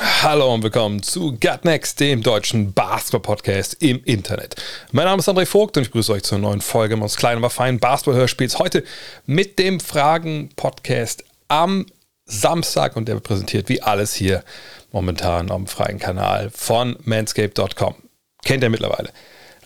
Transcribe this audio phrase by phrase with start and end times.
[0.00, 4.54] Hallo und willkommen zu Gut Next, dem deutschen Basketball-Podcast im Internet.
[4.92, 7.50] Mein Name ist André Vogt und ich grüße euch zur neuen Folge unseres kleinen, aber
[7.50, 8.60] feinen Basketball-Hörspiels.
[8.60, 8.84] Heute
[9.26, 11.86] mit dem Fragen-Podcast am
[12.26, 14.44] Samstag und der wird präsentiert wie alles hier
[14.92, 17.96] momentan am freien Kanal von manscape.com.
[18.44, 19.10] Kennt ihr mittlerweile.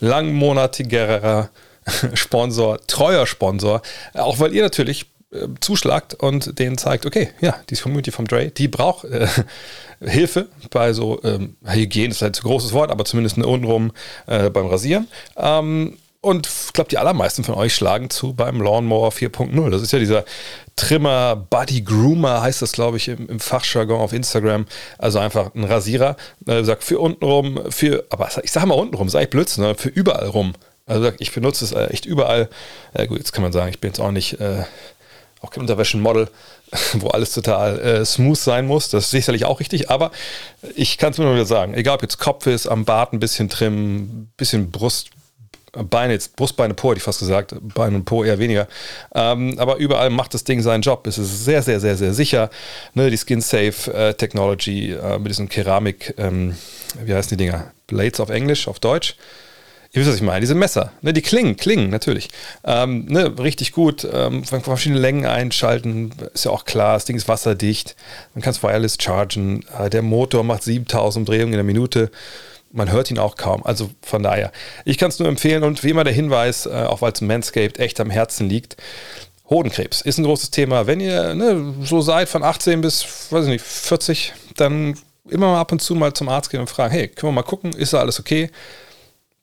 [0.01, 1.51] Langmonatigerer
[2.15, 3.83] Sponsor, treuer Sponsor,
[4.15, 8.51] auch weil ihr natürlich äh, zuschlagt und denen zeigt, okay, ja, die Community vom Dre,
[8.51, 9.27] die braucht äh,
[10.05, 13.93] Hilfe bei so ähm, Hygiene, ist halt ein großes Wort, aber zumindest untenrum
[14.27, 15.09] äh, beim Rasieren.
[15.37, 19.71] Ähm, und ich glaube, die allermeisten von euch schlagen zu beim Lawnmower 4.0.
[19.71, 20.25] Das ist ja dieser
[20.77, 24.67] Trimmer, Body Groomer heißt das, glaube ich, im, im Fachjargon auf Instagram.
[24.99, 26.17] Also einfach ein Rasierer.
[26.47, 29.89] Äh, sagt für untenrum, für, aber ich sage mal untenrum, sei ich Blödsinn, sondern für
[29.89, 30.53] überall rum.
[30.87, 32.49] Also ich benutze es äh, echt überall.
[32.95, 34.63] Äh, gut, jetzt kann man sagen, ich bin jetzt auch nicht äh,
[35.41, 36.29] auch kein Unterwäschenmodel,
[36.95, 38.89] wo alles total äh, smooth sein muss.
[38.89, 40.11] Das ist sicherlich auch richtig, aber
[40.75, 43.49] ich kann es nur wieder sagen, egal ob jetzt Kopf ist, am Bart ein bisschen
[43.49, 45.11] trimmen, bisschen Brust,
[45.73, 48.69] Beine, jetzt Brustbeine, Po hätte ich fast gesagt, Beine und Po eher weniger.
[49.15, 51.07] Ähm, aber überall macht das Ding seinen Job.
[51.07, 52.51] Es ist sehr, sehr, sehr, sehr sicher.
[52.93, 56.57] Ne, die Skin Safe äh, Technology äh, mit diesen Keramik, ähm,
[57.03, 57.73] wie heißen die Dinger?
[57.87, 59.17] Blades auf Englisch, auf Deutsch.
[59.95, 60.41] Ihr wisst, was ich meine.
[60.41, 62.31] Diese Messer, ne, die klingen, klingen natürlich.
[62.65, 64.09] Ähm, ne, richtig gut.
[64.11, 66.13] Ähm, verschiedene Längen einschalten.
[66.33, 67.95] Ist ja auch klar, das Ding ist wasserdicht.
[68.35, 69.67] Man kann es wireless chargen.
[69.79, 72.11] Äh, der Motor macht 7000 Umdrehungen in der Minute.
[72.71, 73.67] Man hört ihn auch kaum.
[73.67, 74.51] Also von daher,
[74.87, 75.63] ich kann es nur empfehlen.
[75.63, 78.79] Und wie immer der Hinweis, äh, auch weil es Manscaped echt am Herzen liegt.
[79.51, 80.87] Hodenkrebs ist ein großes Thema.
[80.87, 84.97] Wenn ihr ne, so seid von 18 bis, weiß ich nicht, 40, dann
[85.29, 87.43] immer mal ab und zu mal zum Arzt gehen und fragen, hey, können wir mal
[87.43, 88.51] gucken, ist da alles okay?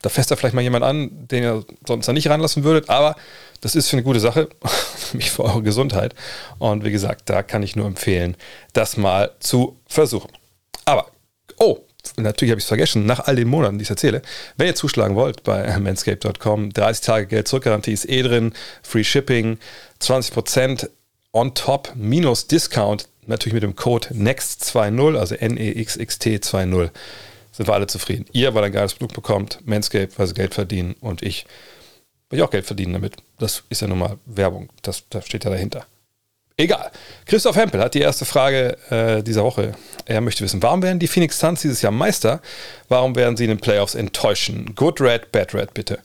[0.02, 3.16] Da fässt da vielleicht mal jemand an, den ihr sonst da nicht ranlassen würdet, aber
[3.62, 4.50] das ist für eine gute Sache,
[5.12, 6.16] nämlich für eure Gesundheit.
[6.58, 8.38] Und wie gesagt, da kann ich nur empfehlen,
[8.74, 10.32] das mal zu versuchen.
[10.86, 11.08] Aber,
[11.58, 11.80] oh,
[12.18, 14.22] natürlich habe ich es vergessen, nach all den Monaten, die ich erzähle,
[14.58, 19.58] wenn ihr zuschlagen wollt bei manscape.com, 30 Tage Geld zurückgarantie ist eh drin, Free Shipping,
[20.02, 20.90] 20%
[21.34, 26.92] on top minus Discount, natürlich mit dem Code NEXT20, also N-E-X-X-T 20
[27.60, 28.26] sind wir alle zufrieden.
[28.32, 31.46] Ihr, weil ihr ein geiles Produkt bekommt, Manscaped, weil sie Geld verdienen und ich,
[32.30, 33.18] weil ich auch Geld verdiene damit.
[33.38, 35.86] Das ist ja nun mal Werbung, das, das steht ja dahinter.
[36.56, 36.90] Egal.
[37.26, 39.74] Christoph Hempel hat die erste Frage äh, dieser Woche.
[40.06, 42.42] Er möchte wissen, warum werden die Phoenix Suns dieses Jahr Meister?
[42.88, 44.74] Warum werden sie in den Playoffs enttäuschen?
[44.74, 46.00] Good Red, Bad Red, bitte.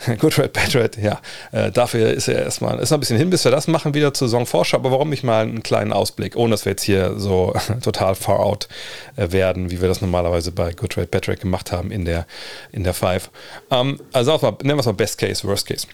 [0.18, 1.20] Good Red, Bad Red, ja.
[1.52, 4.14] Äh, dafür ist er erstmal, ist noch ein bisschen hin, bis wir das machen, wieder
[4.14, 4.78] zur Saisonvorschau.
[4.78, 8.40] Aber warum nicht mal einen kleinen Ausblick, ohne dass wir jetzt hier so total far
[8.40, 8.68] out
[9.16, 12.26] äh, werden, wie wir das normalerweise bei Good Red, Bad Red gemacht haben in der,
[12.72, 13.30] in der Five.
[13.70, 15.86] Ähm, also auch mal, nennen wir es mal Best Case, Worst Case.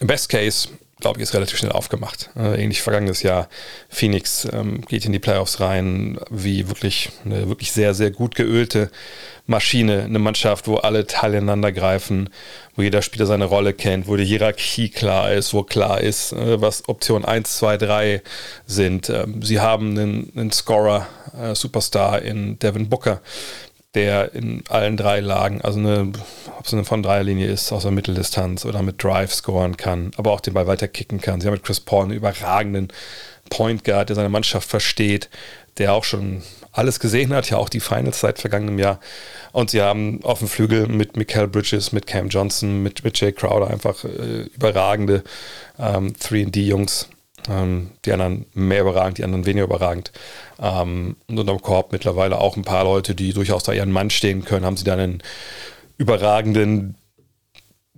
[0.00, 0.68] Best Case,
[1.00, 2.30] glaube ich, ist relativ schnell aufgemacht.
[2.36, 3.48] Äh, ähnlich vergangenes Jahr.
[3.88, 8.90] Phoenix ähm, geht in die Playoffs rein, wie wirklich eine wirklich sehr, sehr gut geölte
[9.46, 10.04] Maschine.
[10.04, 12.30] Eine Mannschaft, wo alle Teile ineinander greifen,
[12.76, 16.60] wo jeder Spieler seine Rolle kennt, wo die Hierarchie klar ist, wo klar ist, äh,
[16.60, 18.22] was Option 1, 2, 3
[18.66, 19.10] sind.
[19.10, 21.06] Ähm, sie haben einen, einen Scorer,
[21.38, 23.20] äh, Superstar in Devin Booker,
[23.94, 26.12] der in allen drei Lagen, also eine,
[26.58, 30.32] ob es eine von Dreierlinie ist, aus der Mitteldistanz oder mit Drive scoren kann, aber
[30.32, 31.40] auch den Ball weiter kicken kann.
[31.40, 32.88] Sie haben mit Chris Paul einen überragenden
[33.50, 35.28] Point Guard, der seine Mannschaft versteht,
[35.76, 38.98] der auch schon alles gesehen hat, ja auch die Finals seit vergangenem Jahr.
[39.52, 43.32] Und sie haben auf dem Flügel mit Mikael Bridges, mit Cam Johnson, mit, mit Jay
[43.32, 45.22] Crowder einfach äh, überragende
[45.78, 47.08] ähm, 3D-Jungs.
[47.48, 50.12] Ähm, die anderen mehr überragend, die anderen weniger überragend.
[50.60, 54.44] Ähm, und unterm Korb mittlerweile auch ein paar Leute, die durchaus da ihren Mann stehen
[54.44, 54.64] können.
[54.64, 55.22] Haben sie dann einen
[55.98, 56.96] überragenden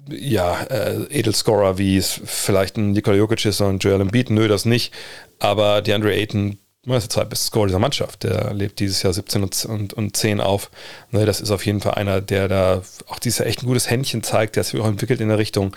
[0.08, 4.64] ja, äh, Edelscorer, wie es vielleicht ein Nikola Jokic ist und Joel Embiid, nö, das
[4.64, 4.92] nicht.
[5.38, 8.24] Aber die Andre Ayton das ist der zweitbeste Score dieser Mannschaft.
[8.24, 10.70] Der lebt dieses Jahr 17 und, und, und 10 auf.
[11.10, 13.88] Ne, das ist auf jeden Fall einer, der da auch dieses Jahr echt ein gutes
[13.88, 15.74] Händchen zeigt, der sich auch entwickelt in der Richtung.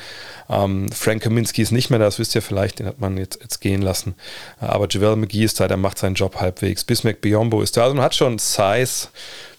[0.49, 3.39] Ähm, Frank Kaminski ist nicht mehr da, das wisst ihr vielleicht, den hat man jetzt,
[3.41, 4.15] jetzt gehen lassen.
[4.59, 6.83] Aber Javel McGee ist da, der macht seinen Job halbwegs.
[6.83, 7.83] Bismack Biombo ist da.
[7.83, 9.07] Also man hat schon Size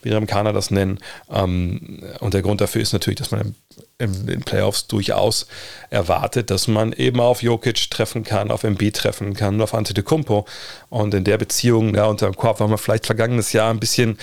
[0.03, 0.99] wie die Amerikaner das nennen.
[1.31, 3.55] Ähm, und der Grund dafür ist natürlich, dass man
[3.99, 5.47] in den Playoffs durchaus
[5.91, 10.47] erwartet, dass man eben auf Jokic treffen kann, auf MB treffen kann, auf Antetokounmpo.
[10.89, 14.19] Und in der Beziehung, ja, unter dem Korb war man vielleicht vergangenes Jahr ein bisschen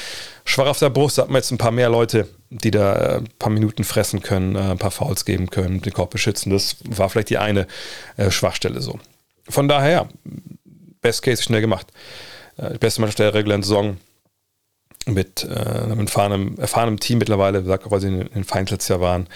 [0.46, 3.18] schwach auf der Brust, da hat man jetzt ein paar mehr Leute, die da äh,
[3.18, 6.52] ein paar Minuten fressen können, äh, ein paar Fouls geben können, den Korb beschützen.
[6.52, 7.68] Das war vielleicht die eine
[8.16, 9.00] äh, Schwachstelle so.
[9.50, 10.08] Von daher,
[11.02, 11.88] Best Case schnell gemacht.
[12.58, 13.98] Die beste Mannschaft der regulären Saison
[15.06, 19.00] mit äh, einem erfahrenen, erfahrenen Team mittlerweile, sagt auch, weil sie in den Finals ja
[19.00, 19.28] waren,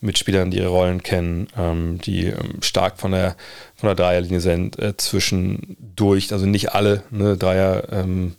[0.00, 3.36] mit Spielern, die ihre Rollen kennen, ähm, die ähm, stark von der,
[3.76, 8.34] von der Dreierlinie sind, äh, zwischendurch, also nicht alle, ne, Dreier ähm,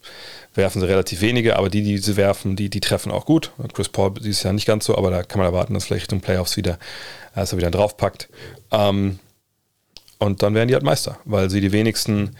[0.53, 3.51] werfen sie relativ wenige, aber die, die sie werfen, die, die treffen auch gut.
[3.73, 6.19] Chris Paul dieses Jahr nicht ganz so, aber da kann man erwarten, dass vielleicht Richtung
[6.19, 6.77] Playoffs wieder,
[7.33, 8.27] dass er wieder draufpackt.
[8.71, 9.19] Ähm,
[10.19, 12.35] und dann werden die halt Meister, weil sie die wenigsten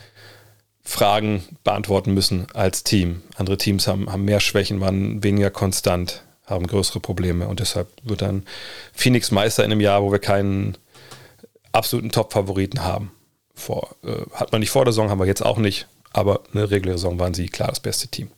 [0.83, 3.21] Fragen beantworten müssen als Team.
[3.35, 8.21] Andere Teams haben, haben mehr Schwächen, waren weniger konstant, haben größere Probleme und deshalb wird
[8.21, 8.44] dann
[8.94, 10.77] Phoenix Meister in einem Jahr, wo wir keinen
[11.71, 13.12] absoluten Top-Favoriten haben.
[13.56, 16.69] Vor, äh, hat man nicht vor der Saison, haben wir jetzt auch nicht, aber eine
[16.69, 18.30] reguläre Saison waren sie klar das beste Team.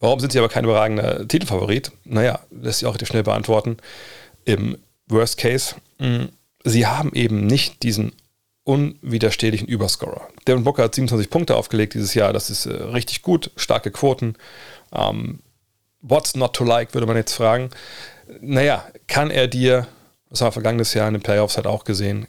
[0.00, 1.92] Warum sind sie aber kein überragender Titelfavorit?
[2.04, 3.76] Naja, lässt sich auch schnell beantworten.
[4.44, 4.76] Im
[5.06, 6.28] Worst Case, mh,
[6.64, 8.12] sie haben eben nicht diesen
[8.64, 10.28] unwiderstehlichen Überscorer.
[10.46, 12.32] Devin Booker hat 27 Punkte aufgelegt dieses Jahr.
[12.32, 14.36] Das ist äh, richtig gut, starke Quoten.
[14.92, 15.40] Ähm,
[16.00, 17.70] what's not to like, würde man jetzt fragen.
[18.40, 19.88] Naja, kann er dir,
[20.30, 22.26] das haben wir vergangenes Jahr in den Playoffs halt auch gesehen,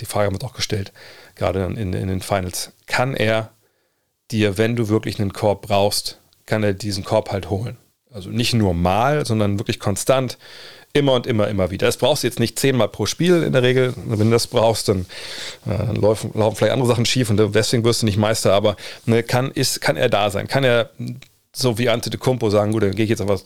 [0.00, 0.92] die Frage haben wir auch gestellt,
[1.34, 3.50] gerade in, in den Finals, kann er
[4.30, 7.76] dir, wenn du wirklich einen Korb brauchst, kann er diesen Korb halt holen?
[8.10, 10.38] Also nicht nur mal, sondern wirklich konstant
[10.96, 11.88] Immer und immer, immer wieder.
[11.88, 13.94] Das brauchst du jetzt nicht zehnmal pro Spiel in der Regel.
[13.96, 15.06] Wenn du das brauchst, dann
[15.66, 18.52] äh, laufen, laufen vielleicht andere Sachen schief und deswegen wirst du nicht Meister.
[18.52, 20.46] Aber ne, kann, ist, kann er da sein?
[20.46, 20.90] Kann er
[21.52, 23.40] so wie Ante de Kumpo sagen, gut, dann gehe ich jetzt einfach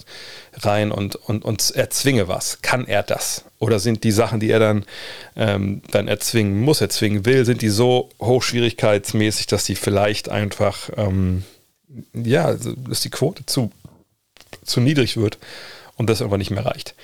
[0.59, 2.61] rein und, und, und erzwinge was.
[2.61, 3.45] Kann er das?
[3.59, 4.85] Oder sind die Sachen, die er dann,
[5.35, 11.45] ähm, dann erzwingen muss, erzwingen will, sind die so hochschwierigkeitsmäßig, dass die vielleicht einfach, ähm,
[12.13, 13.71] ja, dass die Quote zu,
[14.67, 15.39] zu niedrig wird
[15.99, 16.95] und das irgendwann nicht mehr reicht.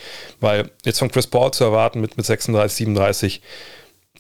[0.41, 3.43] Weil jetzt von Chris Paul zu erwarten, mit, mit 36, 37,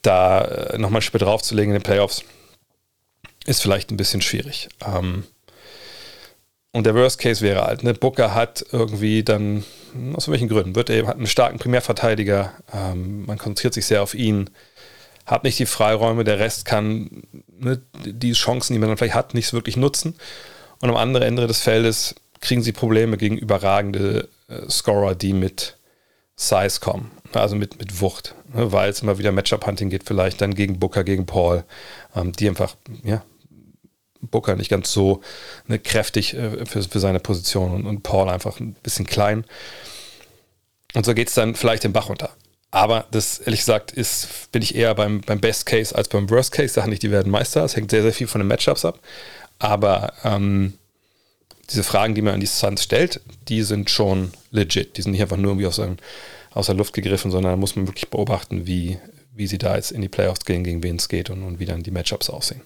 [0.02, 2.22] da äh, nochmal spät draufzulegen in den Playoffs,
[3.46, 4.68] ist vielleicht ein bisschen schwierig.
[4.84, 5.24] Ähm,
[6.72, 9.64] und der Worst Case wäre halt, ne, Booker hat irgendwie dann,
[10.14, 14.12] aus welchen Gründen, wird er hat einen starken Primärverteidiger, ähm, man konzentriert sich sehr auf
[14.14, 14.50] ihn,
[15.24, 19.34] hat nicht die Freiräume, der Rest kann ne, die Chancen, die man dann vielleicht hat,
[19.34, 20.16] nicht wirklich nutzen.
[20.80, 25.76] Und am anderen Ende des Feldes kriegen sie Probleme gegen überragende äh, Scorer, die mit
[26.36, 30.54] Size kommen, also mit, mit Wucht, ne, weil es immer wieder Matchup-Hunting geht, vielleicht dann
[30.54, 31.64] gegen Booker, gegen Paul,
[32.16, 33.22] ähm, die einfach, ja,
[34.20, 35.20] Booker nicht ganz so
[35.66, 39.44] ne, kräftig äh, für, für seine Position und, und Paul einfach ein bisschen klein.
[40.94, 42.30] Und so geht es dann vielleicht den Bach runter.
[42.70, 46.50] Aber das, ehrlich gesagt, ist, bin ich eher beim, beim Best Case als beim Worst
[46.50, 46.74] Case.
[46.74, 47.64] Sage nicht, die werden Meister.
[47.64, 48.98] Es hängt sehr, sehr viel von den Matchups ab.
[49.60, 50.74] Aber ähm,
[51.70, 54.96] diese Fragen, die man an die Suns stellt, die sind schon legit.
[54.96, 55.96] Die sind nicht einfach nur irgendwie aus, einem,
[56.50, 58.98] aus der Luft gegriffen, sondern da muss man wirklich beobachten, wie,
[59.34, 61.66] wie sie da jetzt in die Playoffs gehen, gegen wen es geht und, und wie
[61.66, 62.62] dann die Matchups aussehen.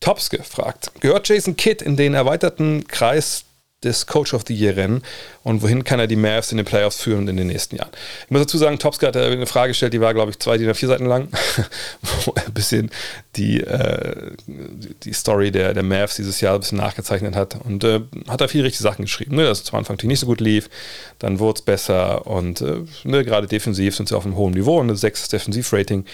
[0.00, 0.90] Tops gefragt.
[1.00, 3.45] Gehört Jason Kidd in den erweiterten Kreis
[3.84, 5.02] des Coach of the Year Rennen
[5.42, 7.90] und wohin kann er die Mavs in den Playoffs führen in den nächsten Jahren.
[8.24, 10.72] Ich muss dazu sagen, Topska hat eine Frage gestellt, die war, glaube ich, zwei, die
[10.72, 11.28] vier Seiten lang,
[12.24, 12.90] wo er ein bisschen
[13.36, 18.00] die, äh, die Story der, der Mavs dieses Jahr ein bisschen nachgezeichnet hat und äh,
[18.28, 20.70] hat da viele richtige Sachen geschrieben, ne, dass es zum Anfang nicht so gut lief,
[21.18, 24.80] dann wurde es besser und äh, ne, gerade defensiv sind sie auf einem hohen Niveau
[24.80, 26.06] und ein sechstes Defensivrating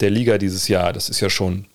[0.00, 1.66] der Liga dieses Jahr, das ist ja schon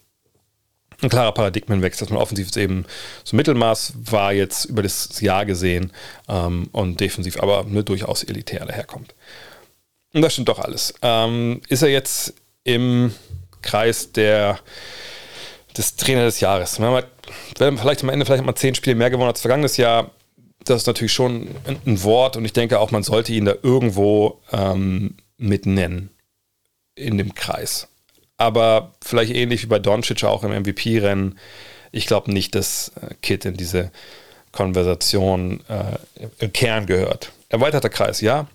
[1.03, 2.86] ein klarer Paradigmenwechsel, dass man offensiv eben
[3.24, 5.91] so Mittelmaß war jetzt über das Jahr gesehen
[6.27, 9.13] ähm, und defensiv aber ne, durchaus elitär daherkommt.
[10.13, 10.93] Und das stimmt doch alles.
[11.01, 12.33] Ähm, ist er jetzt
[12.63, 13.13] im
[13.62, 14.60] Kreis der,
[15.75, 16.79] des Trainer des Jahres?
[16.79, 16.88] Wir
[17.60, 20.12] haben vielleicht am Ende vielleicht mal zehn Spiele mehr gewonnen als vergangenes Jahr.
[20.65, 23.55] Das ist natürlich schon ein, ein Wort und ich denke auch, man sollte ihn da
[23.63, 26.10] irgendwo ähm, mit nennen
[26.95, 27.89] in dem Kreis
[28.38, 31.38] aber vielleicht ähnlich wie bei Doncic auch im MVP-Rennen.
[31.92, 33.92] Ich glaube nicht, dass äh, Kit in diese
[34.52, 37.32] Konversation äh, im Kern gehört.
[37.50, 38.48] Erweiterter Kreis, ja.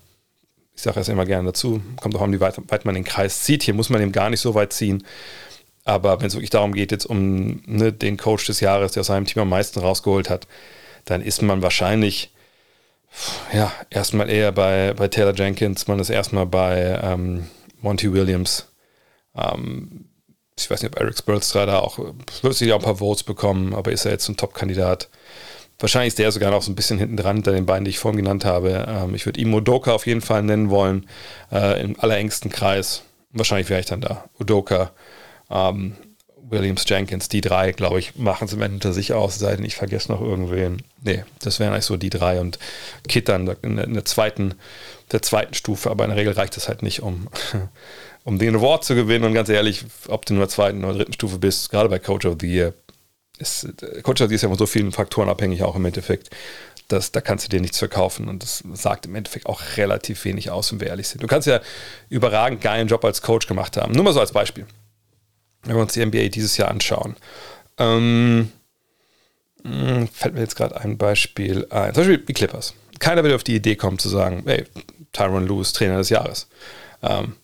[0.75, 1.81] Ich sage es immer gerne dazu.
[1.97, 3.63] Kommt auch an, wie weit, weit, man den Kreis zieht.
[3.63, 5.05] Hier muss man eben gar nicht so weit ziehen.
[5.83, 9.07] Aber wenn es wirklich darum geht, jetzt um ne, den Coach des Jahres, der aus
[9.07, 10.47] seinem Team am meisten rausgeholt hat,
[11.05, 12.31] dann ist man wahrscheinlich
[13.53, 17.47] ja, erstmal eher bei, bei Taylor Jenkins, man ist erstmal bei ähm,
[17.81, 18.67] Monty Williams
[19.35, 20.05] ähm,
[20.57, 21.99] ich weiß nicht, ob Eric Spolstra da auch,
[22.51, 25.09] sich auch ein paar Votes bekommen, aber ist er jetzt ein Top-Kandidat?
[25.79, 27.99] Wahrscheinlich ist der sogar noch so ein bisschen hinten dran hinter den beiden, die ich
[27.99, 28.85] vorhin genannt habe.
[28.87, 31.07] Ähm, ich würde ihm Udoka auf jeden Fall nennen wollen,
[31.51, 33.03] äh, im allerengsten Kreis.
[33.31, 34.25] Wahrscheinlich wäre ich dann da.
[34.39, 34.91] Udoka,
[35.49, 35.95] ähm,
[36.49, 39.65] Williams, Jenkins, die drei, glaube ich, machen es im Ende unter sich aus, sei denn
[39.65, 40.81] ich vergesse noch irgendwen.
[41.01, 42.59] Nee, das wären eigentlich so die drei und
[43.07, 44.55] Kit dann in der, in der zweiten,
[45.11, 47.27] der zweiten Stufe, aber in der Regel reicht das halt nicht, um,
[48.29, 49.25] um den Award zu gewinnen.
[49.25, 52.25] Und ganz ehrlich, ob du nur der zweiten oder dritten Stufe bist, gerade bei Coach
[52.25, 52.73] of the Year,
[53.37, 53.67] ist,
[54.03, 56.29] Coach of the Year ist ja von so vielen Faktoren abhängig, auch im Endeffekt.
[56.87, 60.49] Das, da kannst du dir nichts verkaufen und das sagt im Endeffekt auch relativ wenig
[60.49, 61.21] aus, wenn wir ehrlich sind.
[61.21, 61.61] Du kannst ja
[62.09, 63.93] überragend geilen Job als Coach gemacht haben.
[63.93, 64.65] Nur mal so als Beispiel
[65.63, 67.15] wenn wir uns die NBA dieses Jahr anschauen.
[67.77, 68.51] Ähm,
[69.63, 71.93] hm, fällt mir jetzt gerade ein Beispiel ein.
[71.93, 72.73] Zum Beispiel die Clippers.
[72.99, 74.65] Keiner wird auf die Idee kommen zu sagen, hey,
[75.11, 76.47] Tyron Lewis, Trainer des Jahres.
[77.01, 77.35] Ähm,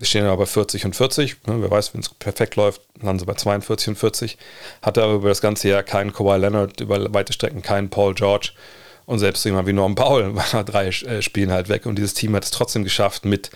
[0.00, 1.46] wir stehen aber bei 40 und 40.
[1.46, 4.38] Ne, wer weiß, wenn es perfekt läuft, landen sie bei 42 und 40.
[4.80, 8.52] Hatte aber über das ganze Jahr keinen Kawhi Leonard, über weite Strecken keinen Paul George.
[9.04, 11.84] Und selbst jemand wie Norm Paul war drei äh, Spielen halt weg.
[11.84, 13.50] Und dieses Team hat es trotzdem geschafft, mit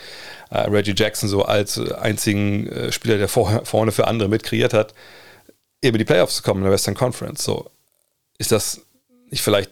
[0.51, 4.75] äh, Reggie Jackson so als einzigen äh, Spieler, der vor, vorne für andere mit kreiert
[4.75, 4.93] hat,
[5.81, 7.43] eben die Playoffs zu kommen in der Western Conference.
[7.43, 7.71] So
[8.37, 8.83] ist das
[9.31, 9.71] nicht vielleicht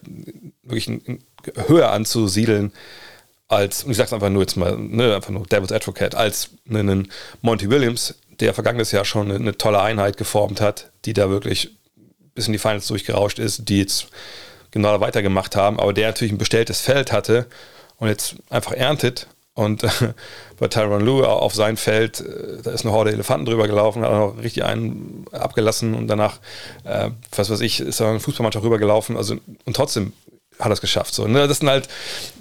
[0.63, 1.25] wirklich ein, ein,
[1.69, 2.73] höher anzusiedeln
[3.53, 6.51] als, und ich sage es einfach nur jetzt mal, ne, einfach nur Devil's Advocate, als
[6.69, 11.29] einen Monty Williams, der vergangenes Jahr schon eine, eine tolle Einheit geformt hat, die da
[11.29, 11.71] wirklich
[12.35, 14.09] bis in die Finals durchgerauscht ist, die jetzt
[14.71, 17.47] genau weitergemacht haben, aber der natürlich ein bestelltes Feld hatte
[17.99, 19.89] und jetzt einfach erntet und äh,
[20.59, 24.11] bei Tyron Lue auf sein Feld, äh, da ist eine Horde Elefanten drüber gelaufen, hat
[24.11, 26.39] auch richtig einen abgelassen und danach,
[26.85, 29.17] äh, was weiß ich, ist da eine Fußballmannschaft rübergelaufen.
[29.17, 30.15] Also, und trotzdem
[30.59, 31.15] hat es geschafft.
[31.15, 31.49] So, ne?
[31.49, 31.89] Das sind halt,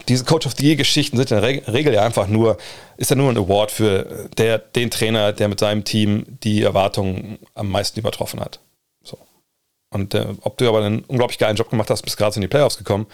[0.08, 2.58] diese Coach of the Year-Geschichten sind in der Regel ja einfach nur,
[2.98, 7.40] ist ja nur ein Award für der, den Trainer, der mit seinem Team die Erwartungen
[7.56, 8.60] am meisten übertroffen hat.
[9.04, 9.18] So.
[9.90, 12.48] Und äh, ob du aber einen unglaublich geilen Job gemacht hast, bist gerade in die
[12.48, 13.08] Playoffs gekommen,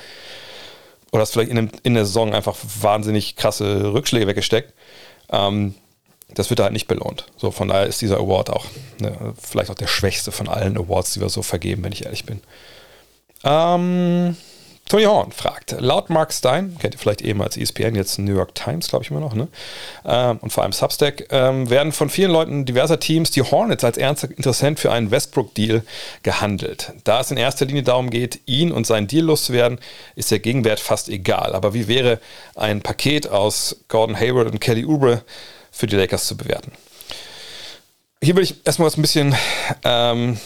[1.12, 4.74] oder hast vielleicht in, dem, in der Saison einfach wahnsinnig krasse Rückschläge weggesteckt.
[5.30, 5.76] Ähm,
[6.34, 7.26] das wird da halt nicht belohnt.
[7.38, 8.66] So, von daher ist dieser Award auch
[9.00, 12.26] ne, vielleicht auch der schwächste von allen Awards, die wir so vergeben, wenn ich ehrlich
[12.26, 12.42] bin.
[13.44, 14.36] Ähm,
[14.88, 18.56] Tony Horn fragt, laut Mark Stein, kennt ihr vielleicht eben als ESPN, jetzt New York
[18.56, 19.50] Times, glaube ich immer noch, ne?
[20.06, 23.98] Ähm, und vor allem Substack, ähm, werden von vielen Leuten diverser Teams die Hornets als
[23.98, 25.84] ernster Interessent für einen Westbrook-Deal
[26.24, 26.94] gehandelt.
[27.04, 29.80] Da es in erster Linie darum geht, ihn und seinen Deal loszuwerden,
[30.16, 31.54] ist der Gegenwert fast egal.
[31.54, 32.22] Aber wie wäre
[32.56, 35.24] ein Paket aus Gordon Hayward und Kelly Oubre
[35.70, 36.72] für die Lakers zu bewerten?
[38.24, 39.36] Hier will ich erstmal was ein bisschen
[39.84, 40.40] ähm,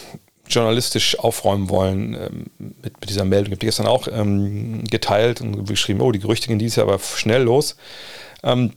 [0.53, 3.47] journalistisch aufräumen wollen ähm, mit, mit, dieser Meldung.
[3.47, 6.87] Ich habe die gestern auch ähm, geteilt und geschrieben, oh, die Gerüchte gehen dieses Jahr
[6.87, 7.75] aber schnell los.
[8.43, 8.73] Ähm,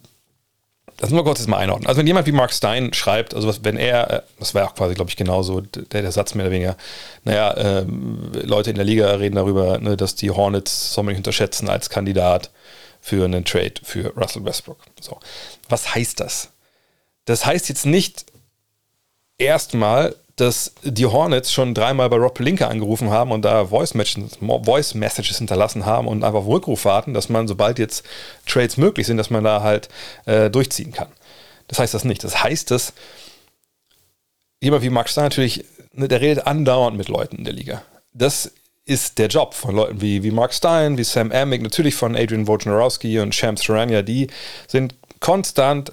[0.97, 1.89] das müssen wir kurz jetzt mal einordnen.
[1.89, 4.75] Also wenn jemand wie Mark Stein schreibt, also was, wenn er, äh, das war auch
[4.75, 6.77] quasi, glaube ich, genauso der, der Satz mehr oder weniger,
[7.25, 11.69] naja, ähm, Leute in der Liga reden darüber, ne, dass die Hornets man nicht unterschätzen
[11.69, 12.51] als Kandidat
[13.01, 14.79] für einen Trade für Russell Westbrook.
[15.01, 15.19] So.
[15.69, 16.51] Was heißt das?
[17.25, 18.27] Das heißt jetzt nicht
[19.37, 24.39] erstmal, dass die Hornets schon dreimal bei Rob Linker angerufen haben und da Voice Messages,
[24.41, 28.05] Voice Messages hinterlassen haben und einfach auf Rückruf warten, dass man, sobald jetzt
[28.47, 29.89] Trades möglich sind, dass man da halt
[30.27, 31.09] äh, durchziehen kann.
[31.69, 32.25] Das heißt das nicht.
[32.25, 32.95] Das heißt, dass
[34.61, 37.83] jemand wie Max Stein natürlich, ne, der redet andauernd mit Leuten in der Liga.
[38.13, 38.51] Das
[38.85, 42.47] ist der Job von Leuten wie, wie Mark Stein, wie Sam Amick, natürlich von Adrian
[42.47, 44.27] Wojnarowski und Shams Charania, die
[44.67, 45.93] sind konstant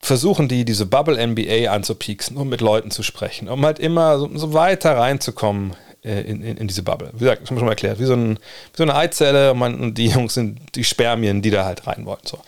[0.00, 4.30] versuchen die, diese Bubble NBA anzupieksen, um mit Leuten zu sprechen, um halt immer so,
[4.36, 5.74] so weiter reinzukommen
[6.04, 7.10] äh, in, in, in, diese Bubble.
[7.14, 9.52] Wie gesagt, das haben wir schon mal erklärt, wie so, ein, wie so eine Eizelle
[9.52, 12.20] und, man, und, die Jungs sind die Spermien, die da halt rein wollen.
[12.24, 12.38] So.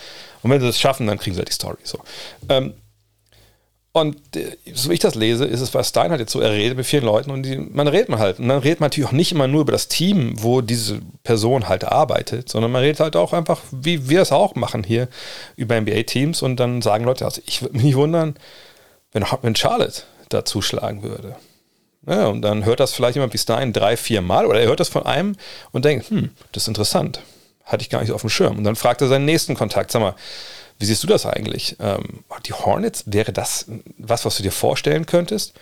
[0.42, 1.78] Und wenn sie das schaffen, dann kriegen sie halt die Story.
[1.83, 1.99] So.
[2.49, 2.75] Ähm,
[3.92, 6.52] und äh, so wie ich das lese, ist es, was Stein hat jetzt so, er
[6.52, 8.38] redet mit vielen Leuten und die, man redet man halt.
[8.38, 11.68] Und dann redet man natürlich auch nicht immer nur über das Team, wo diese Person
[11.68, 15.09] halt arbeitet, sondern man redet halt auch einfach, wie wir es auch machen hier,
[15.56, 18.37] über NBA-Teams und dann sagen Leute, also ich würde mich nicht wundern,
[19.12, 21.35] wenn, wenn Charlotte da zuschlagen würde.
[22.06, 24.80] Ja, und dann hört das vielleicht jemand wie Stein drei, vier Mal oder er hört
[24.80, 25.37] das von einem
[25.73, 27.20] und denkt, hm, das ist interessant.
[27.64, 28.56] Hatte ich gar nicht so auf dem Schirm.
[28.56, 30.14] Und dann fragt er seinen nächsten Kontakt, sag mal,
[30.81, 31.77] wie siehst du das eigentlich?
[31.79, 33.67] Ähm, die Hornets, wäre das
[33.99, 35.53] was, was du dir vorstellen könntest?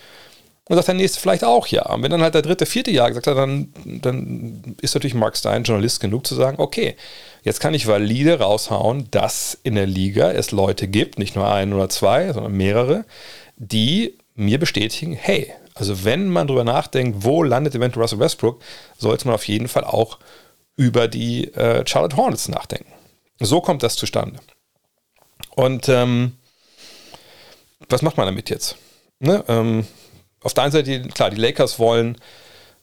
[0.69, 1.87] Und sagt der nächste vielleicht auch ja.
[1.87, 5.37] Und wenn dann halt der dritte, vierte Jahr gesagt hat, dann, dann ist natürlich Mark
[5.37, 6.95] Stein Journalist genug zu sagen, okay,
[7.43, 11.73] jetzt kann ich valide raushauen, dass in der Liga es Leute gibt, nicht nur ein
[11.73, 13.07] oder zwei, sondern mehrere,
[13.57, 18.61] die mir bestätigen, hey, also wenn man drüber nachdenkt, wo landet eventuell Russell Westbrook,
[18.99, 20.19] sollte man auf jeden Fall auch
[20.77, 22.93] über die äh, Charlotte Hornets nachdenken.
[23.41, 24.39] So kommt das zustande.
[25.59, 26.37] Und ähm,
[27.89, 28.77] was macht man damit jetzt?
[29.19, 29.45] Ne?
[29.49, 29.89] Ähm,
[30.41, 32.17] auf der einen Seite, klar, die Lakers wollen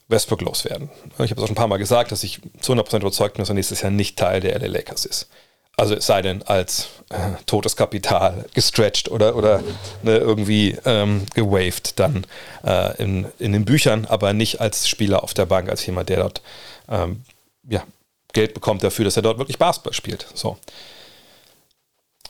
[0.10, 0.90] Westbrook loswerden.
[1.20, 3.44] Ich habe es auch schon ein paar Mal gesagt, dass ich zu 100% überzeugt bin,
[3.44, 5.30] dass er nächstes Jahr nicht Teil der LA Lakers ist.
[5.78, 9.64] Also es sei denn als äh, totes Kapital gestretched oder, oder
[10.04, 12.28] ne, irgendwie ähm, gewaved dann
[12.66, 16.18] äh, in, in den Büchern, aber nicht als Spieler auf der Bank, als jemand, der
[16.18, 16.42] dort
[16.90, 17.24] ähm,
[17.70, 17.86] ja,
[18.34, 20.28] Geld bekommt dafür, dass er dort wirklich Basketball spielt.
[20.34, 20.58] So.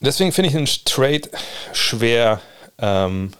[0.02, 1.30] Deswegen finde ich einen Trade
[1.74, 2.42] schwer,
[2.80, 3.32] ähm,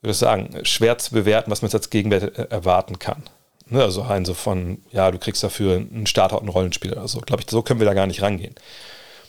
[0.00, 3.22] würde ich sagen, schwer zu bewerten, was man jetzt als Gegenwert äh, erwarten kann.
[3.66, 7.08] Ne, also rein so von, ja, du kriegst dafür einen Starter und einen Rollenspieler oder
[7.08, 7.20] so.
[7.20, 8.54] Glaube ich, so können wir da gar nicht rangehen.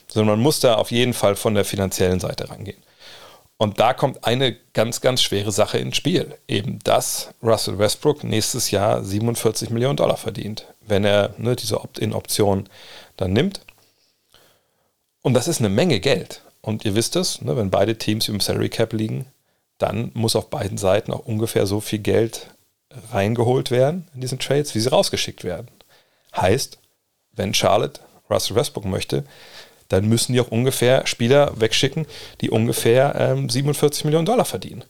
[0.07, 2.81] Sondern man muss da auf jeden Fall von der finanziellen Seite rangehen.
[3.57, 6.37] Und da kommt eine ganz, ganz schwere Sache ins Spiel.
[6.47, 12.67] Eben, dass Russell Westbrook nächstes Jahr 47 Millionen Dollar verdient, wenn er ne, diese Opt-in-Option
[13.15, 13.61] dann nimmt.
[15.25, 16.43] Und das ist eine Menge Geld.
[16.61, 19.25] Und ihr wisst es, ne, wenn beide Teams im Salary Cap liegen,
[19.79, 22.51] dann muss auf beiden Seiten auch ungefähr so viel Geld
[23.11, 25.67] reingeholt werden in diesen Trades, wie sie rausgeschickt werden.
[26.35, 26.77] Heißt,
[27.31, 29.23] wenn Charlotte Russell Westbrook möchte,
[29.89, 32.05] dann müssen die auch ungefähr Spieler wegschicken,
[32.41, 34.85] die ungefähr ähm, 47 Millionen Dollar verdienen.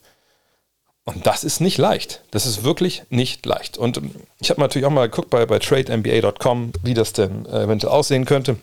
[1.05, 2.23] Und das ist nicht leicht.
[2.31, 3.77] Das ist wirklich nicht leicht.
[3.77, 4.01] Und
[4.41, 8.57] ich habe natürlich auch mal geguckt bei, bei trademba.com, wie das denn eventuell aussehen könnte.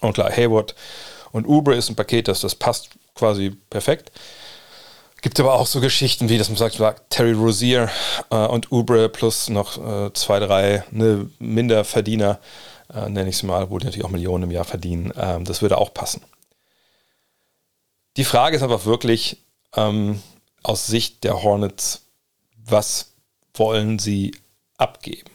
[0.00, 0.74] Und klar, Hayward
[1.32, 4.12] und Uber ist ein Paket, das, das passt quasi perfekt.
[5.22, 7.90] Gibt aber auch so Geschichten wie, dass man sagt, Terry Rozier
[8.30, 12.38] äh, und Ubre plus noch äh, zwei, drei ne, Minderverdiener,
[12.92, 15.14] äh, nenne ich es mal, wo die natürlich auch Millionen im Jahr verdienen.
[15.16, 16.22] Ähm, das würde auch passen.
[18.18, 19.38] Die Frage ist aber wirklich
[19.74, 20.20] ähm,
[20.62, 22.02] aus Sicht der Hornets,
[22.66, 23.12] was
[23.54, 24.36] wollen sie
[24.76, 25.30] abgeben?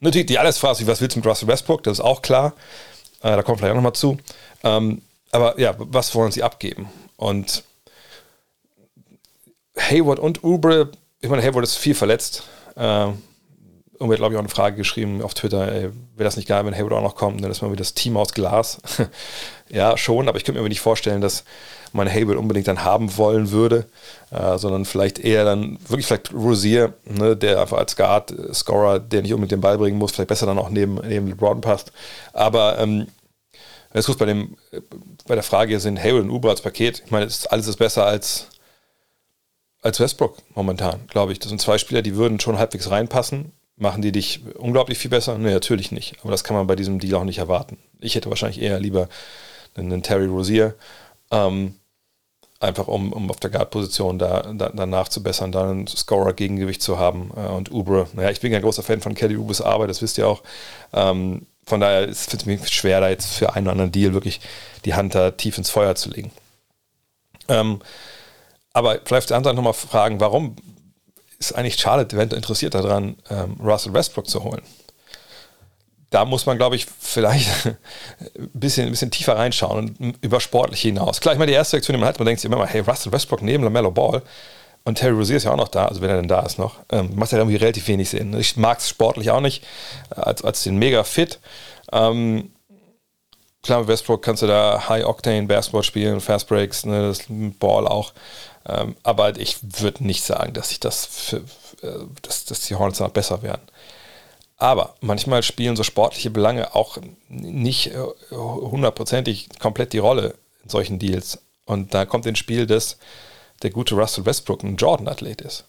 [0.00, 1.82] Natürlich die alles Frage, was willst du mit Russell Westbrook?
[1.82, 2.54] Das ist auch klar.
[3.22, 4.18] Äh, da kommt vielleicht auch nochmal zu.
[4.64, 6.88] Ähm, aber ja, was wollen sie abgeben?
[7.16, 7.64] Und
[9.78, 12.44] Hayward und Ubre, ich meine, Hayward ist viel verletzt.
[12.76, 13.08] Äh,
[14.02, 16.74] irgendwie hat, glaube ich, auch eine Frage geschrieben auf Twitter, wäre das nicht geil, wenn
[16.74, 18.80] Hayward auch noch kommt, dann ist man wieder das Team aus Glas.
[19.68, 21.44] ja, schon, aber ich könnte mir nicht vorstellen, dass
[21.94, 23.86] man Hayward unbedingt dann haben wollen würde,
[24.30, 29.22] äh, sondern vielleicht eher dann wirklich vielleicht Rosier, ne, der einfach als Guard, äh, der
[29.22, 31.92] nicht unbedingt den Ball bringen muss, vielleicht besser dann auch neben, neben LeBron passt.
[32.32, 33.06] Aber ähm,
[33.94, 34.80] jetzt kurz bei, dem, äh,
[35.26, 38.48] bei der Frage sind Hayward und Uber als Paket, ich meine, alles ist besser als
[39.82, 41.40] als Westbrook momentan, glaube ich.
[41.40, 43.52] Das sind zwei Spieler, die würden schon halbwegs reinpassen.
[43.76, 45.36] Machen die dich unglaublich viel besser?
[45.38, 46.16] Nee, natürlich nicht.
[46.22, 47.78] Aber das kann man bei diesem Deal auch nicht erwarten.
[48.00, 49.08] Ich hätte wahrscheinlich eher lieber
[49.74, 50.74] einen, Terry Rozier,
[51.30, 51.74] ähm,
[52.62, 56.98] einfach um, um auf der Guard-Position da, da, danach zu bessern, da einen Scorer-Gegengewicht zu
[56.98, 57.30] haben.
[57.36, 60.02] Äh, und Ubre, naja, ich bin ja ein großer Fan von Kelly Ubres Arbeit, das
[60.02, 60.42] wisst ihr auch.
[60.92, 64.40] Ähm, von daher ist es mir schwer, da jetzt für einen oder anderen Deal wirklich
[64.84, 66.32] die Hand da tief ins Feuer zu legen.
[67.48, 67.80] Ähm,
[68.72, 70.56] aber vielleicht auf der anderen Seite nochmal fragen, warum
[71.38, 74.62] ist eigentlich Charlotte eventuell interessiert daran, ähm, Russell Westbrook zu holen?
[76.12, 77.76] Da muss man, glaube ich, vielleicht ein
[78.52, 81.20] bisschen, ein bisschen tiefer reinschauen und über sportlich hinaus.
[81.20, 82.82] Klar, ich meine, die erste Sektion, die man hat, man denkt sich immer mal, hey,
[82.82, 84.22] Russell Westbrook neben LaMelo Ball
[84.84, 86.76] und Terry Rozier ist ja auch noch da, also wenn er denn da ist noch,
[86.90, 88.38] ähm, macht ja irgendwie relativ wenig Sinn.
[88.38, 89.64] Ich mag es sportlich auch nicht,
[90.10, 91.38] als, als den mega fit.
[91.92, 92.50] Ähm,
[93.62, 98.12] klar, mit Westbrook kannst du da High-Octane Basketball spielen, Fast Breaks, ne, das Ball auch.
[98.66, 101.38] Ähm, aber ich würde nicht sagen, dass ich das für,
[101.82, 103.62] äh, dass, dass die Hornets noch besser werden.
[104.62, 106.96] Aber manchmal spielen so sportliche Belange auch
[107.28, 107.96] nicht äh,
[108.30, 111.40] hundertprozentig komplett die Rolle in solchen Deals.
[111.66, 112.96] Und da kommt ins Spiel, dass
[113.64, 115.64] der gute Russell Westbrook ein Jordan-Athlet ist.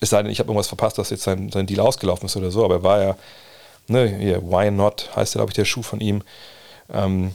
[0.00, 2.50] Es sei denn, ich habe irgendwas verpasst, dass jetzt sein, sein Deal ausgelaufen ist oder
[2.50, 3.16] so, aber er war ja,
[3.86, 6.24] ne, hier, Why Not heißt ja, glaube ich, der Schuh von ihm.
[6.92, 7.32] Ähm,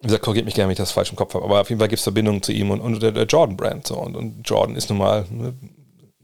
[0.00, 1.78] wie gesagt, korrigiert mich gerne, wenn ich das falsch im Kopf habe, aber auf jeden
[1.78, 3.86] Fall gibt es Verbindungen zu ihm und, und der, der Jordan-Brand.
[3.86, 3.98] So.
[3.98, 5.54] Und, und, Jordan ist nun mal ne,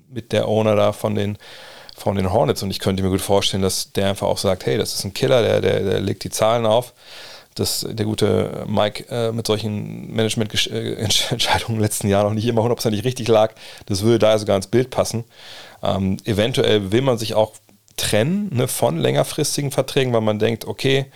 [0.09, 1.39] mit der Owner da von den,
[1.97, 4.77] von den Hornets und ich könnte mir gut vorstellen, dass der einfach auch sagt, hey,
[4.77, 6.93] das ist ein Killer, der, der, der legt die Zahlen auf.
[7.55, 12.61] Dass der gute Mike äh, mit solchen Management-Entscheidungen in den letzten Jahren noch nicht immer
[12.61, 13.55] hundertprozentig richtig lag,
[13.87, 15.25] das würde da sogar ins Bild passen.
[15.83, 17.53] Ähm, eventuell will man sich auch
[17.97, 21.07] trennen ne, von längerfristigen Verträgen, weil man denkt, okay,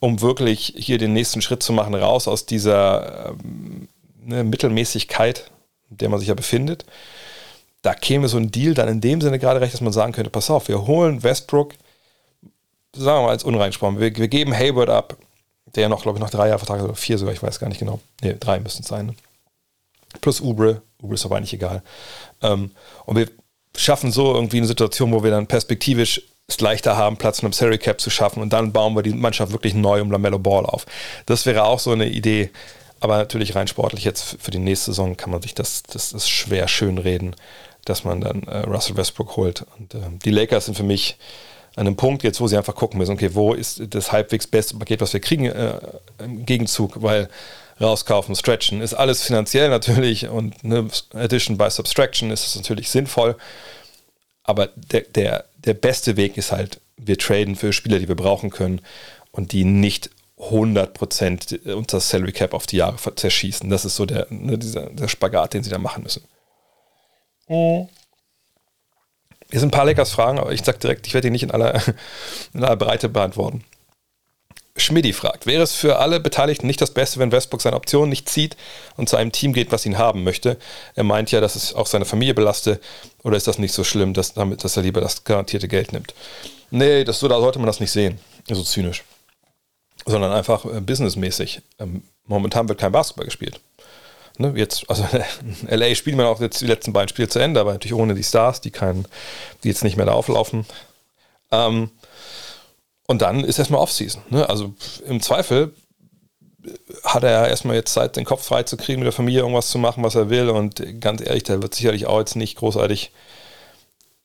[0.00, 3.88] um wirklich hier den nächsten Schritt zu machen, raus aus dieser ähm,
[4.24, 5.50] ne, Mittelmäßigkeit,
[5.90, 6.84] in der man sich ja befindet.
[7.82, 10.30] Da käme so ein Deal dann in dem Sinne gerade recht, dass man sagen könnte,
[10.30, 11.74] pass auf, wir holen Westbrook,
[12.94, 15.16] sagen wir mal als unreinsprochen, wir, wir geben Hayward ab,
[15.74, 17.68] der ja noch, glaube ich, noch drei Jahre Vertrag oder vier sogar, ich weiß gar
[17.68, 18.00] nicht genau.
[18.22, 19.06] Ne, drei müssten es sein.
[19.06, 19.14] Ne?
[20.20, 21.82] Plus Ubre, Ubre ist aber eigentlich egal.
[22.42, 22.70] Ähm,
[23.04, 23.28] und wir
[23.76, 27.52] schaffen so irgendwie eine Situation, wo wir dann perspektivisch es leichter haben, Platz in einem
[27.52, 30.64] Salary Cap zu schaffen und dann bauen wir die Mannschaft wirklich neu um Lamello Ball
[30.64, 30.86] auf.
[31.26, 32.50] Das wäre auch so eine Idee,
[33.00, 36.28] aber natürlich rein sportlich jetzt für die nächste Saison kann man sich das, das ist
[36.28, 37.36] schwer schön reden,
[37.88, 39.64] dass man dann äh, Russell Westbrook holt.
[39.78, 41.16] Und äh, die Lakers sind für mich
[41.76, 44.76] an einem Punkt jetzt, wo sie einfach gucken müssen, okay, wo ist das halbwegs beste
[44.76, 45.78] Paket, was wir kriegen äh,
[46.18, 47.28] im Gegenzug, weil
[47.80, 53.36] rauskaufen, stretchen, ist alles finanziell natürlich und eine Addition by Subtraction ist es natürlich sinnvoll.
[54.42, 58.50] Aber der, der, der beste Weg ist halt, wir traden für Spieler, die wir brauchen
[58.50, 58.80] können
[59.30, 63.68] und die nicht 100% unter Salary Cap auf die Jahre zerschießen.
[63.70, 66.24] Das ist so der, ne, dieser, der Spagat, den sie da machen müssen.
[67.48, 67.88] Mhm.
[69.50, 71.80] Hier sind ein paar Lakers-Fragen, aber ich sage direkt, ich werde die nicht in aller,
[72.52, 73.64] in aller Breite beantworten.
[74.76, 78.28] Schmidti fragt, wäre es für alle Beteiligten nicht das Beste, wenn Westbrook seine Optionen nicht
[78.28, 78.56] zieht
[78.96, 80.56] und zu einem Team geht, was ihn haben möchte?
[80.94, 82.80] Er meint ja, dass es auch seine Familie belaste.
[83.24, 86.14] Oder ist das nicht so schlimm, dass, damit, dass er lieber das garantierte Geld nimmt?
[86.70, 88.20] Nee, das, so da sollte man das nicht sehen.
[88.48, 89.04] So zynisch.
[90.06, 91.62] Sondern einfach äh, businessmäßig.
[91.78, 93.60] Ähm, momentan wird kein Basketball gespielt.
[94.38, 95.06] Ne, jetzt, also
[95.68, 98.14] in LA spielt man auch jetzt die letzten beiden Spiele zu Ende, aber natürlich ohne
[98.14, 99.04] die Stars, die, kein,
[99.62, 100.64] die jetzt nicht mehr da auflaufen.
[101.50, 101.90] Ähm,
[103.06, 104.22] und dann ist erstmal Offseason.
[104.30, 104.48] Ne?
[104.48, 104.74] Also
[105.06, 105.74] im Zweifel
[107.02, 109.78] hat er erstmal jetzt Zeit, den Kopf frei zu kriegen, mit der Familie irgendwas zu
[109.78, 110.50] machen, was er will.
[110.50, 113.10] Und ganz ehrlich, der wird sicherlich auch jetzt nicht großartig.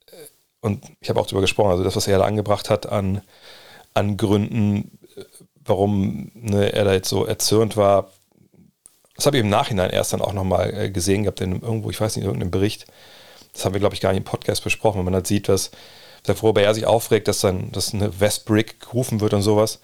[0.08, 0.16] Äh,
[0.62, 3.22] und ich habe auch darüber gesprochen, also das, was er da angebracht hat an,
[3.96, 5.24] an Gründen, äh,
[5.66, 8.12] warum ne, er da jetzt so erzürnt war,
[9.16, 12.02] das habe ich im Nachhinein erst dann auch nochmal äh, gesehen gehabt, in irgendwo, ich
[12.02, 12.88] weiß nicht, in irgendeinem Bericht.
[13.54, 15.72] Das haben wir, glaube ich, gar nicht im Podcast besprochen, wenn man halt sieht, was,
[16.26, 19.80] worüber er sich aufregt, dass dann dass eine Westbrick gerufen wird und sowas.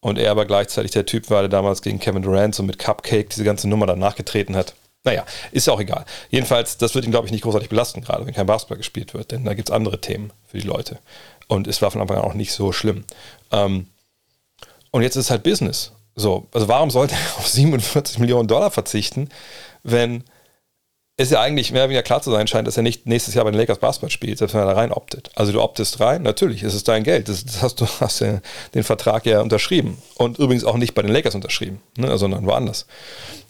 [0.00, 3.28] Und er aber gleichzeitig der Typ war, der damals gegen Kevin Durant so mit Cupcake
[3.28, 4.74] diese ganze Nummer dann nachgetreten hat.
[5.04, 6.04] Naja, ist ja auch egal.
[6.30, 9.32] Jedenfalls, das wird ihn, glaube ich, nicht großartig belasten, gerade wenn kein Basketball gespielt wird,
[9.32, 10.98] denn da gibt es andere Themen für die Leute.
[11.48, 13.04] Und es war von Anfang an auch nicht so schlimm.
[13.50, 13.88] Ähm,
[14.92, 15.92] und jetzt ist es halt Business.
[16.14, 19.28] So, also warum sollte er auf 47 Millionen Dollar verzichten,
[19.82, 20.24] wenn
[21.16, 23.44] es ja eigentlich mehr oder weniger klar zu sein scheint, dass er nicht nächstes Jahr
[23.44, 25.30] bei den Lakers Basketball spielt, selbst wenn er da rein optet.
[25.34, 27.28] Also du optest rein, natürlich, es ist dein Geld.
[27.28, 28.40] Das, das hast du hast ja
[28.74, 29.98] den Vertrag ja unterschrieben.
[30.16, 32.86] Und übrigens auch nicht bei den Lakers unterschrieben, ne, sondern woanders.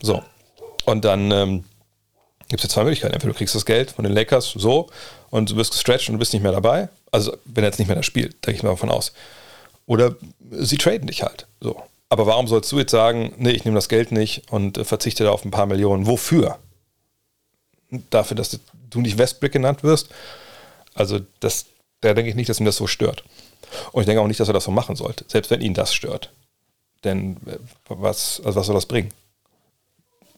[0.00, 0.22] So.
[0.84, 1.64] Und dann ähm,
[2.48, 3.14] gibt es ja zwei Möglichkeiten.
[3.14, 4.88] Entweder du kriegst das Geld von den Lakers so
[5.30, 6.88] und du wirst gestretched und du bist nicht mehr dabei.
[7.12, 9.12] Also wenn er jetzt nicht mehr da spielt, denke ich mal davon aus.
[9.86, 10.16] Oder
[10.50, 11.46] sie traden dich halt.
[11.60, 11.80] So.
[12.12, 15.24] Aber warum sollst du jetzt sagen, nee, ich nehme das Geld nicht und äh, verzichte
[15.24, 16.06] da auf ein paar Millionen?
[16.06, 16.58] Wofür?
[18.10, 20.10] Dafür, dass du nicht Westbrick genannt wirst?
[20.92, 21.64] Also, das,
[22.02, 23.24] da denke ich nicht, dass ihn das so stört.
[23.92, 25.94] Und ich denke auch nicht, dass er das so machen sollte, selbst wenn ihn das
[25.94, 26.30] stört.
[27.02, 27.56] Denn äh,
[27.88, 29.08] was, also was soll das bringen?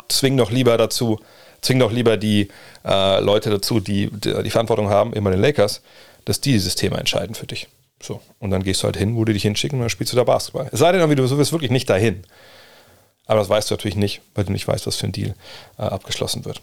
[0.09, 1.19] Zwing doch lieber dazu,
[1.61, 2.51] zwing doch lieber die
[2.85, 5.83] äh, Leute dazu, die, die die Verantwortung haben, immer den Lakers,
[6.25, 7.67] dass die dieses Thema entscheiden für dich.
[8.05, 8.21] So.
[8.39, 10.25] Und dann gehst du halt hin, wo die dich hinschicken und dann spielst du da
[10.25, 10.69] Basketball.
[10.71, 12.23] Es sei denn, du wirst wirklich nicht dahin.
[13.27, 15.35] Aber das weißt du natürlich nicht, weil du nicht weißt, was für ein Deal
[15.79, 16.61] äh, abgeschlossen wird.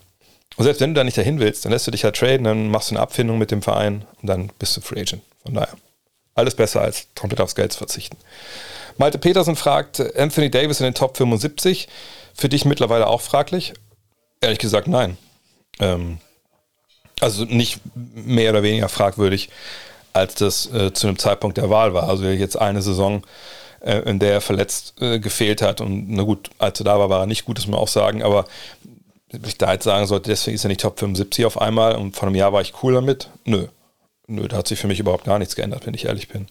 [0.58, 2.70] Und selbst wenn du da nicht dahin willst, dann lässt du dich halt traden, dann
[2.70, 5.24] machst du eine Abfindung mit dem Verein und dann bist du Free Agent.
[5.44, 5.76] Von daher,
[6.36, 8.18] alles besser als komplett aufs Geld zu verzichten.
[8.98, 11.88] Malte Petersen fragt, Anthony Davis in den Top 75,
[12.36, 13.74] für dich mittlerweile auch fraglich?
[14.42, 15.18] Ehrlich gesagt, nein.
[15.80, 16.20] Ähm,
[17.20, 19.50] also nicht mehr oder weniger fragwürdig
[20.14, 22.10] als das äh, zu einem Zeitpunkt der Wahl war.
[22.10, 23.24] Also jetzt eine Saison,
[23.82, 25.82] äh, in der er verletzt äh, gefehlt hat.
[25.82, 27.88] Und na gut, als er da war, war er nicht gut, das muss man auch
[27.88, 28.24] sagen.
[28.24, 28.46] Aber
[29.46, 32.28] ich da jetzt sagen sollte, deswegen ist er nicht Top 75 auf einmal und vor
[32.28, 33.30] einem Jahr war ich cool damit.
[33.46, 33.68] Nö.
[34.28, 36.48] Nö, da hat sich für mich überhaupt gar nichts geändert, wenn ich ehrlich bin.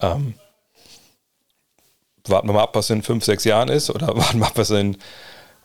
[0.00, 0.34] Ähm,
[2.26, 4.70] warten wir mal ab, was in fünf, sechs Jahren ist oder warten wir ab, was
[4.70, 4.96] in,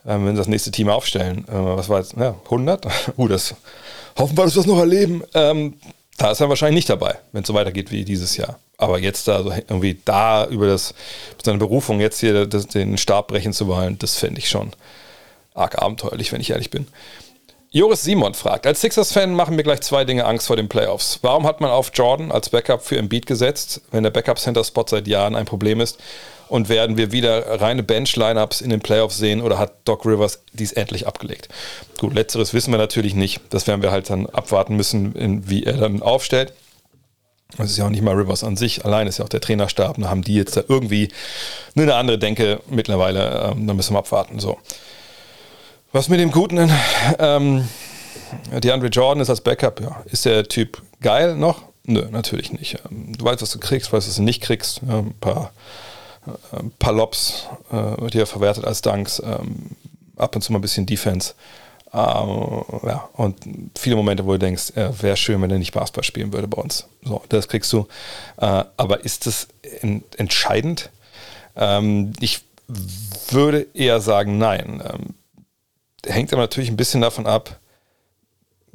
[0.06, 1.46] ähm, wenn das nächste Team aufstellen.
[1.48, 2.14] Äh, was war jetzt?
[2.18, 2.86] Ja, 100?
[3.18, 3.56] uh, das
[4.18, 5.24] hoffen wir, dass wir das noch erleben.
[5.34, 5.76] Ähm,
[6.18, 8.60] da ist er wahrscheinlich nicht dabei, wenn es so weitergeht wie dieses Jahr.
[8.78, 10.94] Aber jetzt da so irgendwie da über das,
[11.44, 14.72] seine Berufung jetzt hier das, den Stab brechen zu wollen, das finde ich schon
[15.54, 16.88] arg abenteuerlich, wenn ich ehrlich bin.
[17.72, 21.20] Joris Simon fragt, als Sixers-Fan machen mir gleich zwei Dinge Angst vor den Playoffs.
[21.24, 25.36] Warum hat man auf Jordan als Backup für Embiid gesetzt, wenn der Backup-Center-Spot seit Jahren
[25.36, 26.00] ein Problem ist?
[26.48, 30.72] Und werden wir wieder reine Bench-Lineups in den Playoffs sehen oder hat Doc Rivers dies
[30.74, 31.50] endlich abgelegt?
[31.98, 33.42] Gut, letzteres wissen wir natürlich nicht.
[33.50, 36.54] Das werden wir halt dann abwarten müssen, wie er dann aufstellt.
[37.58, 39.98] Das ist ja auch nicht mal Rivers an sich, allein ist ja auch der Trainerstab.
[40.00, 41.10] Da haben die jetzt da irgendwie
[41.76, 43.52] eine andere Denke mittlerweile.
[43.52, 44.40] Ähm, da müssen wir abwarten.
[44.40, 44.58] So.
[45.94, 46.70] Was mit dem guten
[47.20, 47.68] ähm,
[48.52, 50.04] DeAndre Jordan ist als Backup, ja.
[50.06, 51.64] Ist der Typ geil noch?
[51.86, 52.78] Nö, natürlich nicht.
[52.90, 54.82] Ähm, du weißt, was du kriegst, weißt, was du nicht kriegst.
[54.84, 55.54] Ein paar
[56.52, 59.72] ein paar Lobs, äh, die er verwertet als Dunks, ähm,
[60.18, 61.34] ab und zu mal ein bisschen Defense.
[61.92, 63.38] Äh, ja, und
[63.78, 66.62] viele Momente, wo du denkst, äh, wäre schön, wenn er nicht Basketball spielen würde bei
[66.62, 66.88] uns.
[67.04, 67.88] So, das kriegst du.
[68.38, 69.48] Äh, aber ist das
[70.18, 70.90] entscheidend?
[71.56, 72.42] Ähm, ich
[73.30, 74.84] würde eher sagen, nein.
[74.84, 75.14] Ähm,
[76.06, 77.60] hängt aber natürlich ein bisschen davon ab,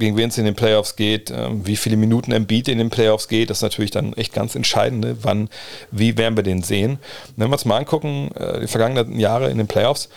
[0.00, 3.28] gegen wen es in den Playoffs geht, ähm, wie viele Minuten Embiid in den Playoffs
[3.28, 5.16] geht, das ist natürlich dann echt ganz entscheidend, ne?
[5.22, 5.48] wann,
[5.92, 6.98] wie werden wir den sehen.
[7.36, 10.08] Wenn wir uns mal angucken, äh, die vergangenen Jahre in den Playoffs,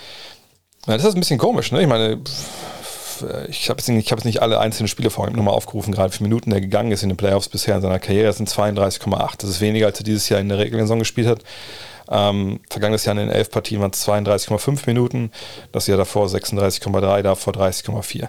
[0.88, 1.82] das ist ein bisschen komisch, ne?
[1.82, 2.20] Ich meine,
[3.48, 6.24] ich habe jetzt, nicht, hab jetzt nicht alle einzelnen Spiele vorhin nochmal aufgerufen, gerade für
[6.24, 9.36] Minuten, der gegangen ist in den Playoffs bisher in seiner Karriere, das sind 32,8.
[9.38, 11.40] Das ist weniger, als er dieses Jahr in der Regelsaison gespielt hat.
[12.10, 15.32] Ähm, vergangenes Jahr in den elf Partien waren es 32,5 Minuten,
[15.72, 18.28] das Jahr davor 36,3, davor 30,4.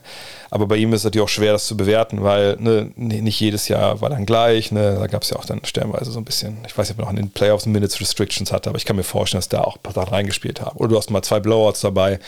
[0.50, 3.68] Aber bei ihm ist es natürlich auch schwer, das zu bewerten, weil ne, nicht jedes
[3.68, 4.70] Jahr war dann gleich.
[4.70, 7.04] Ne, da gab es ja auch dann stellenweise so ein bisschen, ich weiß nicht, ob
[7.04, 9.62] er noch in den Playoffs Minutes Restrictions hatte, aber ich kann mir vorstellen, dass da
[9.62, 10.76] auch ein paar Sachen reingespielt haben.
[10.78, 12.20] Oder du hast mal zwei Blowouts dabei,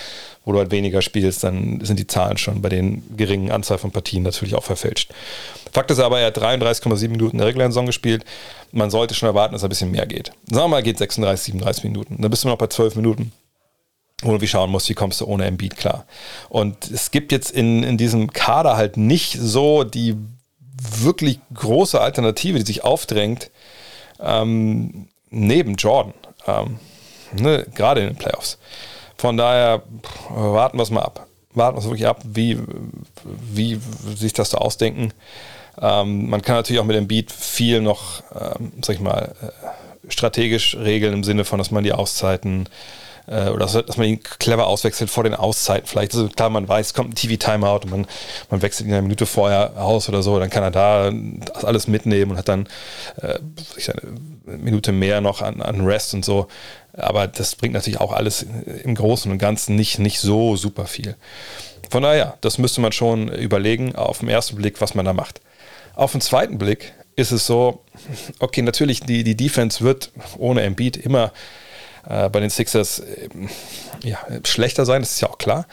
[0.46, 3.90] wo du halt weniger spielst, dann sind die Zahlen schon bei den geringen Anzahl von
[3.90, 5.12] Partien natürlich auch verfälscht.
[5.72, 8.24] Fakt ist aber, er hat 33,7 Minuten in der regulären Saison gespielt.
[8.72, 10.28] Man sollte schon erwarten, dass er ein bisschen mehr geht.
[10.48, 12.22] Sagen wir mal, geht 36, 37 Minuten.
[12.22, 13.32] Dann bist du noch bei 12 Minuten
[14.22, 16.06] wo du wie schauen musst, wie kommst du ohne Embiid klar.
[16.48, 20.16] Und es gibt jetzt in, in diesem Kader halt nicht so die
[20.78, 23.50] wirklich große Alternative, die sich aufdrängt,
[24.18, 26.14] ähm, neben Jordan.
[26.46, 26.78] Ähm,
[27.38, 28.58] ne, gerade in den Playoffs.
[29.18, 29.82] Von daher
[30.28, 31.26] warten wir es mal ab.
[31.54, 32.58] Warten wir es wirklich ab, wie,
[33.24, 33.80] wie
[34.14, 35.12] sich das da ausdenken.
[35.80, 40.10] Ähm, man kann natürlich auch mit dem Beat viel noch, ähm, sag ich mal, äh,
[40.10, 42.68] strategisch regeln im Sinne von, dass man die Auszeiten
[43.26, 45.86] äh, oder dass man ihn clever auswechselt vor den Auszeiten.
[45.86, 48.06] Vielleicht, also klar, man weiß, kommt ein TV-Timeout und man,
[48.50, 51.88] man wechselt ihn eine Minute vorher aus oder so, dann kann er da das alles
[51.88, 52.68] mitnehmen und hat dann
[53.20, 53.38] äh,
[54.46, 56.48] Minute mehr noch an, an Rest und so.
[56.92, 58.46] Aber das bringt natürlich auch alles
[58.84, 61.16] im Großen und Ganzen nicht, nicht so super viel.
[61.90, 65.40] Von daher, das müsste man schon überlegen, auf den ersten Blick, was man da macht.
[65.94, 67.82] Auf den zweiten Blick ist es so,
[68.38, 71.32] okay, natürlich, die, die Defense wird ohne Embiid immer
[72.08, 73.28] äh, bei den Sixers äh,
[74.02, 75.66] ja, schlechter sein, das ist ja auch klar.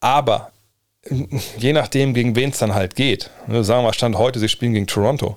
[0.00, 0.52] Aber
[1.58, 4.48] je nachdem, gegen wen es dann halt geht, ne, sagen wir mal, Stand heute, sie
[4.48, 5.36] spielen gegen Toronto,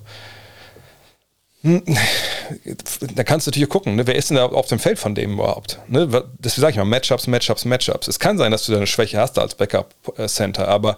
[3.14, 5.34] da kannst du natürlich gucken, ne, wer ist denn da auf dem Feld von dem
[5.34, 5.78] überhaupt?
[5.88, 8.08] Ne, das sage ich mal, Matchups, Matchups, Matchups.
[8.08, 10.96] Es kann sein, dass du da eine Schwäche hast als Backup-Center, aber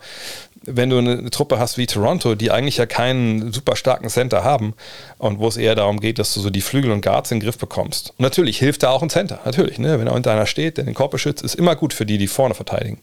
[0.65, 4.75] wenn du eine, Truppe hast wie Toronto, die eigentlich ja keinen super starken Center haben
[5.19, 7.45] und wo es eher darum geht, dass du so die Flügel und Guards in den
[7.45, 8.11] Griff bekommst.
[8.11, 9.79] Und natürlich hilft da auch ein Center, natürlich.
[9.79, 9.99] Ne?
[9.99, 12.29] Wenn da unter einer steht, der den Korb beschützt, ist immer gut für die, die
[12.29, 12.99] vorne verteidigen.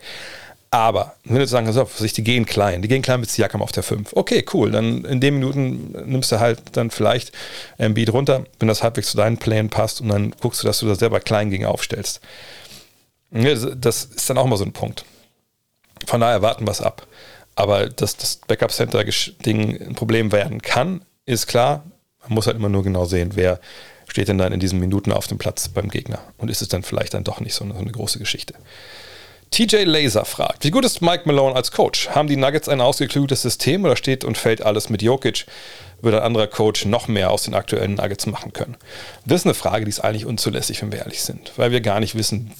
[0.75, 3.81] Aber, wenn du sagen, so, die gehen klein, die gehen klein mit Siakam auf der
[3.81, 4.11] 5.
[4.11, 7.31] Okay, cool, dann in den Minuten nimmst du halt dann vielleicht
[7.77, 10.79] ein Beat runter, wenn das halbwegs zu deinen Plänen passt und dann guckst du, dass
[10.79, 12.19] du das selber klein gegen aufstellst.
[13.31, 15.05] Das ist dann auch mal so ein Punkt.
[16.07, 17.07] Von daher warten wir es ab.
[17.55, 21.85] Aber dass das Backup-Center-Ding ein Problem werden kann, ist klar.
[22.23, 23.61] Man muss halt immer nur genau sehen, wer
[24.09, 26.19] steht denn dann in diesen Minuten auf dem Platz beim Gegner.
[26.35, 28.55] Und ist es dann vielleicht dann doch nicht so eine, so eine große Geschichte.
[29.55, 32.09] TJ Laser fragt, wie gut ist Mike Malone als Coach?
[32.09, 35.45] Haben die Nuggets ein ausgeklügeltes System oder steht und fällt alles mit Jokic?
[36.01, 38.75] Würde ein anderer Coach noch mehr aus den aktuellen Nuggets machen können?
[39.25, 42.01] Das ist eine Frage, die ist eigentlich unzulässig, wenn wir ehrlich sind, weil wir gar
[42.01, 42.51] nicht wissen,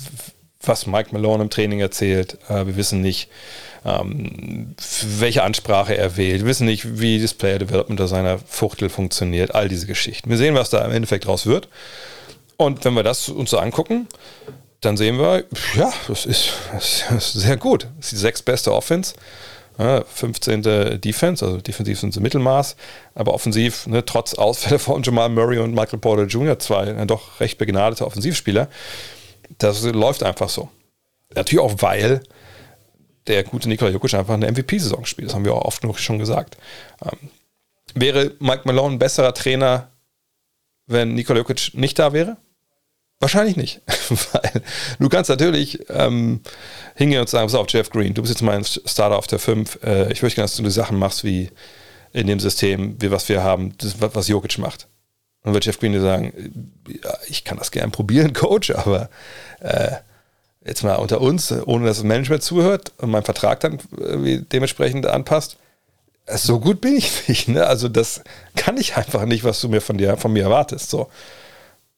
[0.62, 2.38] was Mike Malone im Training erzählt.
[2.48, 3.30] Äh, wir wissen nicht,
[3.84, 4.74] ähm,
[5.20, 6.44] welche Ansprache er wählt.
[6.44, 9.54] Wir wissen nicht, wie das Player Development unter seiner Fuchtel funktioniert.
[9.54, 10.30] All diese Geschichten.
[10.30, 11.68] Wir sehen, was da im Endeffekt draus wird.
[12.56, 14.08] Und wenn wir das uns so angucken,
[14.86, 15.46] dann sehen wir,
[15.76, 17.88] ja, das ist, das ist sehr gut.
[17.98, 19.16] Das ist die sechstbeste Offense.
[19.78, 21.02] Ja, 15.
[21.02, 22.78] Defense, also defensiv sind sie Mittelmaß,
[23.14, 27.42] aber offensiv, ne, trotz Ausfälle von Jamal Murray und Michael Porter Jr., zwei ja, doch
[27.42, 28.70] recht begnadete Offensivspieler,
[29.58, 30.70] das läuft einfach so.
[31.34, 32.22] Natürlich auch, weil
[33.28, 35.30] der gute Nikola Jokic einfach eine MVP-Saison spielt.
[35.30, 36.58] Das haben wir auch oft genug schon gesagt.
[37.04, 37.30] Ähm,
[37.96, 39.90] wäre Mike Malone ein besserer Trainer,
[40.88, 42.38] wenn Nikola Jokic nicht da wäre?
[43.20, 43.82] Wahrscheinlich nicht.
[44.34, 44.62] Weil
[45.00, 46.42] du kannst natürlich ähm,
[46.96, 49.80] hingehen und sagen, pass auf, Jeff Green, du bist jetzt mein Starter auf der 5.
[49.84, 51.50] Äh, ich möchte gerne, dass du die Sachen machst wie
[52.12, 54.88] in dem System, wie was wir haben, das, was Jokic macht.
[55.44, 59.10] Und wird Jeff Green dir sagen, ja, ich kann das gerne probieren, Coach, aber
[59.60, 59.92] äh,
[60.66, 65.06] jetzt mal unter uns, ohne dass das Management zuhört und mein Vertrag dann äh, dementsprechend
[65.06, 65.58] anpasst,
[66.28, 67.48] so gut bin ich nicht.
[67.48, 67.66] Ne?
[67.66, 68.22] Also das
[68.56, 70.90] kann ich einfach nicht, was du mir von dir, von mir erwartest.
[70.90, 71.10] So.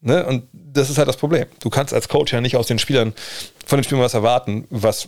[0.02, 0.26] Ne?
[0.26, 1.46] Und das ist halt das Problem.
[1.60, 3.14] Du kannst als Coach ja nicht aus den Spielern,
[3.66, 5.08] von den Spielern was erwarten, was,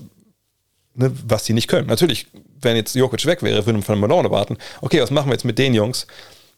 [0.95, 1.87] ne, was die nicht können.
[1.87, 2.27] Natürlich,
[2.61, 5.45] wenn jetzt Jokic weg wäre, würden wir von Malone erwarten, okay, was machen wir jetzt
[5.45, 6.07] mit den Jungs?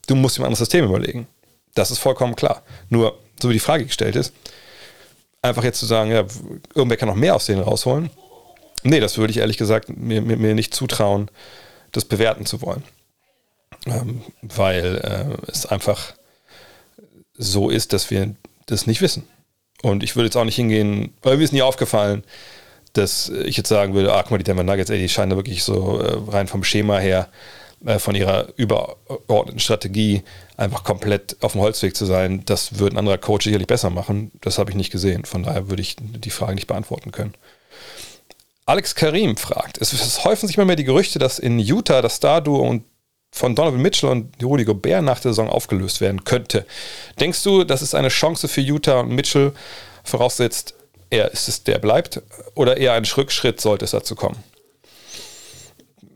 [0.06, 1.26] Du musst dir ein anderes System überlegen.
[1.74, 2.62] Das ist vollkommen klar.
[2.88, 4.32] Nur, so wie die Frage gestellt ist,
[5.42, 6.24] einfach jetzt zu sagen, ja,
[6.74, 8.10] irgendwer kann noch mehr aus denen rausholen.
[8.84, 11.30] Nee, das würde ich ehrlich gesagt mir, mir, mir nicht zutrauen,
[11.92, 12.82] das bewerten zu wollen.
[13.86, 16.14] Ähm, weil äh, es einfach
[17.34, 18.34] so ist, dass wir
[18.66, 19.24] das nicht wissen.
[19.82, 22.22] Und ich würde jetzt auch nicht hingehen, weil mir ist nie aufgefallen,
[22.92, 25.36] dass ich jetzt sagen würde, ah, guck mal, die Denver Nuggets, ey, die scheinen da
[25.36, 27.28] wirklich so äh, rein vom Schema her,
[27.84, 30.22] äh, von ihrer übergeordneten Strategie
[30.56, 32.42] einfach komplett auf dem Holzweg zu sein.
[32.44, 34.30] Das würde ein anderer Coach sicherlich besser machen.
[34.40, 35.24] Das habe ich nicht gesehen.
[35.24, 37.34] Von daher würde ich die Frage nicht beantworten können.
[38.66, 42.60] Alex Karim fragt, es häufen sich immer mehr die Gerüchte, dass in Utah das Star-Duo
[42.60, 42.84] und
[43.32, 46.66] von Donovan Mitchell und Rudy Gobert nach der Saison aufgelöst werden könnte.
[47.18, 49.52] Denkst du, das ist eine Chance für Utah und Mitchell,
[50.04, 50.74] voraussetzt,
[51.10, 52.22] er ist es, der bleibt,
[52.54, 54.36] oder eher ein Rückschritt sollte es dazu kommen?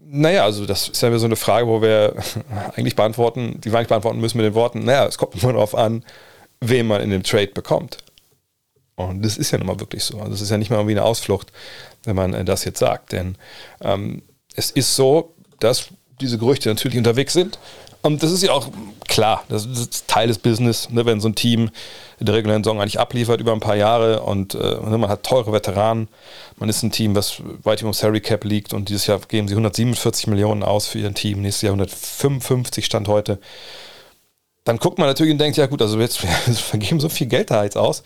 [0.08, 2.14] Naja, also das ist ja so eine Frage, wo wir
[2.76, 5.74] eigentlich beantworten, die wir eigentlich beantworten müssen mit den Worten, naja, es kommt immer darauf
[5.74, 6.04] an,
[6.60, 7.98] wen man in dem Trade bekommt.
[8.94, 10.18] Und das ist ja nun mal wirklich so.
[10.20, 11.52] Also es ist ja nicht mal irgendwie eine Ausflucht,
[12.04, 13.12] wenn man äh, das jetzt sagt.
[13.12, 13.36] Denn
[13.82, 14.22] ähm,
[14.54, 15.88] es ist so, dass
[16.20, 17.58] diese Gerüchte natürlich unterwegs sind.
[18.02, 18.68] Und das ist ja auch
[19.08, 21.70] klar, das ist Teil des Business, ne, wenn so ein Team
[22.20, 25.24] in der regulären Saison eigentlich abliefert über ein paar Jahre und äh, ne, man hat
[25.24, 26.08] teure Veteranen,
[26.56, 29.48] man ist ein Team, was weit über dem Salary Cap liegt und dieses Jahr geben
[29.48, 33.40] sie 147 Millionen aus für ihr Team, nächstes Jahr 155 Stand heute.
[34.64, 37.50] Dann guckt man natürlich und denkt, ja gut, also jetzt wir vergeben so viel Geld
[37.50, 38.04] da jetzt aus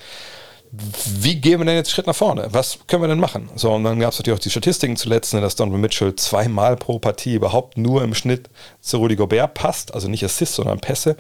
[0.72, 2.48] wie gehen wir denn jetzt Schritt nach vorne?
[2.50, 3.50] Was können wir denn machen?
[3.56, 6.76] So, und dann gab es natürlich auch die Statistiken zuletzt, ne, dass Donovan Mitchell zweimal
[6.76, 8.48] pro Partie überhaupt nur im Schnitt
[8.80, 11.16] zu Rudy Gobert passt, also nicht Assists, sondern Pässe.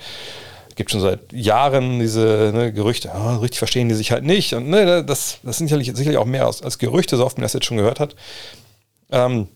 [0.68, 4.54] Es gibt schon seit Jahren diese ne, Gerüchte, oh, richtig verstehen die sich halt nicht.
[4.54, 7.42] Und ne, das, das sind sicherlich, sicherlich auch mehr als, als Gerüchte, so oft man
[7.42, 8.14] das jetzt schon gehört hat.
[9.10, 9.48] Ähm,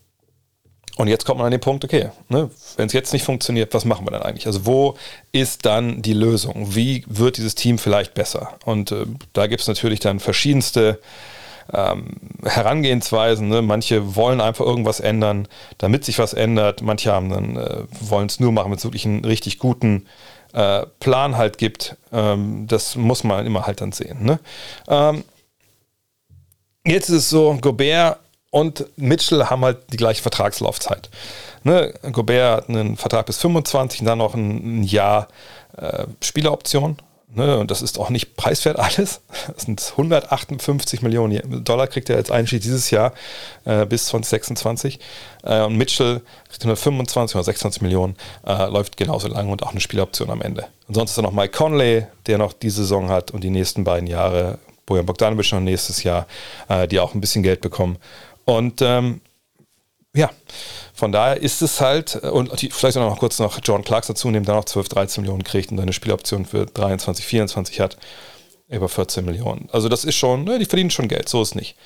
[0.97, 3.85] und jetzt kommt man an den Punkt, okay, ne, wenn es jetzt nicht funktioniert, was
[3.85, 4.47] machen wir dann eigentlich?
[4.47, 4.97] Also wo
[5.33, 6.75] ist dann die Lösung?
[6.75, 8.55] Wie wird dieses Team vielleicht besser?
[8.65, 11.01] Und äh, da gibt es natürlich dann verschiedenste
[11.73, 12.13] ähm,
[12.45, 13.49] Herangehensweisen.
[13.49, 13.63] Ne?
[13.63, 16.83] Manche wollen einfach irgendwas ändern, damit sich was ändert.
[16.83, 20.07] Manche äh, wollen es nur machen, wenn es wirklich einen richtig guten
[20.53, 21.97] äh, Plan halt gibt.
[22.13, 24.25] Ähm, das muss man immer halt dann sehen.
[24.25, 24.39] Ne?
[24.87, 25.25] Ähm,
[26.87, 28.21] jetzt ist es so, Gobert
[28.55, 31.11] und Mitchell haben halt die gleiche Vertragslaufzeit.
[31.65, 31.93] Ne?
[32.13, 35.27] Gobert hat einen Vertrag bis 25 und dann noch ein, Jahr
[35.77, 36.99] äh, Spieleroption.
[37.35, 37.59] Ne?
[37.59, 39.23] Und das ist auch nicht preiswert alles.
[39.53, 43.13] Das sind 158 Millionen Dollar kriegt er als Einstieg dieses Jahr
[43.65, 45.01] äh, bis 2026.
[45.43, 48.15] Äh, und Mitchell kriegt 125 oder 26 Millionen,
[48.47, 50.69] äh, läuft genauso lang und auch eine Spieleroption am Ende.
[50.87, 53.83] Und sonst ist da noch Mike Conley, der noch diese Saison hat und die nächsten
[53.83, 56.27] beiden Jahre Bojan Bogdanovic noch nächstes Jahr,
[56.69, 57.97] äh, die auch ein bisschen Geld bekommen.
[58.45, 59.21] Und ähm,
[60.15, 60.31] ja,
[60.93, 64.47] von daher ist es halt, und vielleicht auch noch kurz noch John Clarks dazu nehmen,
[64.47, 67.97] der noch 12, 13 Millionen kriegt und eine Spieloption für 23, 24 hat,
[68.69, 69.69] über 14 Millionen.
[69.73, 71.77] Also das ist schon, ne, die verdienen schon Geld, so ist es nicht.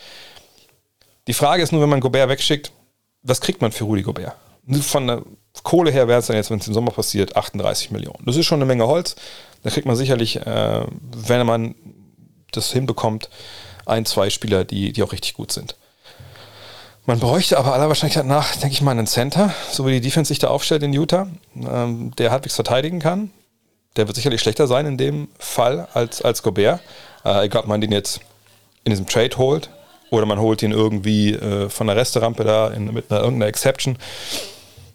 [1.26, 2.70] Die Frage ist nur, wenn man Gobert wegschickt,
[3.22, 4.34] was kriegt man für Rudi Gobert?
[4.82, 5.22] Von der
[5.62, 8.22] Kohle her wäre es dann jetzt, wenn es im Sommer passiert, 38 Millionen.
[8.24, 9.16] Das ist schon eine Menge Holz.
[9.62, 11.74] Da kriegt man sicherlich, äh, wenn man
[12.52, 13.28] das hinbekommt,
[13.86, 15.76] ein, zwei Spieler, die, die auch richtig gut sind.
[17.08, 20.28] Man bräuchte aber aller Wahrscheinlichkeit nach, denke ich mal, einen Center, so wie die Defense
[20.28, 23.30] sich da aufstellt in Utah, ähm, der halbwegs verteidigen kann.
[23.96, 26.82] Der wird sicherlich schlechter sein in dem Fall als, als Gobert.
[27.24, 28.20] Äh, egal, ob man den jetzt
[28.84, 29.70] in diesem Trade holt
[30.10, 33.96] oder man holt ihn irgendwie äh, von der Resterampe da in, mit einer, irgendeiner Exception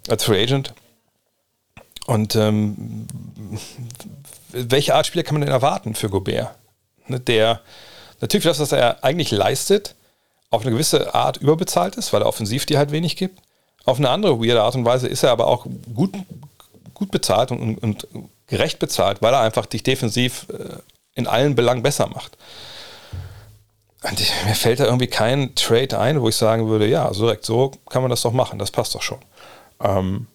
[0.08, 0.72] als Free Agent.
[2.06, 3.08] Und ähm,
[4.50, 6.54] welche Art Spieler kann man denn erwarten für Gobert?
[7.08, 7.62] Ne, der
[8.22, 9.96] natürlich das, was er eigentlich leistet,
[10.54, 13.42] auf eine gewisse Art überbezahlt ist, weil er offensiv dir halt wenig gibt.
[13.86, 16.14] Auf eine andere weirde Art und Weise ist er aber auch gut,
[16.94, 18.08] gut bezahlt und, und
[18.46, 20.78] gerecht bezahlt, weil er einfach dich defensiv äh,
[21.16, 22.38] in allen Belangen besser macht.
[24.04, 27.46] Und mir fällt da irgendwie kein Trade ein, wo ich sagen würde, ja, so direkt
[27.46, 29.20] so kann man das doch machen, das passt doch schon.
[29.80, 30.28] Ähm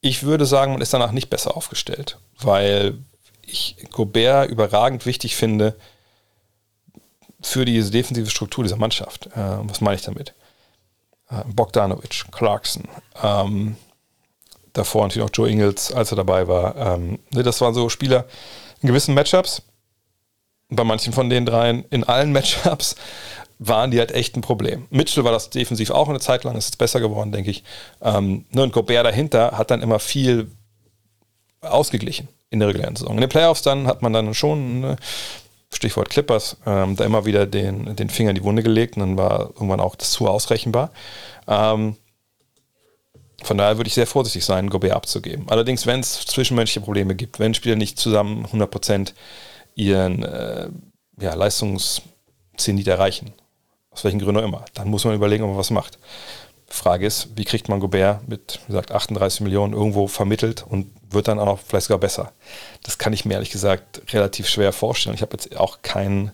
[0.00, 2.96] ich würde sagen, man ist danach nicht besser aufgestellt, weil
[3.42, 5.76] ich Gobert überragend wichtig finde,
[7.44, 9.26] für diese defensive Struktur dieser Mannschaft.
[9.26, 10.34] Äh, was meine ich damit?
[11.30, 12.84] Äh, Bogdanovic, Clarkson,
[13.22, 13.76] ähm,
[14.72, 16.76] davor natürlich auch Joe Ingles, als er dabei war.
[16.76, 18.26] Ähm, ne, das waren so Spieler
[18.80, 19.62] in gewissen Matchups.
[20.70, 22.96] Bei manchen von den dreien, in allen Matchups,
[23.58, 24.86] waren die halt echt ein Problem.
[24.90, 27.62] Mitchell war das defensiv auch eine Zeit lang, ist jetzt besser geworden, denke ich.
[28.02, 30.50] Ähm, ne, und Gobert dahinter hat dann immer viel
[31.60, 33.14] ausgeglichen in der regulären Saison.
[33.14, 34.96] In den Playoffs dann hat man dann schon ne,
[35.74, 39.16] Stichwort Clippers, ähm, da immer wieder den, den Finger in die Wunde gelegt und dann
[39.16, 40.90] war irgendwann auch das zu ausrechenbar.
[41.46, 41.96] Ähm,
[43.42, 45.48] von daher würde ich sehr vorsichtig sein, Gobert abzugeben.
[45.48, 49.12] Allerdings, wenn es zwischenmenschliche Probleme gibt, wenn Spieler nicht zusammen 100%
[49.74, 50.68] ihren äh,
[51.20, 53.32] ja, Leistungszenit erreichen,
[53.90, 55.98] aus welchen Gründen auch immer, dann muss man überlegen, ob man was macht.
[56.74, 61.28] Frage ist, wie kriegt man Gobert mit, wie gesagt, 38 Millionen irgendwo vermittelt und wird
[61.28, 62.32] dann auch noch vielleicht sogar besser.
[62.82, 65.14] Das kann ich mir ehrlich gesagt relativ schwer vorstellen.
[65.14, 66.32] Ich habe jetzt auch keinen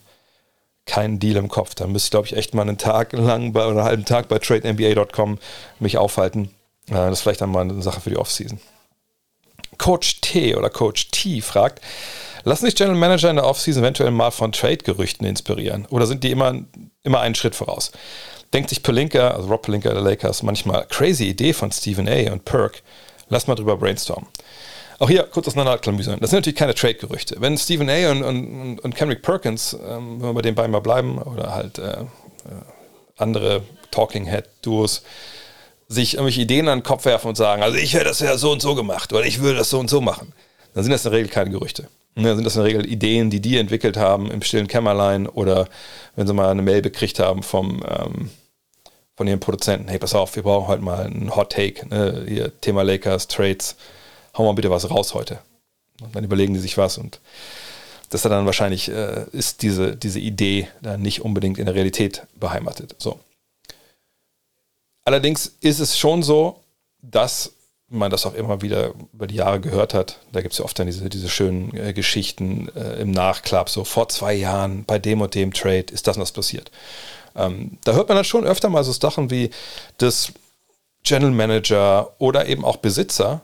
[0.87, 1.75] keinen Deal im Kopf.
[1.75, 4.29] Da müsste ich, glaube ich, echt mal einen Tag lang bei, oder einen halben Tag
[4.29, 5.39] bei TradeNBA.com
[5.79, 6.51] mich aufhalten.
[6.89, 8.61] Äh, das ist vielleicht dann mal eine Sache für die Offseason.
[9.79, 11.81] Coach T oder Coach T fragt,
[12.45, 15.87] lassen sich General Manager in der Offseason eventuell mal von Trade-Gerüchten inspirieren?
[15.87, 16.55] Oder sind die immer,
[17.03, 17.93] immer einen Schritt voraus?
[18.53, 22.33] Denkt sich Pelinka, also Rob Pelinka der Lakers, manchmal crazy Idee von Stephen A.
[22.33, 22.83] und Perk.
[23.29, 24.29] Lass mal drüber brainstormen.
[24.99, 26.21] Auch hier kurz auseinanderklamüsern.
[26.21, 27.37] Das sind natürlich keine Trade-Gerüchte.
[27.39, 28.11] Wenn Stephen A.
[28.11, 31.79] und, und, und Kendrick Perkins, ähm, wenn wir bei den beiden mal bleiben, oder halt
[31.79, 32.05] äh, äh,
[33.17, 35.03] andere Talking Head-Duos,
[35.89, 38.53] sich irgendwelche Ideen an den Kopf werfen und sagen, also ich hätte das ja so
[38.53, 40.33] und so gemacht oder ich würde das so und so machen,
[40.73, 41.89] dann sind das in der Regel keine Gerüchte.
[42.15, 45.69] Dann sind das in der Regel Ideen, die die entwickelt haben im stillen Kämmerlein oder
[46.15, 48.31] wenn sie mal eine Mail bekriegt haben vom, ähm,
[49.21, 52.25] von ihren Produzenten, hey, pass auf, wir brauchen heute mal einen Hot Take, ne?
[52.27, 53.77] hier Thema Lakers, Trades,
[54.35, 55.41] hau mal bitte was raus heute.
[56.01, 57.21] Und dann überlegen die sich was und
[58.09, 62.97] das dann wahrscheinlich äh, ist diese, diese Idee dann nicht unbedingt in der Realität beheimatet.
[62.97, 63.21] So.
[65.05, 66.59] Allerdings ist es schon so,
[67.03, 67.53] dass
[67.91, 70.21] man das auch immer wieder über die Jahre gehört hat.
[70.33, 73.85] Da gibt es ja oft dann diese, diese schönen äh, Geschichten äh, im Nachklapp, so
[73.85, 76.71] vor zwei Jahren bei dem und dem Trade ist das und das passiert.
[77.37, 79.51] Ähm, da hört man dann schon öfter mal so Sachen wie,
[79.99, 80.33] dass
[81.03, 83.41] General Manager oder eben auch Besitzer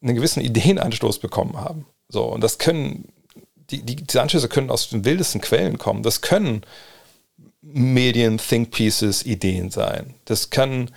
[0.00, 1.86] einen gewissen Ideenanstoß bekommen haben.
[2.08, 3.08] So, und das können,
[3.70, 6.02] die, die, diese Anschlüsse können aus den wildesten Quellen kommen.
[6.02, 6.62] Das können
[7.60, 10.14] Medien, Think Pieces, Ideen sein.
[10.26, 10.90] Das können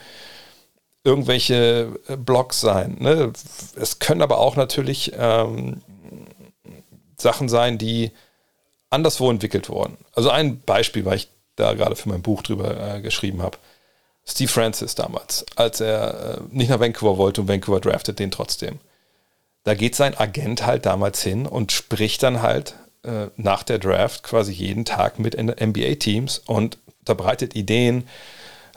[1.06, 2.98] irgendwelche äh, Blogs sein.
[3.00, 3.32] Ne?
[3.76, 5.82] Es können aber auch natürlich ähm,
[7.18, 8.12] Sachen sein, die
[8.90, 9.98] anderswo entwickelt wurden.
[10.14, 13.58] Also ein Beispiel, weil ich da gerade für mein Buch drüber äh, geschrieben habe.
[14.28, 18.80] Steve Francis damals, als er äh, nicht nach Vancouver wollte und Vancouver draftet den trotzdem.
[19.64, 24.24] Da geht sein Agent halt damals hin und spricht dann halt äh, nach der Draft
[24.24, 28.08] quasi jeden Tag mit NBA-Teams und unterbreitet Ideen,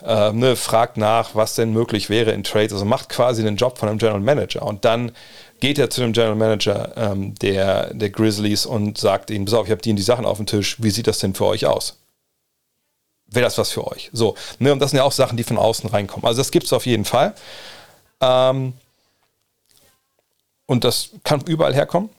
[0.05, 3.77] äh, ne, fragt nach, was denn möglich wäre in Trades, also macht quasi den Job
[3.77, 5.11] von einem General Manager und dann
[5.59, 9.65] geht er zu dem General Manager ähm, der, der Grizzlies und sagt ihnen, pass auf,
[9.65, 11.65] ich habe die und die Sachen auf dem Tisch, wie sieht das denn für euch
[11.65, 11.97] aus?
[13.27, 14.09] Wäre das was für euch?
[14.13, 16.25] So, ne, und das sind ja auch Sachen, die von außen reinkommen.
[16.25, 17.35] Also das gibt es auf jeden Fall.
[18.21, 18.73] Ähm,
[20.65, 22.09] und das kann überall herkommen.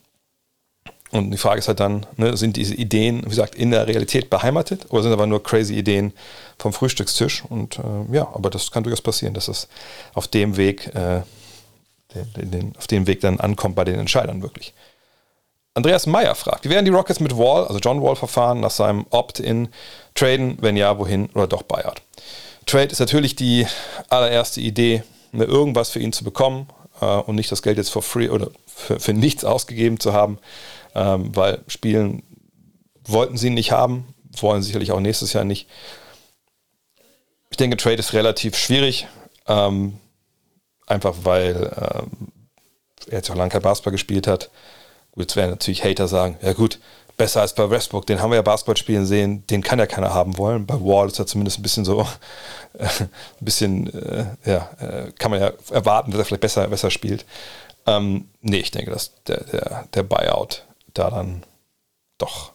[1.12, 4.30] Und die Frage ist halt dann, ne, sind diese Ideen, wie gesagt, in der Realität
[4.30, 6.12] beheimatet oder sind aber nur crazy Ideen
[6.58, 7.42] vom Frühstückstisch?
[7.48, 9.66] Und äh, ja, aber das kann durchaus passieren, dass es
[10.14, 11.22] auf dem Weg, äh,
[12.36, 14.72] den, den, auf dem Weg dann ankommt bei den Entscheidern wirklich.
[15.74, 19.68] Andreas Meyer fragt, werden die Rockets mit Wall, also John Wall, verfahren nach seinem Opt-in
[20.14, 20.58] traden?
[20.60, 22.02] Wenn ja, wohin oder doch Buyout?
[22.66, 23.66] Trade ist natürlich die
[24.08, 25.02] allererste Idee,
[25.32, 26.68] ne, irgendwas für ihn zu bekommen
[27.00, 30.38] äh, und nicht das Geld jetzt for free oder für, für nichts ausgegeben zu haben
[30.94, 32.22] ähm, weil Spielen
[33.04, 35.68] wollten sie nicht haben, wollen sicherlich auch nächstes Jahr nicht.
[37.50, 39.08] Ich denke, Trade ist relativ schwierig,
[39.46, 39.98] ähm,
[40.86, 42.28] einfach weil ähm,
[43.08, 44.50] er jetzt auch lange kein Basketball gespielt hat.
[45.12, 46.78] Gut, jetzt werden natürlich Hater sagen, ja gut,
[47.16, 50.14] besser als bei Westbrook, den haben wir ja Basketball spielen sehen, den kann ja keiner
[50.14, 50.64] haben wollen.
[50.64, 52.06] Bei Wall ist er zumindest ein bisschen so,
[52.78, 53.10] äh, ein
[53.40, 57.26] bisschen, äh, ja, äh, kann man ja erwarten, dass er vielleicht besser, besser spielt.
[57.86, 60.64] Ähm, nee, ich denke, dass der, der, der Buyout
[60.94, 61.44] da dann
[62.18, 62.52] doch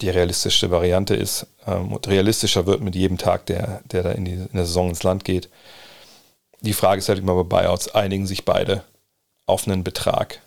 [0.00, 4.24] die realistischste Variante ist ähm, und realistischer wird mit jedem Tag, der, der da in,
[4.24, 5.48] die, in der Saison ins Land geht.
[6.60, 8.84] Die Frage ist halt immer bei Buyouts, einigen sich beide
[9.46, 10.40] auf einen Betrag,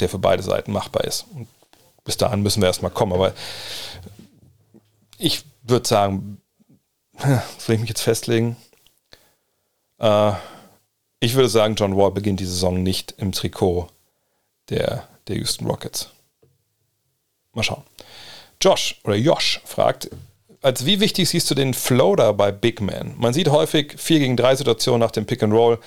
[0.00, 1.26] der für beide Seiten machbar ist.
[1.34, 1.48] Und
[2.04, 3.32] bis dahin müssen wir erstmal kommen, aber
[5.18, 6.40] ich würde sagen,
[7.58, 8.56] soll ich mich jetzt festlegen?
[9.98, 10.32] Äh,
[11.20, 13.88] ich würde sagen, John Wall beginnt die Saison nicht im Trikot
[14.68, 16.10] der der Houston Rockets.
[17.52, 17.82] Mal schauen.
[18.60, 20.10] Josh oder Josh fragt,
[20.62, 23.14] als wie wichtig siehst du den Floater bei Big Man?
[23.18, 25.78] Man sieht häufig 4 gegen 3 Situationen nach dem Pick and Roll.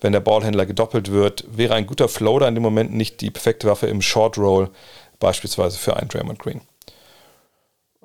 [0.00, 3.66] Wenn der Ballhändler gedoppelt wird, wäre ein guter Floater in dem Moment nicht die perfekte
[3.66, 4.70] Waffe im Short Roll,
[5.18, 6.62] beispielsweise für einen Draymond Green.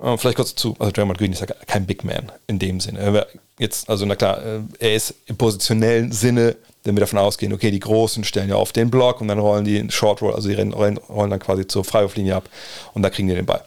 [0.02, 3.26] Äh, vielleicht kurz zu, also Draymond Green ist ja kein Big Man in dem Sinne.
[3.58, 7.72] Jetzt, also na klar, äh, er ist im positionellen Sinne wenn wir davon ausgehen, okay,
[7.72, 10.48] die Großen stellen ja auf den Block und dann rollen die in Short Roll, also
[10.48, 12.48] die rollen, rollen dann quasi zur Freiwurflinie ab
[12.94, 13.66] und da kriegen die den Ball.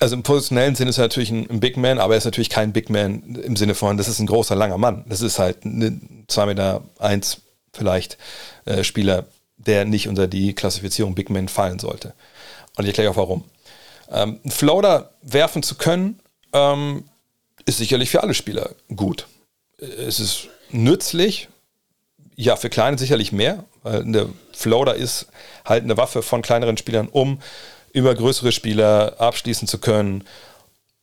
[0.00, 2.50] Also im positionellen Sinne ist er natürlich ein, ein, Big Man, aber er ist natürlich
[2.50, 5.04] kein Big Man im Sinne von, das ist ein großer, langer Mann.
[5.08, 8.18] Das ist halt ein 2 Meter 1 vielleicht
[8.64, 9.26] äh, Spieler,
[9.56, 12.14] der nicht unter die Klassifizierung Big Man fallen sollte.
[12.76, 13.44] Und ich erkläre auch warum.
[14.10, 16.20] Ähm, einen Floater werfen zu können,
[16.52, 17.04] ähm,
[17.66, 19.26] ist sicherlich für alle Spieler gut.
[19.78, 21.48] Es ist nützlich,
[22.36, 25.26] ja, für Kleine sicherlich mehr, weil der Floater ist
[25.64, 27.40] halt eine Waffe von kleineren Spielern, um
[27.92, 30.24] über größere Spieler abschließen zu können,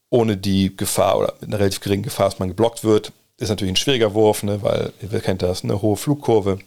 [0.09, 3.13] ohne die Gefahr oder mit einer relativ geringen Gefahr, dass man geblockt wird.
[3.37, 6.59] Ist natürlich ein schwieriger Wurf, ne, weil ihr kennt das, eine hohe Flugkurve.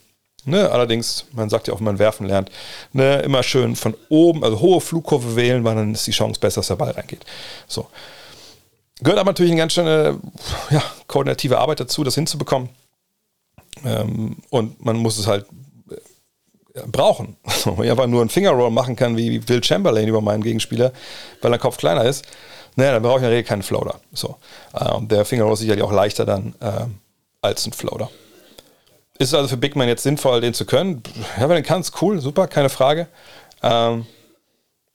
[0.46, 2.50] Ne, allerdings, man sagt ja auch, wenn man werfen lernt,
[2.92, 6.60] ne, immer schön von oben, also hohe Flugkurve wählen, weil dann ist die Chance besser,
[6.60, 7.24] dass der Ball reingeht.
[7.66, 7.88] So.
[9.00, 10.20] Gehört aber natürlich eine ganz schöne
[10.70, 12.68] ja, koordinative Arbeit dazu, das hinzubekommen.
[13.84, 15.46] Ähm, und man muss es halt
[16.74, 17.36] äh, brauchen.
[17.64, 20.92] Wenn ich einfach nur einen Fingerroll machen kann, wie Will Chamberlain über meinen Gegenspieler,
[21.40, 22.24] weil der Kopf kleiner ist,
[22.76, 23.98] naja, dann brauche ich in der Regel keinen Floater.
[24.12, 24.36] So.
[24.74, 26.86] Äh, der Fingerroll ist sicherlich auch leichter dann äh,
[27.40, 28.10] als ein Floater.
[29.18, 31.02] Ist es also für Big Man jetzt sinnvoll, den zu können?
[31.38, 33.06] Ja, wenn du kannst, cool, super, keine Frage.
[33.62, 34.06] Ähm,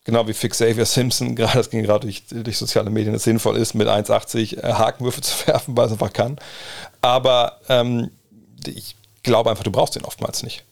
[0.03, 3.57] genau wie Fix Xavier Simpson, gerade das ging gerade durch, durch soziale Medien, es sinnvoll
[3.57, 6.38] ist, mit 1,80 äh, Hakenwürfe zu werfen, weil es einfach kann.
[7.01, 8.11] Aber ähm,
[8.65, 10.65] ich glaube einfach, du brauchst den oftmals nicht.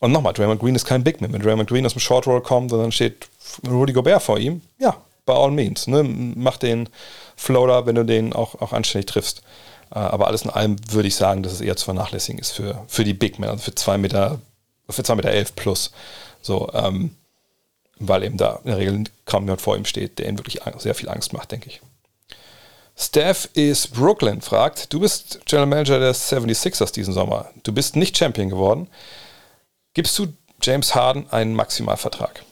[0.00, 1.32] Und nochmal, Draymond Green ist kein Big Man.
[1.32, 3.28] Wenn Draymond Green aus dem Short Roll kommt und dann steht
[3.66, 5.86] Rudy Gobert vor ihm, ja, by all means.
[5.86, 6.02] Ne?
[6.02, 6.88] Mach den
[7.36, 9.42] Floater, wenn du den auch, auch anständig triffst.
[9.94, 12.84] Äh, aber alles in allem würde ich sagen, dass es eher zu vernachlässigen ist für,
[12.88, 14.40] für die Big Men, also für 2 Meter,
[14.88, 15.92] für 2 Meter 11 plus.
[16.42, 17.16] So, ähm,
[17.98, 20.94] weil eben da in der Regel kaum jemand vor ihm steht, der ihm wirklich sehr
[20.94, 21.80] viel Angst macht, denke ich.
[22.96, 27.50] Steph is Brooklyn fragt, du bist General Manager der 76ers diesen Sommer.
[27.62, 28.88] Du bist nicht Champion geworden.
[29.94, 30.28] Gibst du
[30.62, 32.44] James Harden einen Maximalvertrag?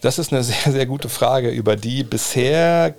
[0.00, 2.94] Das ist eine sehr, sehr gute Frage, über die bisher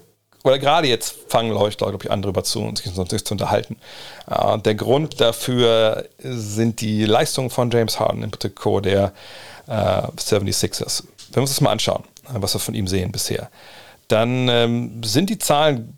[0.46, 3.78] oder gerade jetzt fangen Leute, glaube ich, an, darüber zu uns zu unterhalten.
[4.30, 9.14] Äh, der Grund dafür sind die Leistungen von James Harden, im Protokoll der
[9.68, 11.04] äh, 76ers.
[11.30, 13.50] Wenn wir uns das mal anschauen, äh, was wir von ihm sehen bisher,
[14.08, 15.98] dann ähm, sind die Zahlen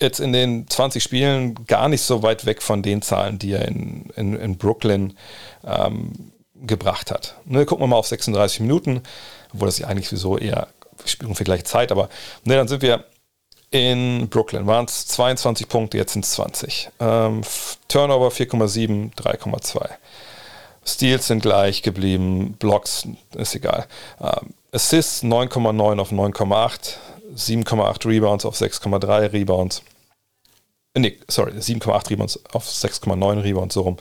[0.00, 3.66] jetzt in den 20 Spielen gar nicht so weit weg von den Zahlen, die er
[3.66, 5.16] in, in, in Brooklyn
[5.64, 7.36] ähm, gebracht hat.
[7.44, 9.02] Ne, gucken wir mal auf 36 Minuten,
[9.52, 10.68] obwohl das ja eigentlich sowieso eher
[11.04, 12.08] Spielung für gleiche Zeit, aber
[12.44, 13.04] ne, dann sind wir
[13.70, 16.90] in Brooklyn waren es 22 Punkte, jetzt sind es 20.
[17.00, 17.42] Ähm,
[17.88, 19.88] Turnover 4,7, 3,2.
[20.84, 23.86] Steals sind gleich geblieben, Blocks ist egal.
[24.20, 26.94] Ähm, Assists 9,9 auf 9,8,
[27.34, 29.82] 7,8 Rebounds auf 6,3 Rebounds.
[30.94, 33.96] Äh, nee, sorry, 7,8 Rebounds auf 6,9 Rebounds, so rum.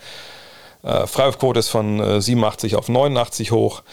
[0.84, 3.84] Äh, Freiwurfquote ist von äh, 87 auf 89 hoch.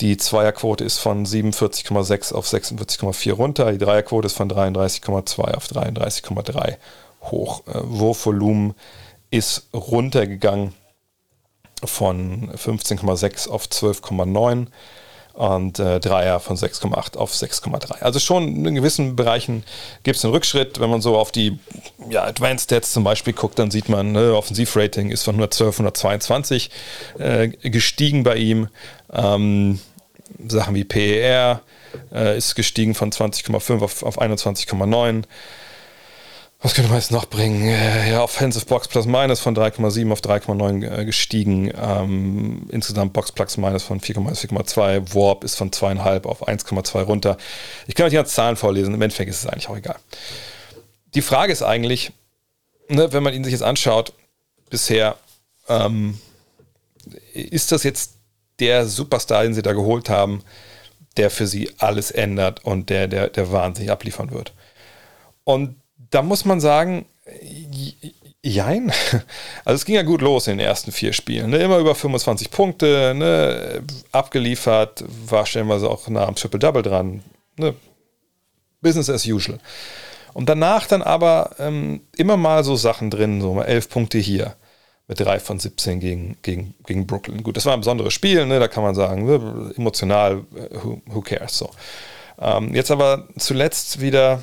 [0.00, 3.70] Die Zweierquote ist von 47,6 auf 46,4 runter.
[3.70, 6.76] Die Dreierquote ist von 33,2 auf 33,3
[7.22, 7.66] hoch.
[7.66, 8.74] Äh, Wurfvolumen
[9.30, 10.74] ist runtergegangen
[11.84, 14.68] von 15,6 auf 12,9
[15.34, 18.02] und äh, Dreier von 6,8 auf 6,3.
[18.02, 19.64] Also schon in gewissen Bereichen
[20.02, 20.80] gibt es einen Rückschritt.
[20.80, 21.58] Wenn man so auf die
[22.08, 25.78] ja, Advanced Stats zum Beispiel guckt, dann sieht man, ne, Offensivrating ist von 112 auf
[25.78, 26.70] 122
[27.18, 28.68] äh, gestiegen bei ihm.
[29.12, 29.80] Ähm,
[30.46, 31.62] Sachen wie PER
[32.12, 35.24] äh, ist gestiegen von 20,5 auf, auf 21,9.
[36.62, 37.66] Was könnte man jetzt noch bringen?
[37.66, 41.72] Äh, ja, Offensive Box Plus Minus von 3,7 auf 3,9 äh, gestiegen.
[41.74, 45.14] Ähm, insgesamt Box Plus Minus von 4,2.
[45.14, 47.38] Warp ist von 2,5 auf 1,2 runter.
[47.86, 48.92] Ich kann euch die ganzen Zahlen vorlesen.
[48.92, 49.96] Im Endeffekt ist es eigentlich auch egal.
[51.14, 52.12] Die Frage ist eigentlich,
[52.88, 54.12] ne, wenn man ihn sich jetzt anschaut,
[54.68, 55.16] bisher,
[55.66, 56.20] ähm,
[57.32, 58.18] ist das jetzt
[58.58, 60.42] der Superstar, den sie da geholt haben,
[61.16, 64.52] der für sie alles ändert und der, der, der wahnsinnig abliefern wird.
[65.44, 65.79] Und
[66.10, 67.06] da muss man sagen,
[68.42, 68.92] jein.
[69.64, 71.50] Also es ging ja gut los in den ersten vier Spielen.
[71.50, 71.58] Ne?
[71.58, 73.82] Immer über 25 Punkte, ne?
[74.12, 77.22] abgeliefert, war stellenweise auch nah am Triple-Double dran.
[77.56, 77.74] Ne?
[78.80, 79.58] Business as usual.
[80.32, 84.56] Und danach dann aber ähm, immer mal so Sachen drin, so mal elf Punkte hier,
[85.08, 87.42] mit 3 von 17 gegen, gegen, gegen Brooklyn.
[87.42, 88.60] Gut, das war ein besonderes Spiel, ne?
[88.60, 89.72] da kann man sagen, ne?
[89.76, 91.70] emotional, äh, who, who cares so.
[92.40, 94.40] Ähm, jetzt aber zuletzt wieder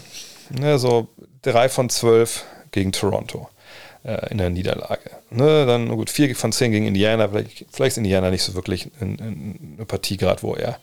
[0.50, 1.08] ne, so
[1.42, 3.50] 3 von 12 gegen Toronto
[4.04, 5.12] äh, in der Niederlage.
[5.30, 5.66] Ne?
[5.66, 9.16] Dann gut, 4 von 10 gegen Indiana, vielleicht, vielleicht ist Indiana nicht so wirklich in,
[9.16, 10.80] in eine Partie gerade, wo er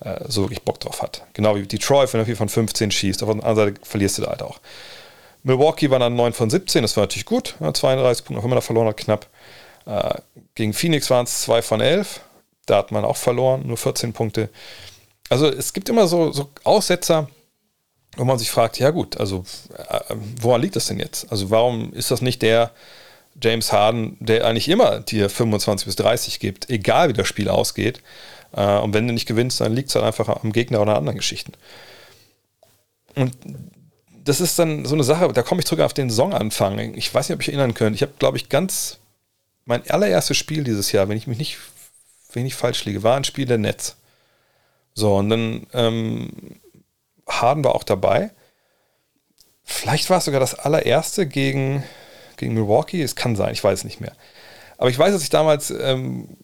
[0.00, 1.22] äh, so wirklich Bock drauf hat.
[1.32, 4.22] Genau wie Detroit, wenn er 4 von 15 schießt, auf der anderen Seite verlierst du
[4.22, 4.60] da halt auch.
[5.42, 7.54] Milwaukee war dann 9 von 17, das war natürlich gut.
[7.60, 9.26] 32 Punkte, auch immer noch verloren hat, knapp.
[9.86, 10.14] Äh,
[10.54, 12.20] gegen Phoenix waren es 2 von 11.
[12.66, 14.50] Da hat man auch verloren, nur 14 Punkte.
[15.28, 17.28] Also es gibt immer so, so Aussetzer,
[18.16, 19.44] wo man sich fragt, ja gut, also
[19.76, 21.30] äh, woran liegt das denn jetzt?
[21.30, 22.72] Also warum ist das nicht der
[23.42, 28.00] James Harden, der eigentlich immer dir 25 bis 30 gibt, egal wie das Spiel ausgeht.
[28.52, 30.98] Äh, und wenn du nicht gewinnst, dann liegt es halt einfach am Gegner oder an
[30.98, 31.52] anderen Geschichten.
[33.14, 33.36] Und
[34.24, 36.94] das ist dann so eine Sache, da komme ich zurück auf den Saisonanfang.
[36.94, 37.96] Ich weiß nicht, ob ich erinnern könnt.
[37.96, 38.98] Ich habe, glaube ich, ganz
[39.64, 41.58] mein allererstes Spiel dieses Jahr, wenn ich mich nicht,
[42.32, 43.96] wenn ich falsch liege, war ein Spiel der Netz.
[44.94, 46.30] So, und dann ähm,
[47.40, 48.30] Harden war auch dabei.
[49.62, 51.84] Vielleicht war es sogar das allererste gegen,
[52.36, 53.02] gegen Milwaukee.
[53.02, 54.12] Es kann sein, ich weiß es nicht mehr.
[54.78, 56.36] Aber ich weiß, dass ich damals ähm,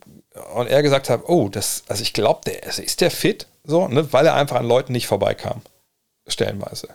[0.54, 3.88] und er gesagt habe, oh, das, also ich glaube, der also ist der fit, so,
[3.88, 5.62] ne, weil er einfach an Leuten nicht vorbeikam,
[6.26, 6.88] stellenweise.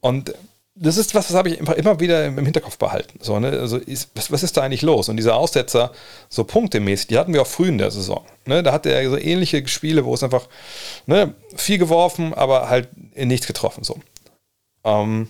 [0.00, 0.34] Und
[0.78, 3.18] das ist was, das habe ich immer wieder im Hinterkopf behalten.
[3.22, 3.48] So, ne?
[3.48, 5.08] also ist, was, was, ist da eigentlich los?
[5.08, 5.92] Und diese Aussetzer,
[6.28, 8.24] so punktemäßig, die hatten wir auch früh in der Saison.
[8.44, 8.62] Ne?
[8.62, 10.48] Da hatte er so ähnliche Spiele, wo es einfach
[11.06, 13.84] ne, viel geworfen, aber halt nichts getroffen.
[13.84, 13.98] So.
[14.84, 15.28] Ähm,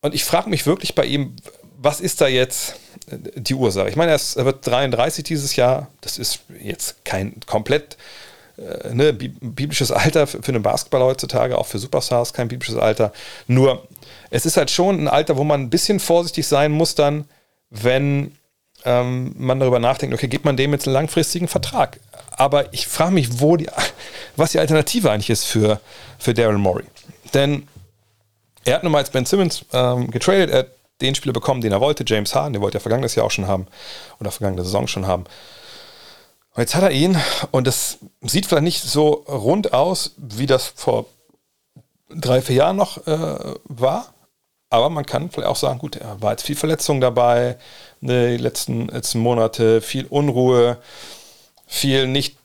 [0.00, 1.36] und ich frage mich wirklich bei ihm,
[1.76, 2.74] was ist da jetzt
[3.06, 3.88] die Ursache?
[3.88, 5.88] Ich meine, er, er wird 33 dieses Jahr.
[6.00, 7.96] Das ist jetzt kein komplett
[8.58, 13.12] äh, ne, biblisches Alter für, für einen Basketball heutzutage, auch für Superstars kein biblisches Alter.
[13.46, 13.86] Nur,
[14.30, 17.24] es ist halt schon ein Alter, wo man ein bisschen vorsichtig sein muss dann,
[17.70, 18.32] wenn
[18.84, 22.00] ähm, man darüber nachdenkt, okay, gibt man dem jetzt einen langfristigen Vertrag?
[22.30, 23.68] Aber ich frage mich, wo die,
[24.36, 25.80] was die Alternative eigentlich ist für,
[26.18, 26.84] für Daryl Morey.
[27.34, 27.68] Denn
[28.64, 30.68] er hat nun mal als Ben Simmons ähm, getradet, er hat
[31.00, 33.46] den Spieler bekommen, den er wollte, James Harden, den wollte er vergangenes Jahr auch schon
[33.46, 33.66] haben
[34.20, 35.24] oder vergangene Saison schon haben.
[36.58, 37.16] Und jetzt hat er ihn
[37.52, 41.06] und das sieht vielleicht nicht so rund aus, wie das vor
[42.10, 44.12] drei, vier Jahren noch äh, war.
[44.68, 47.58] Aber man kann vielleicht auch sagen, gut, er war jetzt viel Verletzung dabei,
[48.00, 50.78] ne, die letzten, letzten Monate, viel Unruhe,
[51.68, 52.36] viel nicht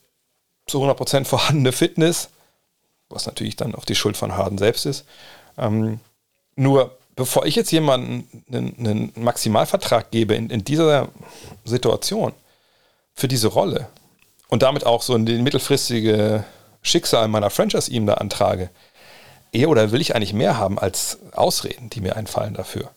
[0.68, 2.30] zu 100% vorhandene Fitness,
[3.10, 5.06] was natürlich dann auch die Schuld von Harden selbst ist.
[5.58, 6.00] Ähm,
[6.56, 11.08] nur bevor ich jetzt jemanden einen, einen Maximalvertrag gebe in, in dieser
[11.66, 12.34] Situation
[13.16, 13.90] für diese Rolle,
[14.54, 16.44] und damit auch so in den mittelfristige
[16.84, 18.70] Schicksal meiner Franchise ihm da antrage,
[19.52, 22.92] eher oder will ich eigentlich mehr haben als Ausreden, die mir einfallen dafür.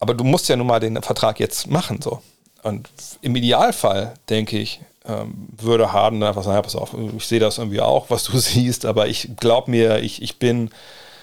[0.00, 2.20] Aber du musst ja nun mal den Vertrag jetzt machen, so.
[2.64, 2.88] Und
[3.20, 7.58] im Idealfall, denke ich, ähm, würde Harden einfach sagen, ja, pass auf, ich sehe das
[7.58, 10.70] irgendwie auch, was du siehst, aber ich glaube mir, ich, ich, bin,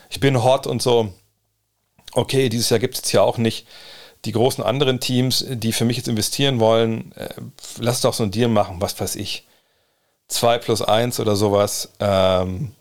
[0.09, 1.11] ich bin hot und so.
[2.13, 3.67] Okay, dieses Jahr gibt es ja auch nicht
[4.25, 7.29] die großen anderen Teams, die für mich jetzt investieren wollen, äh,
[7.79, 9.47] lass doch so ein Deal machen, was weiß ich.
[10.27, 11.89] 2 plus 1 oder sowas.
[11.99, 12.71] Ähm,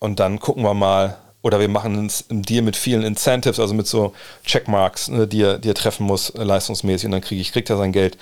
[0.00, 1.18] und dann gucken wir mal.
[1.44, 4.14] Oder wir machen einen Deal mit vielen Incentives, also mit so
[4.44, 7.06] Checkmarks, ne, die, er, die er treffen muss, äh, leistungsmäßig.
[7.06, 8.16] Und dann kriege ich, kriegt er sein Geld.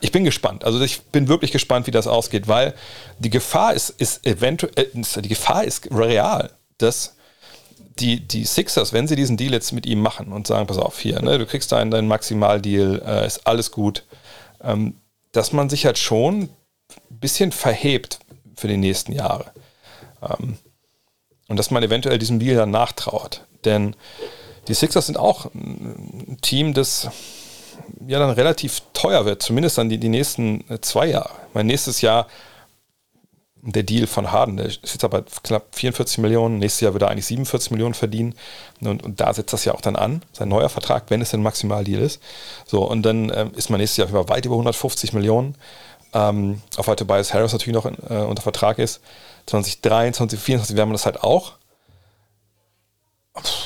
[0.00, 0.64] Ich bin gespannt.
[0.64, 2.74] Also ich bin wirklich gespannt, wie das ausgeht, weil
[3.18, 7.16] die Gefahr ist, ist eventuell, äh, die Gefahr ist real, dass
[7.98, 10.98] die, die Sixers, wenn sie diesen Deal jetzt mit ihm machen und sagen, pass auf,
[10.98, 14.04] hier, ne, du kriegst deinen, deinen Maximaldeal, äh, ist alles gut,
[14.62, 14.94] ähm,
[15.32, 16.50] dass man sich halt schon ein
[17.10, 18.20] bisschen verhebt
[18.56, 19.52] für die nächsten Jahre.
[20.22, 20.56] Ähm,
[21.48, 23.44] und dass man eventuell diesem Deal dann nachtrauert.
[23.64, 23.96] Denn
[24.68, 27.08] die Sixers sind auch ein Team, das
[28.06, 31.30] ja dann relativ teuer wird, zumindest dann die, die nächsten äh, zwei Jahre.
[31.54, 32.28] Mein nächstes Jahr
[33.62, 37.10] der Deal von Harden, der ist jetzt aber knapp 44 Millionen, nächstes Jahr wird er
[37.10, 38.34] eigentlich 47 Millionen verdienen
[38.80, 41.42] und, und da setzt das ja auch dann an, sein neuer Vertrag, wenn es denn
[41.42, 42.22] Maximaldeal ist.
[42.66, 45.56] So, und dann ähm, ist man nächstes Jahr über weit über 150 Millionen,
[46.14, 49.00] ähm, auf weil Tobias Harris natürlich noch in, äh, unter Vertrag ist.
[49.46, 51.54] 2023, 2024 werden wir das halt auch.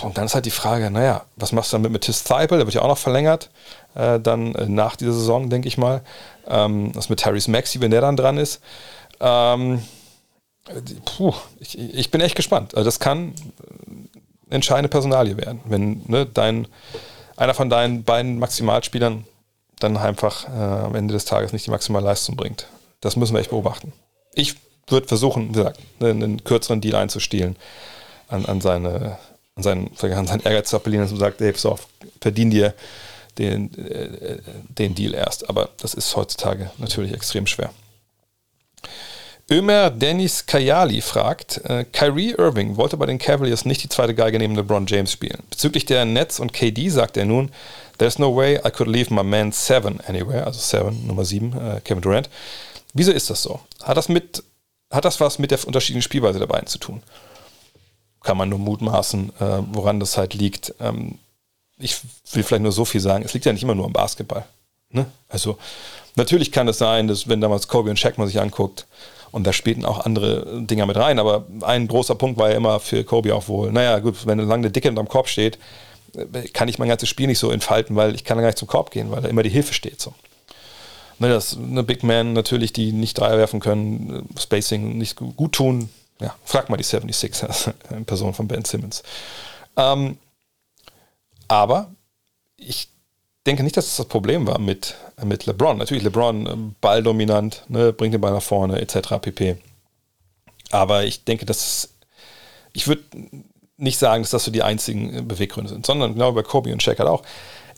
[0.03, 2.59] Und dann ist halt die Frage, naja, was machst du dann mit Matisse Theibel?
[2.59, 3.51] Der wird ja auch noch verlängert,
[3.95, 6.03] äh, dann äh, nach dieser Saison, denke ich mal.
[6.47, 8.61] Ähm, was mit Tyrese Maxi, wenn der dann dran ist.
[9.23, 9.81] Ähm,
[11.05, 12.75] puh, ich, ich, bin echt gespannt.
[12.75, 13.35] Also das kann
[14.51, 16.67] entscheidende Personalie werden, wenn ne, dein,
[17.37, 19.25] einer von deinen beiden Maximalspielern
[19.79, 22.67] dann einfach äh, am Ende des Tages nicht die maximale Leistung bringt.
[23.01, 23.93] Das müssen wir echt beobachten.
[24.35, 24.57] Ich
[24.89, 27.57] würde versuchen, wie gesagt, ne, einen kürzeren Deal einzustielen,
[28.29, 29.19] an, an, seine,
[29.55, 31.87] an, seinen, an seinen Ehrgeiz zu appellieren, dass man sagt, hey, pass
[32.21, 32.75] verdien dir
[33.39, 35.49] den, äh, den Deal erst.
[35.49, 37.71] Aber das ist heutzutage natürlich extrem schwer.
[39.53, 44.39] Ömer Dennis Kayali fragt, äh, Kyrie Irving wollte bei den Cavaliers nicht die zweite Geige
[44.39, 45.43] neben LeBron James spielen.
[45.51, 47.53] Bezüglich der Nets und KD sagt er nun,
[47.99, 51.81] There's no way I could leave my man 7 anywhere, also 7, Nummer 7, äh,
[51.85, 52.31] Kevin Durant.
[52.95, 53.61] Wieso ist das so?
[53.83, 54.43] Hat das, mit,
[54.91, 57.03] hat das was mit der unterschiedlichen Spielweise der beiden zu tun?
[58.23, 60.75] Kann man nur mutmaßen, äh, woran das halt liegt.
[60.81, 61.19] Ähm,
[61.77, 61.99] ich
[62.33, 64.47] will vielleicht nur so viel sagen, es liegt ja nicht immer nur am Basketball.
[64.89, 65.05] Ne?
[65.29, 65.59] Also
[66.15, 68.87] natürlich kann es sein, dass wenn damals Kobe und Shaq mal sich anguckt,
[69.33, 71.19] und da spielten auch andere Dinger mit rein.
[71.19, 74.55] Aber ein großer Punkt war ja immer für Kobe auch wohl, naja, gut, wenn lange
[74.55, 75.59] eine Dicke unterm Korb steht,
[76.53, 78.91] kann ich mein ganzes Spiel nicht so entfalten, weil ich kann gar nicht zum Korb
[78.91, 80.01] gehen, weil da immer die Hilfe steht.
[80.01, 80.15] So.
[81.19, 85.89] Ne, das eine Big Man natürlich, die nicht Dreier werfen können, Spacing nicht gut tun.
[86.21, 89.03] Ja, frag mal die 76ers in Person von Ben Simmons.
[89.77, 90.19] Ähm,
[91.49, 91.91] aber
[92.57, 92.89] ich
[93.47, 95.79] denke nicht, dass das das Problem war mit, mit LeBron.
[95.79, 99.15] Natürlich, LeBron ähm, balldominant, ne, bringt den Ball nach vorne, etc.
[99.21, 99.57] pp.
[100.71, 101.91] Aber ich denke, dass
[102.73, 103.03] ich würde
[103.77, 106.83] nicht sagen, dass das so die einzigen äh, Beweggründe sind, sondern genau bei Kobe und
[106.83, 107.23] Shaq halt auch.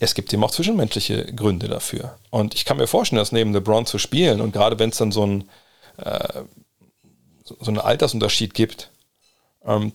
[0.01, 2.19] Es gibt eben auch zwischenmenschliche Gründe dafür.
[2.31, 5.13] Und ich kann mir vorstellen, dass neben LeBron zu spielen und gerade wenn es dann
[5.13, 5.49] so ein
[5.97, 6.43] äh,
[7.45, 8.91] so einen Altersunterschied gibt,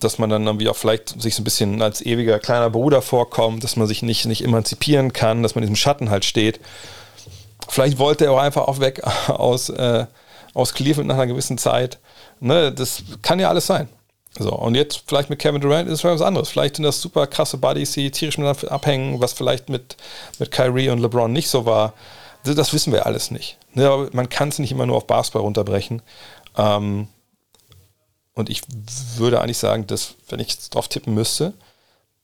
[0.00, 3.62] dass man dann irgendwie auch vielleicht sich so ein bisschen als ewiger kleiner Bruder vorkommt,
[3.62, 6.58] dass man sich nicht, nicht emanzipieren kann, dass man in diesem Schatten halt steht.
[7.68, 10.06] Vielleicht wollte er auch einfach auch weg aus, äh,
[10.54, 11.98] aus Cleveland nach einer gewissen Zeit.
[12.40, 13.88] Ne, das kann ja alles sein.
[14.38, 16.48] So, und jetzt vielleicht mit Kevin Durant ist es was anderes.
[16.48, 19.96] Vielleicht sind das super krasse Buddies, die tierisch miteinander abhängen, was vielleicht mit,
[20.38, 21.94] mit Kyrie und LeBron nicht so war.
[22.44, 23.58] Das, das wissen wir alles nicht.
[23.74, 26.02] Ne, aber man kann es nicht immer nur auf Basketball runterbrechen.
[26.56, 27.06] Ähm,
[28.34, 28.62] und ich
[29.16, 31.54] würde eigentlich sagen, dass, wenn ich drauf tippen müsste,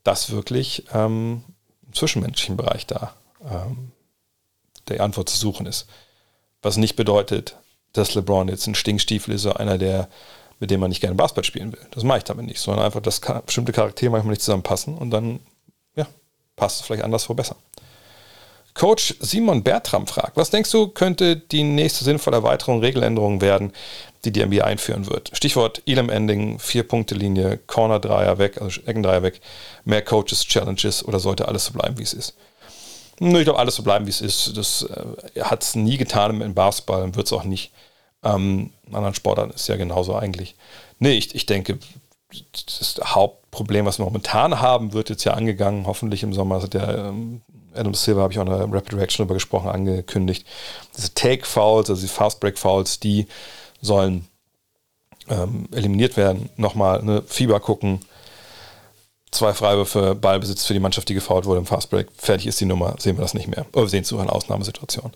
[0.05, 1.45] dass wirklich ähm,
[1.87, 3.93] im zwischenmenschlichen Bereich da ähm,
[4.89, 5.87] der Antwort zu suchen ist.
[6.63, 7.57] Was nicht bedeutet,
[7.93, 10.09] dass LeBron jetzt ein Stinkstiefel ist oder einer, der,
[10.61, 11.81] mit dem man nicht gerne Basketball spielen will.
[11.91, 15.41] Das mache ich damit nicht, sondern einfach, dass bestimmte Charaktere manchmal nicht zusammenpassen und dann
[15.97, 16.07] ja,
[16.55, 17.57] passt es vielleicht anderswo besser.
[18.77, 23.73] Coach Simon Bertram fragt, was denkst du, könnte die nächste sinnvolle Erweiterung, Regeländerung werden,
[24.25, 25.31] die die NBA einführen wird?
[25.33, 29.41] Stichwort Elam Ending, Vier-Punkte-Linie, Corner-Dreier weg, also Eckendreier weg,
[29.87, 32.37] mehr Coaches, Challenges oder sollte alles so bleiben, wie es ist?
[33.19, 34.55] Ich glaube, alles so bleiben, wie es ist.
[34.59, 37.73] Das äh, hat es nie getan im Basketball und wird es auch nicht.
[38.23, 40.55] Ähm, anderen Sportarten ist ja genauso eigentlich.
[40.99, 41.79] Nee, ich, ich denke,
[42.53, 46.57] das Hauptproblem, was wir momentan haben, wird jetzt ja angegangen, hoffentlich im Sommer.
[46.57, 47.41] Also der ähm,
[47.77, 50.47] Adam Silver, habe ich auch in der Rapid Reaction darüber gesprochen, angekündigt.
[50.97, 53.27] Diese Take-Fouls, also die Fast-Break-Fouls, die
[53.81, 54.27] sollen
[55.29, 56.49] ähm, eliminiert werden.
[56.57, 58.01] Nochmal eine Fieber gucken.
[59.31, 62.09] Zwei Freiwürfe, Ballbesitz für die Mannschaft, die gefault wurde im Fastbreak.
[62.17, 63.67] Fertig ist die Nummer, sehen wir das nicht mehr.
[63.73, 65.13] Oder wir sehen es sogar in Ausnahmesituationen.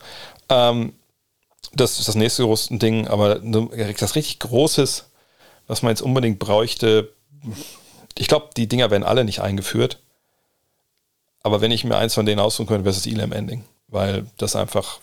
[0.48, 0.92] Ähm,
[1.72, 5.04] das ist das nächste große Ding, aber das richtig Großes,
[5.68, 7.12] was man jetzt unbedingt bräuchte,
[8.18, 9.98] ich glaube, die Dinger werden alle nicht eingeführt.
[11.42, 13.64] Aber wenn ich mir eins von denen aussuchen könnte, wäre es das Elam-Ending.
[13.88, 15.00] Weil das einfach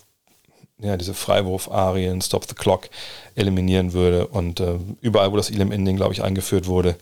[0.80, 2.90] ja, diese Freiwurf-Arien, Stop the Clock
[3.36, 4.28] eliminieren würde.
[4.28, 6.96] Und äh, überall, wo das Elam-Ending, glaube ich, eingeführt wurde,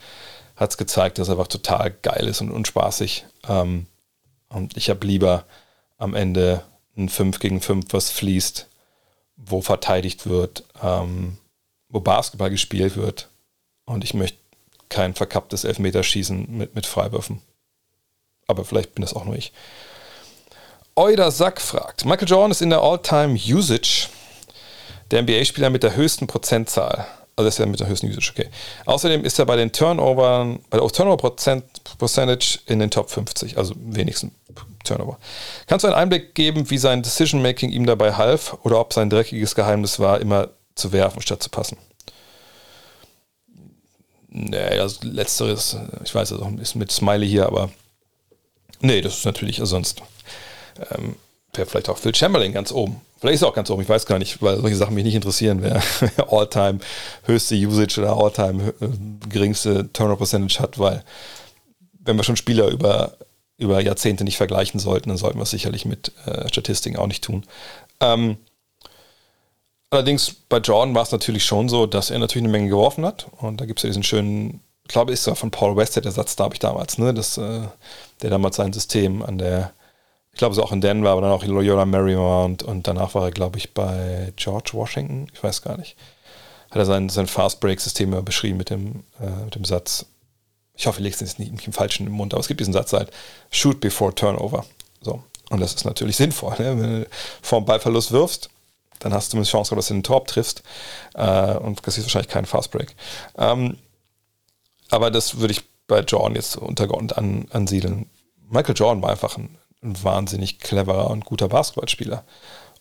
[0.56, 3.26] hat es gezeigt, dass es einfach total geil ist und unspaßig.
[3.48, 3.88] Ähm,
[4.48, 5.46] und ich habe lieber
[5.98, 6.64] am Ende
[6.98, 8.70] ein 5 gegen 5, was fließt,
[9.36, 11.38] wo verteidigt wird, ähm,
[11.90, 13.30] wo Basketball gespielt wird.
[13.86, 14.38] Und ich möchte
[14.88, 17.42] kein verkapptes Elfmeterschießen mit, mit Freiwürfen.
[18.48, 19.52] Aber vielleicht bin das auch nur ich.
[20.96, 24.08] Euder Sack fragt: Michael Jordan ist in der All-Time-Usage
[25.12, 27.06] der NBA-Spieler mit der höchsten Prozentzahl.
[27.36, 28.50] Also ist er mit der höchsten Usage, okay.
[28.86, 34.34] Außerdem ist er bei den Turnovern, bei der Turnover-Percentage in den Top 50, also wenigsten
[34.86, 35.18] Turnover.
[35.68, 39.54] Kannst du einen Einblick geben, wie sein Decision-Making ihm dabei half oder ob sein dreckiges
[39.54, 41.78] Geheimnis war, immer zu werfen statt zu passen?
[44.30, 47.70] Nee, das Letzteres, ich weiß, das ist mit Smiley hier, aber
[48.86, 50.02] nee, das ist natürlich sonst
[50.92, 51.16] ähm,
[51.58, 53.02] wäre vielleicht auch Phil Chamberlain ganz oben.
[53.20, 55.16] Vielleicht ist er auch ganz oben, ich weiß gar nicht, weil solche Sachen mich nicht
[55.16, 55.82] interessieren, wer
[56.32, 56.80] All-Time
[57.24, 58.88] höchste Usage oder All-Time äh,
[59.30, 61.04] geringste Turnover Percentage hat, weil
[62.00, 63.18] wenn wir schon Spieler über,
[63.58, 67.24] über Jahrzehnte nicht vergleichen sollten, dann sollten wir es sicherlich mit äh, Statistiken auch nicht
[67.24, 67.46] tun.
[68.00, 68.38] Ähm,
[69.90, 73.28] allerdings bei Jordan war es natürlich schon so, dass er natürlich eine Menge geworfen hat
[73.38, 76.12] und da gibt es ja diesen schönen, ich glaube, ist ja von Paul Westhead der
[76.12, 77.62] Satz, da habe ich damals, ne, dass äh,
[78.22, 79.74] der damals sein System an der
[80.36, 83.24] ich glaube, so auch in Denver, aber dann auch in Loyola Marymount und danach war
[83.24, 85.96] er, glaube ich, bei George Washington, ich weiß gar nicht.
[86.72, 90.08] Hat er sein, sein Fast-Break-System beschrieben mit dem, äh, mit dem Satz,
[90.76, 93.12] ich hoffe, ich lege es nicht im falschen Mund, aber es gibt diesen Satz halt,
[93.50, 94.66] shoot before turnover.
[95.00, 95.24] So.
[95.52, 96.56] Und das ist natürlich sinnvoll.
[96.60, 96.82] Ne?
[96.82, 97.08] Wenn du
[97.42, 98.50] vor dem Ballverlust wirfst,
[99.00, 100.64] dann hast du zumindest Chance, dass du den Torb triffst
[101.14, 102.94] äh, und das ist wahrscheinlich kein Fastbreak.
[103.38, 103.78] Ähm,
[104.90, 108.10] aber das würde ich bei Jordan jetzt untergeordnet an, ansiedeln.
[108.50, 112.24] Michael Jordan war einfach ein ein wahnsinnig cleverer und guter Basketballspieler.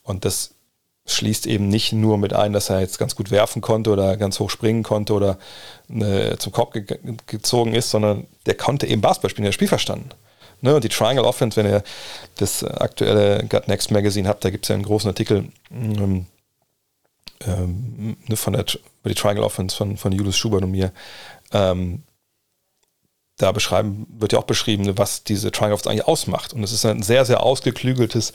[0.02, 0.54] Und das
[1.06, 4.40] schließt eben nicht nur mit ein, dass er jetzt ganz gut werfen konnte oder ganz
[4.40, 5.38] hoch springen konnte oder
[5.90, 6.86] äh, zum Korb ge
[7.26, 10.08] gezogen ist, sondern der konnte eben Basketball spielen, der hat Spiel verstanden.
[10.62, 10.74] Ne?
[10.74, 11.82] Und die Triangle Offense, wenn ihr
[12.38, 16.26] das aktuelle Gut Next Magazine habt, da gibt es ja einen großen Artikel ähm,
[17.46, 18.64] ähm, ne, von der,
[19.02, 20.90] über die Triangle Offense von, von Julius Schubert und mir.
[21.54, 22.02] Ähm,
[23.38, 26.52] da beschreiben, wird ja auch beschrieben, was diese Triangle Offense eigentlich ausmacht.
[26.52, 28.32] Und es ist ein sehr, sehr ausgeklügeltes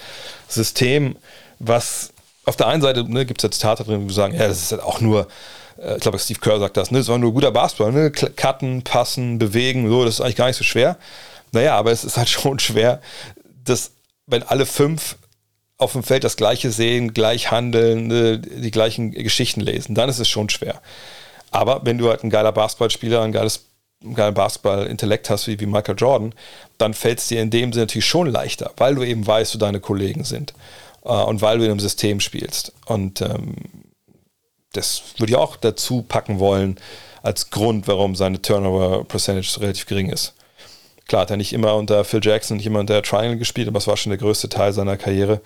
[0.48, 1.16] System,
[1.60, 2.12] was
[2.46, 4.72] auf der einen Seite ne, gibt es ja Zitate drin, die sagen, ja, das ist
[4.72, 5.28] halt auch nur,
[5.78, 8.82] äh, ich glaube, Steve Kerr sagt das, ne, das war nur guter Basketball, ne, cutten,
[8.84, 10.98] passen, bewegen, so, das ist eigentlich gar nicht so schwer.
[11.52, 13.02] Naja, aber es ist halt schon schwer,
[13.64, 13.92] das
[14.30, 15.18] wenn alle fünf
[15.78, 20.20] auf dem Feld das Gleiche sehen, gleich handeln, äh, die gleichen Geschichten lesen, dann ist
[20.20, 20.82] es schon schwer.
[21.52, 23.66] Aber wenn du halt ein geiler Basketballspieler, ein geiles
[24.02, 26.34] einen geilen Basketball-Intellekt hast wie, wie Michael Jordan,
[26.78, 29.60] dann fällt es dir in dem Sinne natürlich schon leichter, weil du eben weißt, wo
[29.60, 30.54] deine Kollegen sind
[31.04, 32.72] äh, und weil du in einem System spielst.
[32.86, 33.56] Und ähm,
[34.74, 36.78] das würde ich auch dazu packen wollen,
[37.22, 40.34] als Grund, warum seine Turnover-Percentage relativ gering ist.
[41.08, 43.88] Klar hat er nicht immer unter Phil Jackson, nicht immer unter Triangle gespielt, aber es
[43.88, 45.42] war schon der größte Teil seiner Karriere.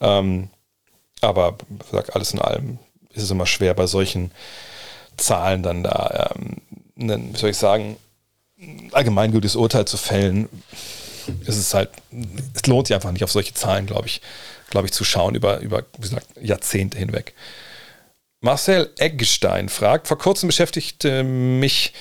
[0.00, 0.50] Ähm,
[1.22, 1.56] aber
[1.90, 2.78] sag, alles in allem
[3.14, 4.30] ist es immer schwer, bei solchen
[5.16, 6.56] Zahlen dann da, ähm,
[6.98, 7.96] ein, wie soll ich sagen,
[8.92, 10.48] allgemeingültiges Urteil zu fällen.
[11.46, 11.90] Es ist halt,
[12.54, 14.20] es lohnt sich einfach nicht auf solche Zahlen, glaube ich,
[14.70, 17.34] glaube ich, zu schauen über, über wie gesagt, Jahrzehnte hinweg.
[18.40, 21.92] Marcel Eggstein fragt, vor kurzem beschäftigte mich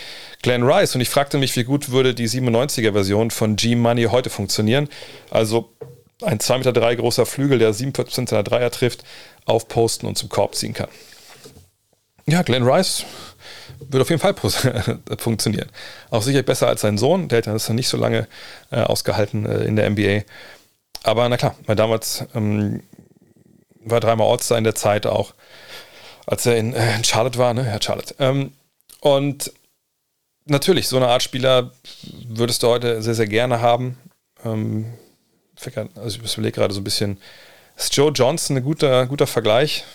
[0.41, 4.89] Glenn Rice und ich fragte mich, wie gut würde die 97er-Version von G-Money heute funktionieren.
[5.31, 5.73] Also
[6.21, 9.03] ein 2,3 Meter großer Flügel, der 47 seiner Dreier trifft,
[9.45, 10.89] aufposten und zum Korb ziehen kann.
[12.27, 13.05] Ja, Glenn Rice
[13.79, 14.35] würde auf jeden Fall
[15.17, 15.69] funktionieren.
[16.09, 18.27] Auch sicher besser als sein Sohn, der hat das nicht so lange
[18.71, 20.23] äh, ausgehalten äh, in der NBA.
[21.03, 22.81] Aber na klar, weil damals ähm,
[23.79, 25.33] war dreimal All-Star in der Zeit auch,
[26.25, 27.65] als er in, äh, in Charlotte war, ne?
[27.65, 28.15] Ja, Charlotte.
[28.17, 28.53] Ähm,
[29.01, 29.51] und
[30.45, 31.71] natürlich, so eine Art Spieler
[32.27, 33.97] würdest du heute sehr, sehr gerne haben.
[34.43, 34.93] Ähm,
[35.95, 37.19] also ich überlege gerade so ein bisschen,
[37.77, 39.85] ist Joe Johnson ein guter, guter Vergleich?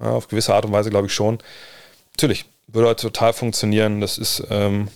[0.00, 1.38] Ja, auf gewisse Art und Weise glaube ich schon.
[2.18, 4.00] Natürlich, würde heute total funktionieren.
[4.00, 4.88] Das ist ähm,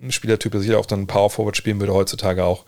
[0.00, 2.64] ein Spielertyp, der sicher auch dann Power Forward spielen würde heutzutage auch.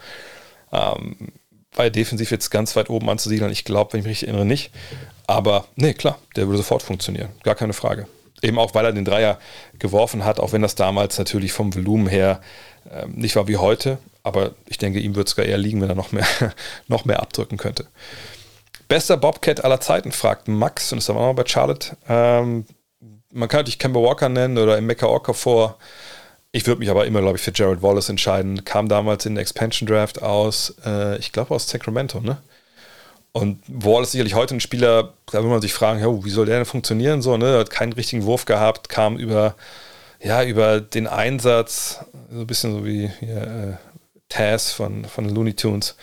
[0.73, 1.29] Ähm,
[1.77, 4.73] weil defensiv jetzt ganz weit oben anzusiedeln, ich glaube, wenn ich mich erinnere, nicht.
[5.29, 7.29] Aber nee, klar, der würde sofort funktionieren.
[7.45, 8.09] Gar keine Frage.
[8.43, 9.39] Eben auch, weil er den Dreier
[9.79, 12.41] geworfen hat, auch wenn das damals natürlich vom Volumen her
[12.91, 13.99] ähm, nicht war wie heute.
[14.25, 16.27] Aber ich denke, ihm würde es gar eher liegen, wenn er noch mehr,
[16.89, 17.87] noch mehr abdrücken könnte.
[18.89, 21.97] Bester Bobcat aller Zeiten, fragt Max, und ist aber auch noch bei Charlotte.
[22.09, 22.67] Ähm,
[23.35, 25.77] man kann natürlich Kemba Walker nennen oder Emeka Orca vor.
[26.53, 28.65] Ich würde mich aber immer, glaube ich, für Jared Wallace entscheiden.
[28.65, 32.39] Kam damals in den Expansion Draft aus, äh, ich glaube aus Sacramento, ne?
[33.33, 36.47] Und Wallace ist sicherlich heute ein Spieler, da will man sich fragen, ja, wie soll
[36.47, 37.21] der denn funktionieren?
[37.21, 37.59] So, ne?
[37.59, 39.57] Hat keinen richtigen Wurf gehabt, kam über,
[40.23, 43.95] ja, über den Einsatz, so ein bisschen so wie hier, äh,
[44.29, 45.97] Taz von, von Looney Tunes.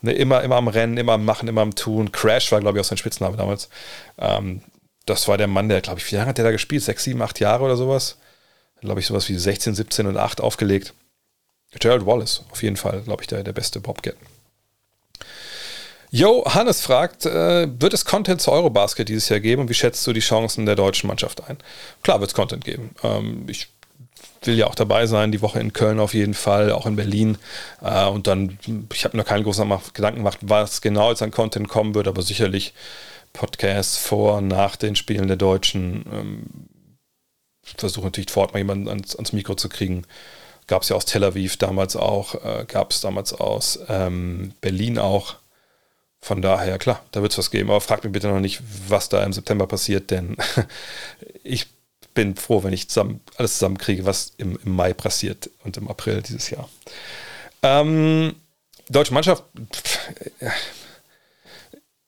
[0.00, 0.12] Ne?
[0.12, 2.12] Immer, immer am Rennen, immer am Machen, immer am Tun.
[2.12, 3.68] Crash war, glaube ich, auch sein Spitzname damals.
[4.18, 4.62] Ähm,
[5.08, 6.82] das war der Mann, der, glaube ich, wie lange hat der da gespielt?
[6.82, 8.18] Sechs, sieben, acht Jahre oder sowas?
[8.80, 10.94] Glaube ich, sowas wie 16, 17 und 8 aufgelegt.
[11.80, 14.16] Gerald Wallace, auf jeden Fall, glaube ich, der, der beste Bobcat.
[16.10, 20.06] Jo, Hannes fragt, äh, wird es Content zu Eurobasket dieses Jahr geben und wie schätzt
[20.06, 21.58] du die Chancen der deutschen Mannschaft ein?
[22.02, 22.94] Klar wird es Content geben.
[23.02, 23.68] Ähm, ich
[24.44, 27.36] will ja auch dabei sein, die Woche in Köln auf jeden Fall, auch in Berlin.
[27.82, 28.58] Äh, und dann,
[28.94, 32.08] ich habe mir noch keinen großen Gedanken gemacht, was genau jetzt an Content kommen wird,
[32.08, 32.72] aber sicherlich
[33.38, 36.04] Podcasts vor, nach den Spielen der Deutschen.
[36.12, 36.46] Ähm,
[37.76, 40.04] versuche natürlich fort mal jemanden ans, ans Mikro zu kriegen.
[40.66, 44.98] Gab es ja aus Tel Aviv damals auch, äh, gab es damals aus ähm, Berlin
[44.98, 45.36] auch.
[46.20, 47.70] Von daher, klar, da wird es was geben.
[47.70, 50.36] Aber fragt mich bitte noch nicht, was da im September passiert, denn
[51.44, 51.68] ich
[52.14, 56.22] bin froh, wenn ich zusammen, alles zusammenkriege, was im, im, Mai passiert und im April
[56.22, 56.68] dieses Jahr.
[57.62, 58.34] Ähm,
[58.88, 59.44] deutsche Mannschaft,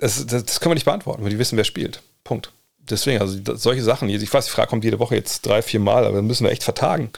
[0.01, 2.03] das, das, das, können wir nicht beantworten, weil die wissen, wer spielt.
[2.25, 2.53] Punkt.
[2.79, 6.05] Deswegen, also solche Sachen, ich weiß, die Frage kommt jede Woche jetzt drei, vier Mal,
[6.05, 7.11] aber dann müssen wir echt vertagen.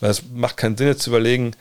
[0.00, 1.52] Weil es macht keinen Sinn, jetzt zu überlegen,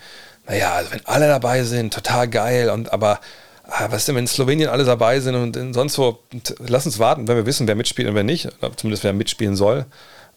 [0.48, 3.22] naja, also wenn alle dabei sind, total geil, und aber
[3.64, 6.20] ah, was denn, wenn in Slowenien alle dabei sind und sonst wo,
[6.60, 9.86] lass uns warten, wenn wir wissen, wer mitspielt und wer nicht, zumindest wer mitspielen soll,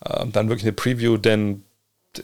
[0.04, 1.64] äh, dann wirklich eine Preview, denn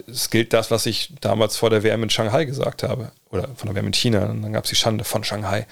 [0.06, 3.68] es gilt das, was ich damals vor der WM in Shanghai gesagt habe, oder von
[3.68, 5.66] der WM in China, und dann gab es die Schande von Shanghai.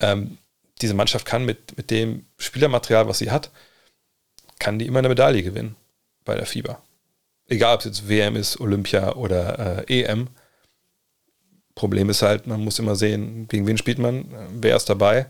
[0.00, 0.38] Ähm,
[0.82, 3.50] diese Mannschaft kann mit, mit dem Spielermaterial, was sie hat,
[4.58, 5.76] kann die immer eine Medaille gewinnen
[6.24, 6.80] bei der FIBA.
[7.48, 10.28] Egal, ob es jetzt WM ist, Olympia oder äh, EM.
[11.74, 15.26] Problem ist halt, man muss immer sehen, gegen wen spielt man, wer ist dabei,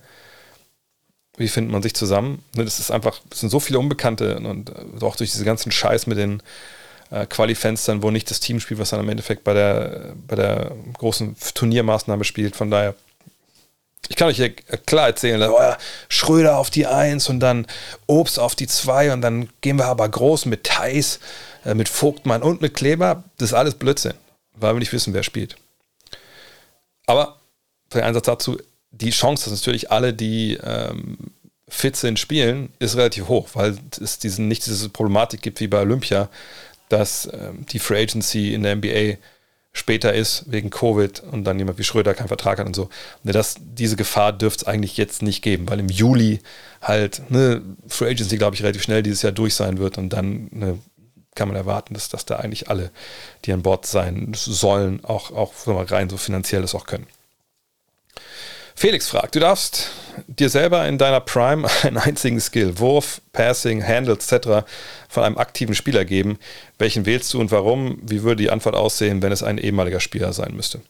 [1.36, 2.42] wie findet man sich zusammen.
[2.54, 5.70] Ne, das ist einfach, es sind so viele Unbekannte und äh, auch durch diese ganzen
[5.72, 6.42] Scheiß mit den
[7.10, 10.72] äh, Quali-Fenstern, wo nicht das Team spielt, was dann im Endeffekt bei der, bei der
[10.94, 12.56] großen Turniermaßnahme spielt.
[12.56, 12.94] Von daher,
[14.08, 15.58] ich kann euch hier klar erzählen, oh
[16.08, 17.66] Schröder auf die 1 und dann
[18.06, 21.20] Obst auf die 2 und dann gehen wir aber groß mit Thais,
[21.64, 23.24] äh, mit Vogtmann und mit Kleber.
[23.38, 24.14] Das ist alles Blödsinn,
[24.54, 25.56] weil wir nicht wissen, wer spielt.
[27.06, 27.40] Aber
[27.90, 28.58] für den Einsatz dazu,
[28.90, 31.18] die Chance, dass natürlich alle, die ähm,
[31.68, 35.80] fit sind, spielen, ist relativ hoch, weil es diesen, nicht diese Problematik gibt wie bei
[35.80, 36.28] Olympia,
[36.88, 39.18] dass ähm, die Free Agency in der NBA
[39.76, 42.88] später ist wegen Covid und dann jemand wie Schröder keinen Vertrag hat und so.
[43.22, 46.40] Ne, das, diese Gefahr dürfte es eigentlich jetzt nicht geben, weil im Juli
[46.80, 50.48] halt ne, Free Agency, glaube ich, relativ schnell dieses Jahr durch sein wird und dann
[50.50, 50.78] ne,
[51.34, 52.90] kann man erwarten, dass, dass da eigentlich alle,
[53.44, 57.06] die an Bord sein sollen, auch, auch rein so finanziell das auch können.
[58.78, 59.90] Felix fragt, du darfst
[60.26, 64.66] dir selber in deiner Prime einen einzigen Skill, Wurf, Passing, Handle etc.
[65.08, 66.38] von einem aktiven Spieler geben.
[66.78, 67.98] Welchen wählst du und warum?
[68.02, 70.82] Wie würde die Antwort aussehen, wenn es ein ehemaliger Spieler sein müsste?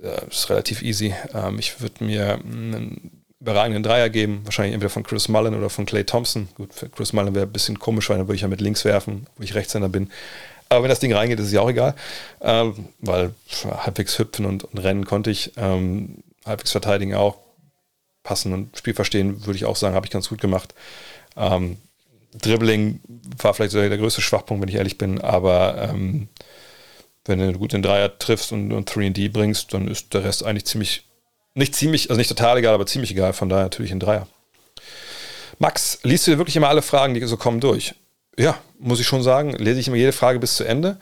[0.00, 1.12] Das ist relativ easy.
[1.34, 5.86] Ähm, ich würde mir einen überragenden Dreier geben, wahrscheinlich entweder von Chris Mullen oder von
[5.86, 6.48] Clay Thompson.
[6.54, 8.84] Gut, für Chris Mullen wäre ein bisschen komisch, weil dann würde ich ja mit links
[8.84, 10.08] werfen, wo ich Rechtshänder bin.
[10.68, 11.96] Aber wenn das Ding reingeht, ist es ja auch egal,
[12.40, 13.34] ähm, weil
[13.64, 15.52] halbwegs hüpfen und, und rennen konnte ich.
[16.44, 17.38] Halbwegs verteidigen auch.
[18.22, 20.74] Passen und Spiel verstehen, würde ich auch sagen, habe ich ganz gut gemacht.
[21.36, 21.78] Ähm,
[22.40, 23.00] Dribbling
[23.38, 26.28] war vielleicht der größte Schwachpunkt, wenn ich ehrlich bin, aber ähm,
[27.24, 30.66] wenn du gut den Dreier triffst und, und 3D bringst, dann ist der Rest eigentlich
[30.66, 31.06] ziemlich,
[31.54, 34.26] nicht ziemlich, also nicht total egal, aber ziemlich egal, von daher natürlich ein Dreier.
[35.58, 37.94] Max, liest du dir wirklich immer alle Fragen, die so kommen, durch?
[38.38, 40.98] Ja, muss ich schon sagen, lese ich immer jede Frage bis zu Ende.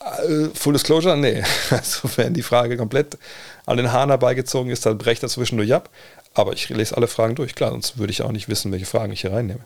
[0.00, 1.16] Äh, Full Disclosure?
[1.16, 1.42] Nee.
[1.70, 3.18] Also, wenn die Frage komplett
[3.66, 5.90] an den Haaren herbeigezogen ist, dann brecht er zwischendurch ab.
[6.34, 9.12] Aber ich lese alle Fragen durch, klar, sonst würde ich auch nicht wissen, welche Fragen
[9.12, 9.64] ich hier reinnehme.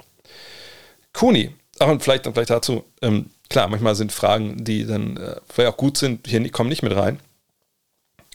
[1.12, 5.72] Kuni, ach, und vielleicht, vielleicht dazu, ähm, klar, manchmal sind Fragen, die dann äh, vielleicht
[5.72, 7.20] auch gut sind, hier kommen nicht mit rein.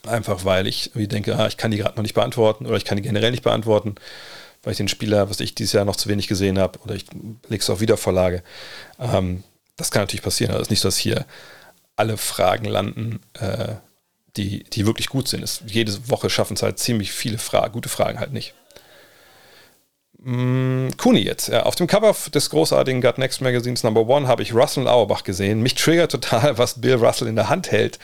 [0.06, 2.98] Einfach weil ich denke, ah, ich kann die gerade noch nicht beantworten oder ich kann
[2.98, 3.96] die generell nicht beantworten,
[4.62, 7.06] weil ich den Spieler, was ich dieses Jahr noch zu wenig gesehen habe, oder ich
[7.48, 8.44] lege es auf Wiedervorlage.
[9.00, 9.44] Ähm,
[9.78, 10.52] das kann natürlich passieren.
[10.52, 11.26] Also es ist nicht so, dass hier
[11.96, 13.76] alle Fragen landen, äh,
[14.38, 15.44] die, die wirklich gut sind.
[15.44, 18.54] Es, jede Woche schaffen es halt ziemlich viele Fragen, gute Fragen halt nicht.
[20.26, 21.50] Mm, Kuni jetzt.
[21.50, 25.24] Ja, auf dem Cover des großartigen Gut Next Magazins Number One habe ich Russell Auerbach
[25.24, 25.62] gesehen.
[25.62, 28.00] Mich triggert total, was Bill Russell in der Hand hält.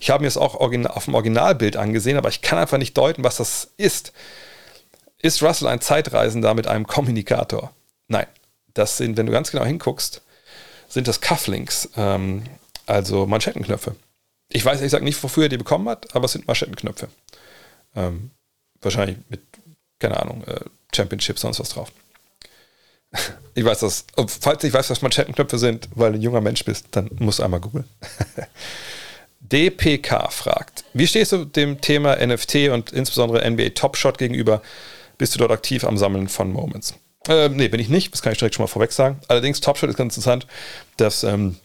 [0.00, 3.22] Ich habe mir es auch auf dem Originalbild angesehen, aber ich kann einfach nicht deuten,
[3.22, 4.12] was das ist.
[5.22, 7.72] Ist Russell ein Zeitreisender mit einem Kommunikator?
[8.08, 8.26] Nein.
[8.74, 10.22] Das sind, wenn du ganz genau hinguckst,
[10.88, 12.44] sind das Cufflinks, ähm,
[12.86, 13.94] also Manschettenknöpfe.
[14.52, 17.08] Ich weiß ich sage nicht, wofür er die bekommen hat, aber es sind Manschettenknöpfe.
[17.94, 18.30] Ähm,
[18.80, 19.40] wahrscheinlich mit,
[19.98, 20.60] keine Ahnung, äh,
[20.94, 21.92] Championship, sonst was drauf.
[23.56, 24.04] Ich weiß das.
[24.40, 27.42] Falls ich weiß, was Manschettenknöpfe sind, weil du ein junger Mensch bist, dann musst du
[27.42, 27.84] einmal googeln.
[29.40, 34.62] DPK fragt: Wie stehst du dem Thema NFT und insbesondere NBA Top Shot gegenüber?
[35.18, 36.94] Bist du dort aktiv am Sammeln von Moments?
[37.28, 38.12] Äh, nee, bin ich nicht.
[38.12, 39.20] Das kann ich direkt schon mal vorweg sagen.
[39.26, 40.46] Allerdings, Top Shot ist ganz interessant,
[40.96, 41.56] dass ähm,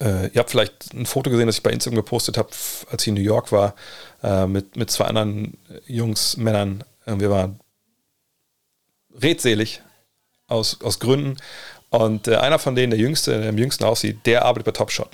[0.00, 2.50] äh, ihr habt vielleicht ein Foto gesehen, das ich bei Instagram gepostet habe,
[2.90, 3.74] als ich in New York war,
[4.22, 6.84] äh, mit, mit zwei anderen Jungs, Männern.
[7.06, 7.60] Äh, wir waren
[9.20, 9.82] redselig
[10.46, 11.36] aus, aus Gründen.
[11.90, 14.90] Und äh, einer von denen, der jüngste, der am jüngsten aussieht, der arbeitet bei Top
[14.90, 15.10] Shot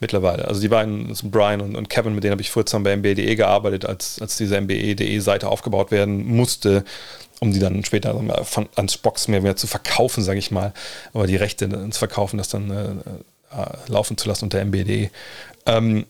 [0.00, 0.46] mittlerweile.
[0.48, 2.96] Also die beiden, also Brian und, und, Kevin, mit denen habe ich vorher zusammen bei
[2.96, 6.84] MBA.de gearbeitet, als, als diese MBA.de-Seite aufgebaut werden musste,
[7.38, 8.14] um die dann später
[8.44, 10.72] von, ans Box mehr, mehr zu verkaufen, sage ich mal.
[11.12, 13.12] Aber die Rechte ins Verkaufen, das dann äh,
[13.88, 15.10] laufen zu lassen unter MBD.
[15.66, 16.06] Ähm,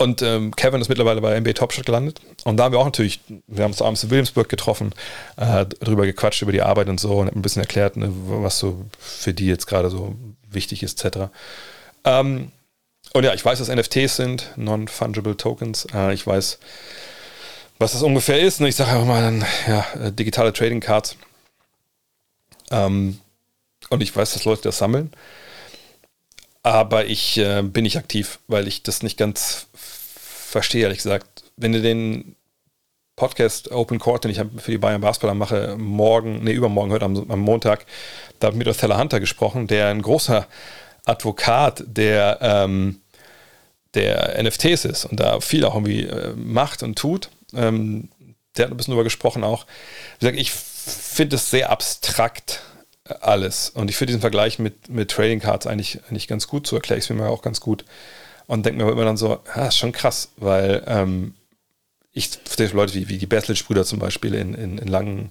[0.00, 2.20] und ähm, Kevin ist mittlerweile bei NBA Top Shot gelandet.
[2.44, 4.94] Und da haben wir auch natürlich, wir haben uns abends in Williamsburg getroffen,
[5.36, 8.86] äh, drüber gequatscht über die Arbeit und so und ein bisschen erklärt, ne, was so
[9.00, 10.14] für die jetzt gerade so
[10.48, 11.30] wichtig ist, etc.
[12.04, 12.52] Ähm,
[13.12, 15.88] und ja, ich weiß, was NFTs sind, Non-Fungible Tokens.
[15.92, 16.60] Äh, ich weiß,
[17.78, 18.60] was das ungefähr ist.
[18.60, 21.16] Und ich sage auch mal dann, ja, äh, digitale Trading Cards.
[22.70, 23.18] Ähm,
[23.90, 25.10] und ich weiß, dass Leute das sammeln.
[26.62, 31.44] Aber ich äh, bin nicht aktiv, weil ich das nicht ganz verstehe, ehrlich gesagt.
[31.56, 32.36] Wenn du den
[33.16, 37.30] Podcast Open Court, den ich für die Bayern Basketballer mache, morgen, nee, übermorgen, heute am,
[37.30, 37.84] am Montag,
[38.38, 40.46] da habe ich mit Othello Hunter gesprochen, der ein großer
[41.04, 43.00] Advokat der, ähm,
[43.94, 47.30] der NFTs ist und da viel auch irgendwie äh, macht und tut.
[47.54, 48.08] Ähm,
[48.56, 49.66] der hat ein bisschen darüber gesprochen auch.
[50.18, 52.62] Wie gesagt, ich finde es sehr abstrakt,
[53.20, 53.70] alles.
[53.70, 56.98] Und ich finde diesen Vergleich mit, mit Trading Cards eigentlich, eigentlich ganz gut, so erkläre
[56.98, 57.84] ich es mir mal auch ganz gut.
[58.46, 61.34] Und denke mir immer dann so, ja, ist schon krass, weil ähm,
[62.12, 65.30] ich verstehe Leute wie, wie die Battledge-Brüder zum Beispiel in, in, in langen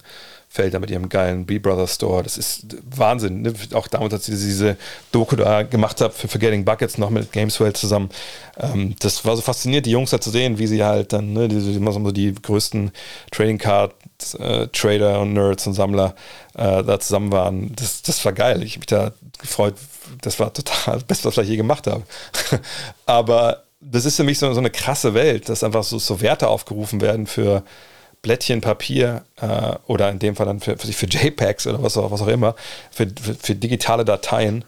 [0.50, 2.24] Felder mit ihrem geilen B-Brother Store.
[2.24, 2.66] Das ist
[2.96, 3.42] Wahnsinn.
[3.42, 3.54] Ne?
[3.74, 4.78] Auch damals, als ich diese
[5.12, 8.10] Doku da gemacht habe für Forgetting Buckets noch mit Gameswell zusammen.
[8.58, 11.50] Ähm, das war so faszinierend, die Jungs da zu sehen, wie sie halt dann, ne,
[11.50, 12.92] die, die, so die größten
[13.32, 13.94] Trading Card
[14.40, 16.16] äh, Trader und Nerds und Sammler
[16.56, 17.76] äh, da zusammen waren.
[17.76, 18.64] Das, das war geil.
[18.64, 19.76] Ich habe mich da gefreut.
[20.22, 22.04] Das war total das Beste, was ich je gemacht habe.
[23.06, 26.48] Aber das ist für mich so, so eine krasse Welt, dass einfach so, so Werte
[26.48, 27.64] aufgerufen werden für
[28.22, 32.12] Blättchen Papier äh, oder in dem Fall dann für, für, für JPEGs oder was auch,
[32.12, 32.56] was auch immer,
[32.92, 34.66] für, für, für digitale Dateien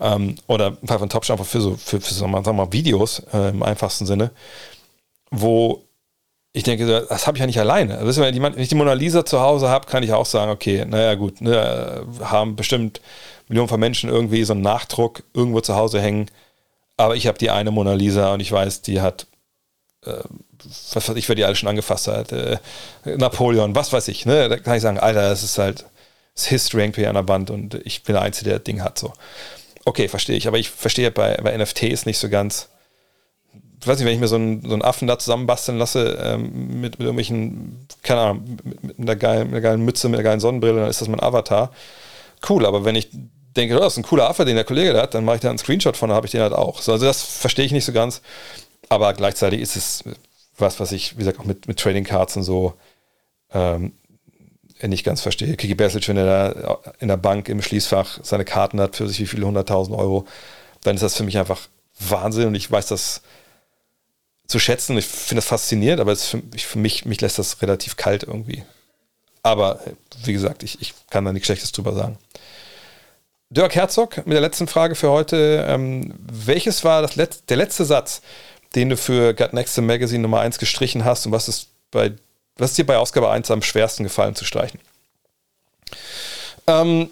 [0.00, 3.50] ähm, oder von Topsch einfach für so, für, für so sagen wir mal, Videos äh,
[3.50, 4.30] im einfachsten Sinne,
[5.30, 5.82] wo
[6.52, 7.98] ich denke, das habe ich ja nicht alleine.
[8.02, 11.40] Wenn ich die Mona Lisa zu Hause habe, kann ich auch sagen, okay, naja gut,
[11.40, 13.00] ne, haben bestimmt
[13.48, 16.30] Millionen von Menschen irgendwie so einen Nachdruck irgendwo zu Hause hängen,
[16.96, 19.26] aber ich habe die eine Mona Lisa und ich weiß, die hat
[20.04, 20.22] äh,
[20.92, 22.58] was weiß ich, wer die alle schon angefasst hat, äh,
[23.04, 24.48] Napoleon, was weiß ich, ne?
[24.48, 25.84] Da kann ich sagen, Alter, das ist halt
[26.34, 28.98] das History irgendwie an der Wand und ich bin der Einzige, der das Ding hat.
[28.98, 29.12] So.
[29.84, 32.68] Okay, verstehe ich, aber ich verstehe bei, bei NFTs nicht so ganz.
[33.82, 36.80] Ich weiß nicht, wenn ich mir so einen, so einen Affen da zusammenbasteln lasse, ähm,
[36.80, 40.28] mit, mit, irgendwelchen, keine Ahnung, mit, mit, einer geilen, mit einer geilen Mütze, mit einer
[40.28, 41.72] geilen Sonnenbrille, dann ist das mein Avatar.
[42.48, 43.08] Cool, aber wenn ich
[43.56, 45.42] denke, oh, das ist ein cooler Affe, den der Kollege da hat, dann mache ich
[45.42, 46.80] da einen Screenshot von, dann habe ich den halt auch.
[46.80, 48.22] So, also das verstehe ich nicht so ganz.
[48.88, 50.04] Aber gleichzeitig ist es
[50.58, 52.74] was, was ich, wie gesagt, auch mit, mit Trading Cards und so
[53.52, 53.92] ähm,
[54.80, 55.56] nicht ganz verstehe.
[55.56, 59.20] Kiki Besic, wenn er da in der Bank im Schließfach seine Karten hat für sich
[59.20, 60.26] wie viele hunderttausend Euro,
[60.82, 61.68] dann ist das für mich einfach
[61.98, 63.22] Wahnsinn und ich weiß das
[64.46, 64.96] zu schätzen.
[64.98, 68.64] Ich finde das faszinierend, aber für, ich, für mich, mich lässt das relativ kalt irgendwie.
[69.42, 69.80] Aber
[70.24, 72.18] wie gesagt, ich, ich kann da nichts Schlechtes drüber sagen.
[73.50, 75.66] Dirk Herzog mit der letzten Frage für heute.
[75.68, 78.22] Ähm, welches war das Let der letzte Satz,
[78.74, 82.12] den du für Gut Next Magazine Nummer 1 gestrichen hast und was ist, bei,
[82.56, 84.80] was ist dir bei Ausgabe 1 am schwersten gefallen zu streichen?
[86.66, 87.10] Ähm,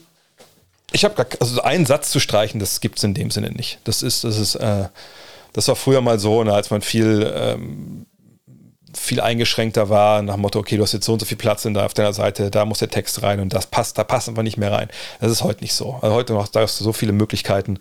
[0.93, 3.79] ich habe also einen Satz zu streichen, das gibt es in dem Sinne nicht.
[3.85, 4.89] Das ist, das ist, äh,
[5.53, 8.07] das war früher mal so, ne, als man viel ähm,
[8.93, 11.65] viel eingeschränkter war, nach dem Motto, okay, du hast jetzt so und so viel Platz
[11.65, 14.29] in der, auf deiner Seite, da muss der Text rein und das passt, da passt
[14.29, 14.89] einfach nicht mehr rein.
[15.21, 15.99] Das ist heute nicht so.
[16.01, 17.79] Also heute noch, da hast du so viele Möglichkeiten.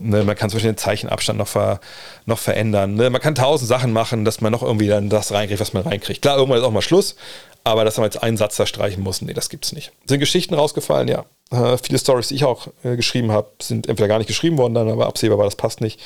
[0.00, 0.24] Ne?
[0.24, 1.80] Man kann zum Beispiel den Zeichenabstand noch, ver,
[2.26, 2.94] noch verändern.
[2.94, 3.10] Ne?
[3.10, 6.22] Man kann tausend Sachen machen, dass man noch irgendwie dann das reinkriegt, was man reinkriegt.
[6.22, 7.14] Klar, irgendwann ist auch mal Schluss,
[7.62, 9.92] aber dass man jetzt einen Satz da streichen muss, nee, das gibt's nicht.
[10.06, 11.06] Sind Geschichten rausgefallen?
[11.06, 11.24] Ja.
[11.50, 14.74] Äh, viele Stories, die ich auch äh, geschrieben habe, sind entweder gar nicht geschrieben worden,
[14.74, 16.00] dann aber absehbar war, das passt nicht.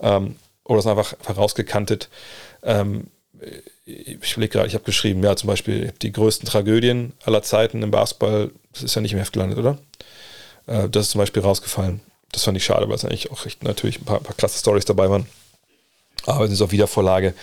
[0.00, 0.36] Ähm,
[0.66, 2.06] oder sind einfach, einfach.
[2.62, 3.06] Ähm,
[3.84, 7.90] ich überlege gerade, ich habe geschrieben, ja, zum Beispiel die größten Tragödien aller Zeiten im
[7.90, 9.78] Basketball, das ist ja nicht im Heft gelandet, oder?
[10.66, 12.00] Äh, das ist zum Beispiel rausgefallen.
[12.32, 14.58] Das fand ich schade, weil es eigentlich auch echt natürlich ein paar, ein paar klasse
[14.58, 15.26] Stories dabei waren.
[16.24, 17.34] Aber es ist auf Wiedervorlage.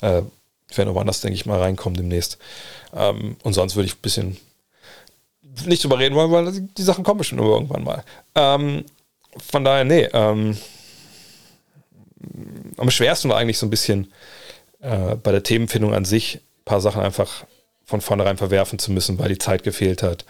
[0.00, 0.22] Äh,
[0.70, 2.38] ich werde noch woanders, denke ich, mal reinkommen demnächst.
[2.94, 4.36] Ähm, und sonst würde ich ein bisschen
[5.66, 8.04] nicht drüber reden wollen, weil die Sachen kommen bestimmt irgendwann mal.
[8.34, 8.84] Ähm,
[9.50, 10.08] von daher, nee.
[10.12, 10.56] Ähm,
[12.78, 14.12] am schwersten war eigentlich so ein bisschen
[14.80, 17.44] äh, bei der Themenfindung an sich ein paar Sachen einfach
[17.84, 20.24] von vornherein verwerfen zu müssen, weil die Zeit gefehlt hat.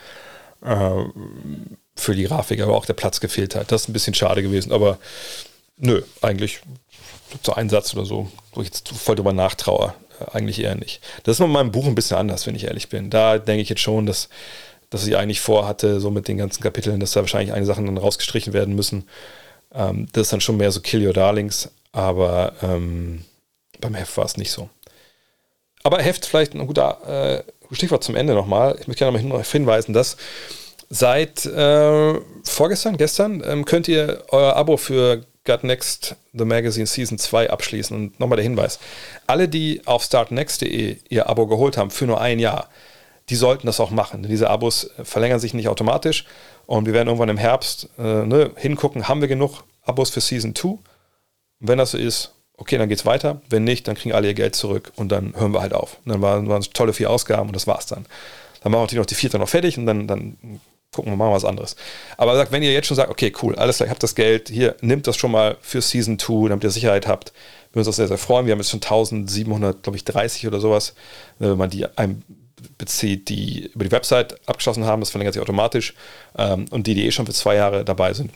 [0.64, 1.04] Äh,
[1.98, 3.72] für die Grafik, aber auch der Platz gefehlt hat.
[3.72, 4.98] Das ist ein bisschen schade gewesen, aber
[5.76, 6.60] nö, eigentlich
[7.42, 11.00] so ein Satz oder so, wo ich jetzt voll drüber nachtraue, äh, eigentlich eher nicht.
[11.24, 13.10] Das ist mit meinem Buch ein bisschen anders, wenn ich ehrlich bin.
[13.10, 14.28] Da denke ich jetzt schon, dass,
[14.90, 17.98] dass ich eigentlich vorhatte, so mit den ganzen Kapiteln, dass da wahrscheinlich einige Sachen dann
[17.98, 19.08] rausgestrichen werden müssen.
[19.74, 23.24] Ähm, das ist dann schon mehr so Kill Your Darlings, aber ähm,
[23.80, 24.68] beim Heft war es nicht so.
[25.82, 28.76] Aber Heft vielleicht ein guter äh, Stichwort zum Ende nochmal.
[28.80, 30.16] Ich möchte gerne nochmal hinweisen, dass
[30.90, 32.14] seit äh,
[32.44, 37.96] vorgestern, gestern, ähm, könnt ihr euer Abo für Got Next The Magazine Season 2 abschließen.
[37.96, 38.78] Und nochmal der Hinweis:
[39.26, 42.68] Alle, die auf startnext.de ihr Abo geholt haben für nur ein Jahr,
[43.28, 44.24] die sollten das auch machen.
[44.28, 46.24] Diese Abos verlängern sich nicht automatisch
[46.66, 50.54] und wir werden irgendwann im Herbst äh, ne, hingucken, haben wir genug Abos für Season
[50.54, 50.78] 2?
[51.60, 53.40] Und wenn das so ist, okay, dann geht's weiter.
[53.48, 55.96] Wenn nicht, dann kriegen alle ihr Geld zurück und dann hören wir halt auf.
[56.04, 58.04] Und dann waren, waren es tolle vier Ausgaben und das war's dann.
[58.62, 60.60] Dann machen wir natürlich noch die vierte noch fertig und dann, dann
[60.92, 61.76] gucken wir mal was anderes.
[62.16, 64.48] Aber sagt, wenn ihr jetzt schon sagt, okay, cool, alles klar, ihr habt das Geld,
[64.48, 67.32] hier, nimmt das schon mal für Season 2, damit ihr Sicherheit habt.
[67.72, 68.46] Wir uns auch sehr, sehr freuen.
[68.46, 70.94] Wir haben jetzt schon 1700, glaube ich, 30 oder sowas,
[71.38, 75.94] wenn man die einbezieht, die über die Website abgeschlossen haben, das verlängert sich automatisch.
[76.36, 78.32] Ähm, und die, die eh schon für zwei Jahre dabei sind,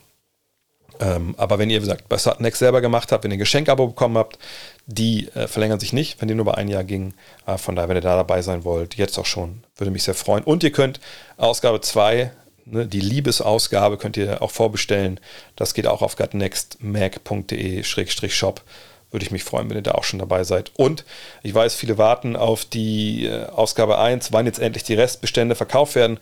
[1.03, 3.89] ähm, aber wenn ihr, wie gesagt, bei Next selber gemacht habt, wenn ihr ein Geschenkabo
[3.89, 4.39] bekommen habt,
[4.87, 7.15] die äh, verlängern sich nicht, wenn die nur über ein Jahr gingen.
[7.45, 10.15] Äh, von daher, wenn ihr da dabei sein wollt, jetzt auch schon, würde mich sehr
[10.15, 10.45] freuen.
[10.45, 11.01] Und ihr könnt
[11.39, 12.31] Ausgabe 2,
[12.67, 15.19] ne, die Liebesausgabe, könnt ihr auch vorbestellen.
[15.57, 18.63] Das geht auch auf gutnextmac.de-shop.
[19.11, 20.71] Würde ich mich freuen, wenn ihr da auch schon dabei seid.
[20.77, 21.05] Und
[21.43, 25.97] ich weiß, viele warten auf die äh, Ausgabe 1, wann jetzt endlich die Restbestände verkauft
[25.97, 26.21] werden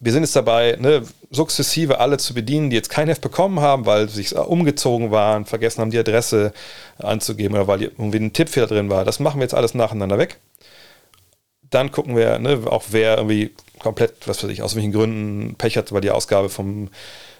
[0.00, 3.86] wir sind jetzt dabei, ne, sukzessive alle zu bedienen, die jetzt kein Heft bekommen haben,
[3.86, 6.52] weil sie sich umgezogen waren, vergessen haben, die Adresse
[6.98, 9.04] anzugeben oder weil irgendwie ein Tippfehler drin war.
[9.04, 10.38] Das machen wir jetzt alles nacheinander weg.
[11.70, 15.76] Dann gucken wir, ne, auch wer irgendwie komplett, was weiß ich, aus welchen Gründen Pech
[15.76, 16.90] hat, weil die Ausgabe vom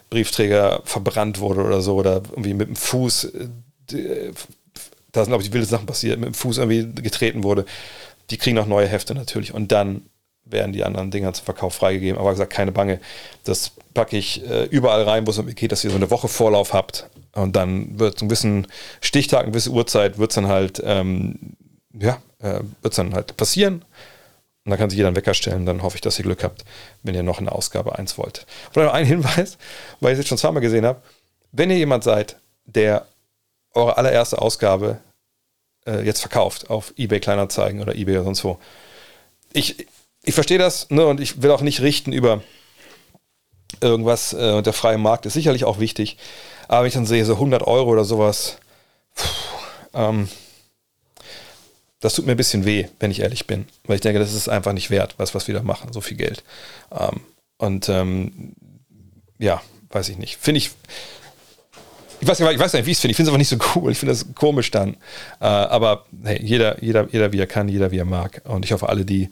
[0.09, 3.25] Briefträger verbrannt wurde oder so oder irgendwie mit dem Fuß,
[3.91, 4.31] äh,
[5.11, 7.65] da sind, glaube ich, wilde Sachen passiert, mit dem Fuß irgendwie getreten wurde.
[8.29, 9.53] Die kriegen auch neue Hefte natürlich.
[9.53, 10.03] Und dann
[10.45, 12.19] werden die anderen Dinger zum Verkauf freigegeben.
[12.19, 12.99] Aber gesagt, keine Bange.
[13.43, 16.27] Das packe ich äh, überall rein, wo es um geht, dass ihr so eine Woche
[16.27, 17.09] Vorlauf habt.
[17.33, 18.67] Und dann wird ein bisschen
[19.01, 21.37] Stichtag, eine gewisse Uhrzeit, wird es dann halt, ähm,
[21.93, 23.83] ja, äh, wird dann halt passieren.
[24.63, 25.65] Und dann kann sich jeder einen Wecker stellen.
[25.65, 26.63] Dann hoffe ich, dass ihr Glück habt,
[27.03, 28.45] wenn ihr noch eine Ausgabe 1 wollt.
[28.73, 29.57] Und noch ein Hinweis,
[29.99, 31.01] weil ich es jetzt schon zweimal gesehen habe.
[31.51, 33.05] Wenn ihr jemand seid, der
[33.73, 34.99] eure allererste Ausgabe
[35.85, 38.57] äh, jetzt verkauft auf eBay Kleinanzeigen oder eBay oder sonst wo.
[39.53, 39.87] Ich,
[40.25, 42.41] ich verstehe das ne, und ich will auch nicht richten über
[43.81, 46.17] irgendwas äh, und der freie Markt ist sicherlich auch wichtig.
[46.67, 48.57] Aber wenn ich dann sehe, so 100 Euro oder sowas,
[49.15, 49.29] pff,
[49.93, 50.29] ähm,
[51.99, 53.65] das tut mir ein bisschen weh, wenn ich ehrlich bin.
[53.85, 56.17] Weil ich denke, das ist einfach nicht wert, was, was wir da machen, so viel
[56.17, 56.43] Geld.
[56.91, 57.21] Ähm,
[57.57, 58.53] und ähm,
[59.39, 60.37] ja, weiß ich nicht.
[60.37, 60.71] Finde ich,
[62.19, 63.11] ich weiß, ich weiß nicht, wie ich es finde.
[63.11, 63.91] Ich finde es aber nicht so cool.
[63.91, 64.95] Ich finde das komisch dann.
[65.39, 68.41] Äh, aber hey, jeder, jeder, jeder wie er kann, jeder wie er mag.
[68.45, 69.29] Und ich hoffe, alle, die,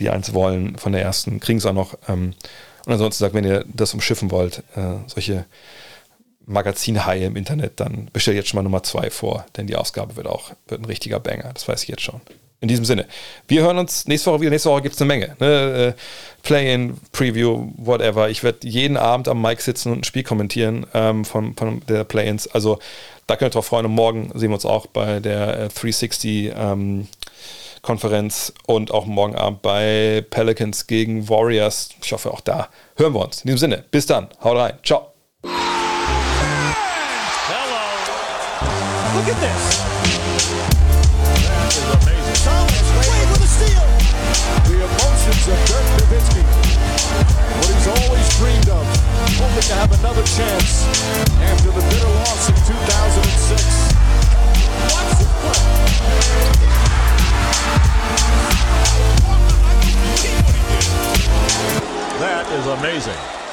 [0.00, 1.94] die eins wollen von der ersten, kriegen es auch noch.
[2.08, 2.34] Ähm,
[2.86, 5.46] und ansonsten sagt, wenn ihr das umschiffen wollt, äh, solche
[6.46, 10.26] Magazinhaie im Internet, dann bestellt jetzt schon mal Nummer zwei vor, denn die Ausgabe wird
[10.26, 11.50] auch wird ein richtiger Banger.
[11.54, 12.20] Das weiß ich jetzt schon.
[12.60, 13.06] In diesem Sinne,
[13.46, 14.50] wir hören uns nächste Woche wieder.
[14.50, 15.36] Nächste Woche gibt es eine Menge.
[15.38, 15.94] Ne?
[15.96, 16.00] Äh,
[16.42, 18.30] Play-in, Preview, whatever.
[18.30, 22.04] Ich werde jeden Abend am Mic sitzen und ein Spiel kommentieren ähm, von, von der
[22.04, 22.46] Play-ins.
[22.46, 22.78] Also
[23.26, 23.86] da könnt ihr drauf freuen.
[23.86, 27.08] Und morgen sehen wir uns auch bei der 360 äh, ähm,
[27.84, 31.90] Konferenz und auch morgen Abend bei Pelicans gegen Warriors.
[32.02, 33.42] Ich hoffe, auch da hören wir uns.
[33.42, 34.28] In diesem Sinne, bis dann.
[34.42, 34.78] Haut rein.
[34.82, 35.12] Ciao.
[35.42, 35.52] Hello.
[39.14, 39.84] Look at this.
[41.44, 42.40] That is amazing.
[42.42, 43.84] Thomas Wade with a steal.
[44.64, 46.42] The emotions of Dirk Nowitzki.
[47.60, 48.84] What he's always dreamed of.
[49.36, 50.88] Hoping to have another chance
[51.52, 53.13] after the bitter loss in 2006.
[62.20, 63.43] That is amazing.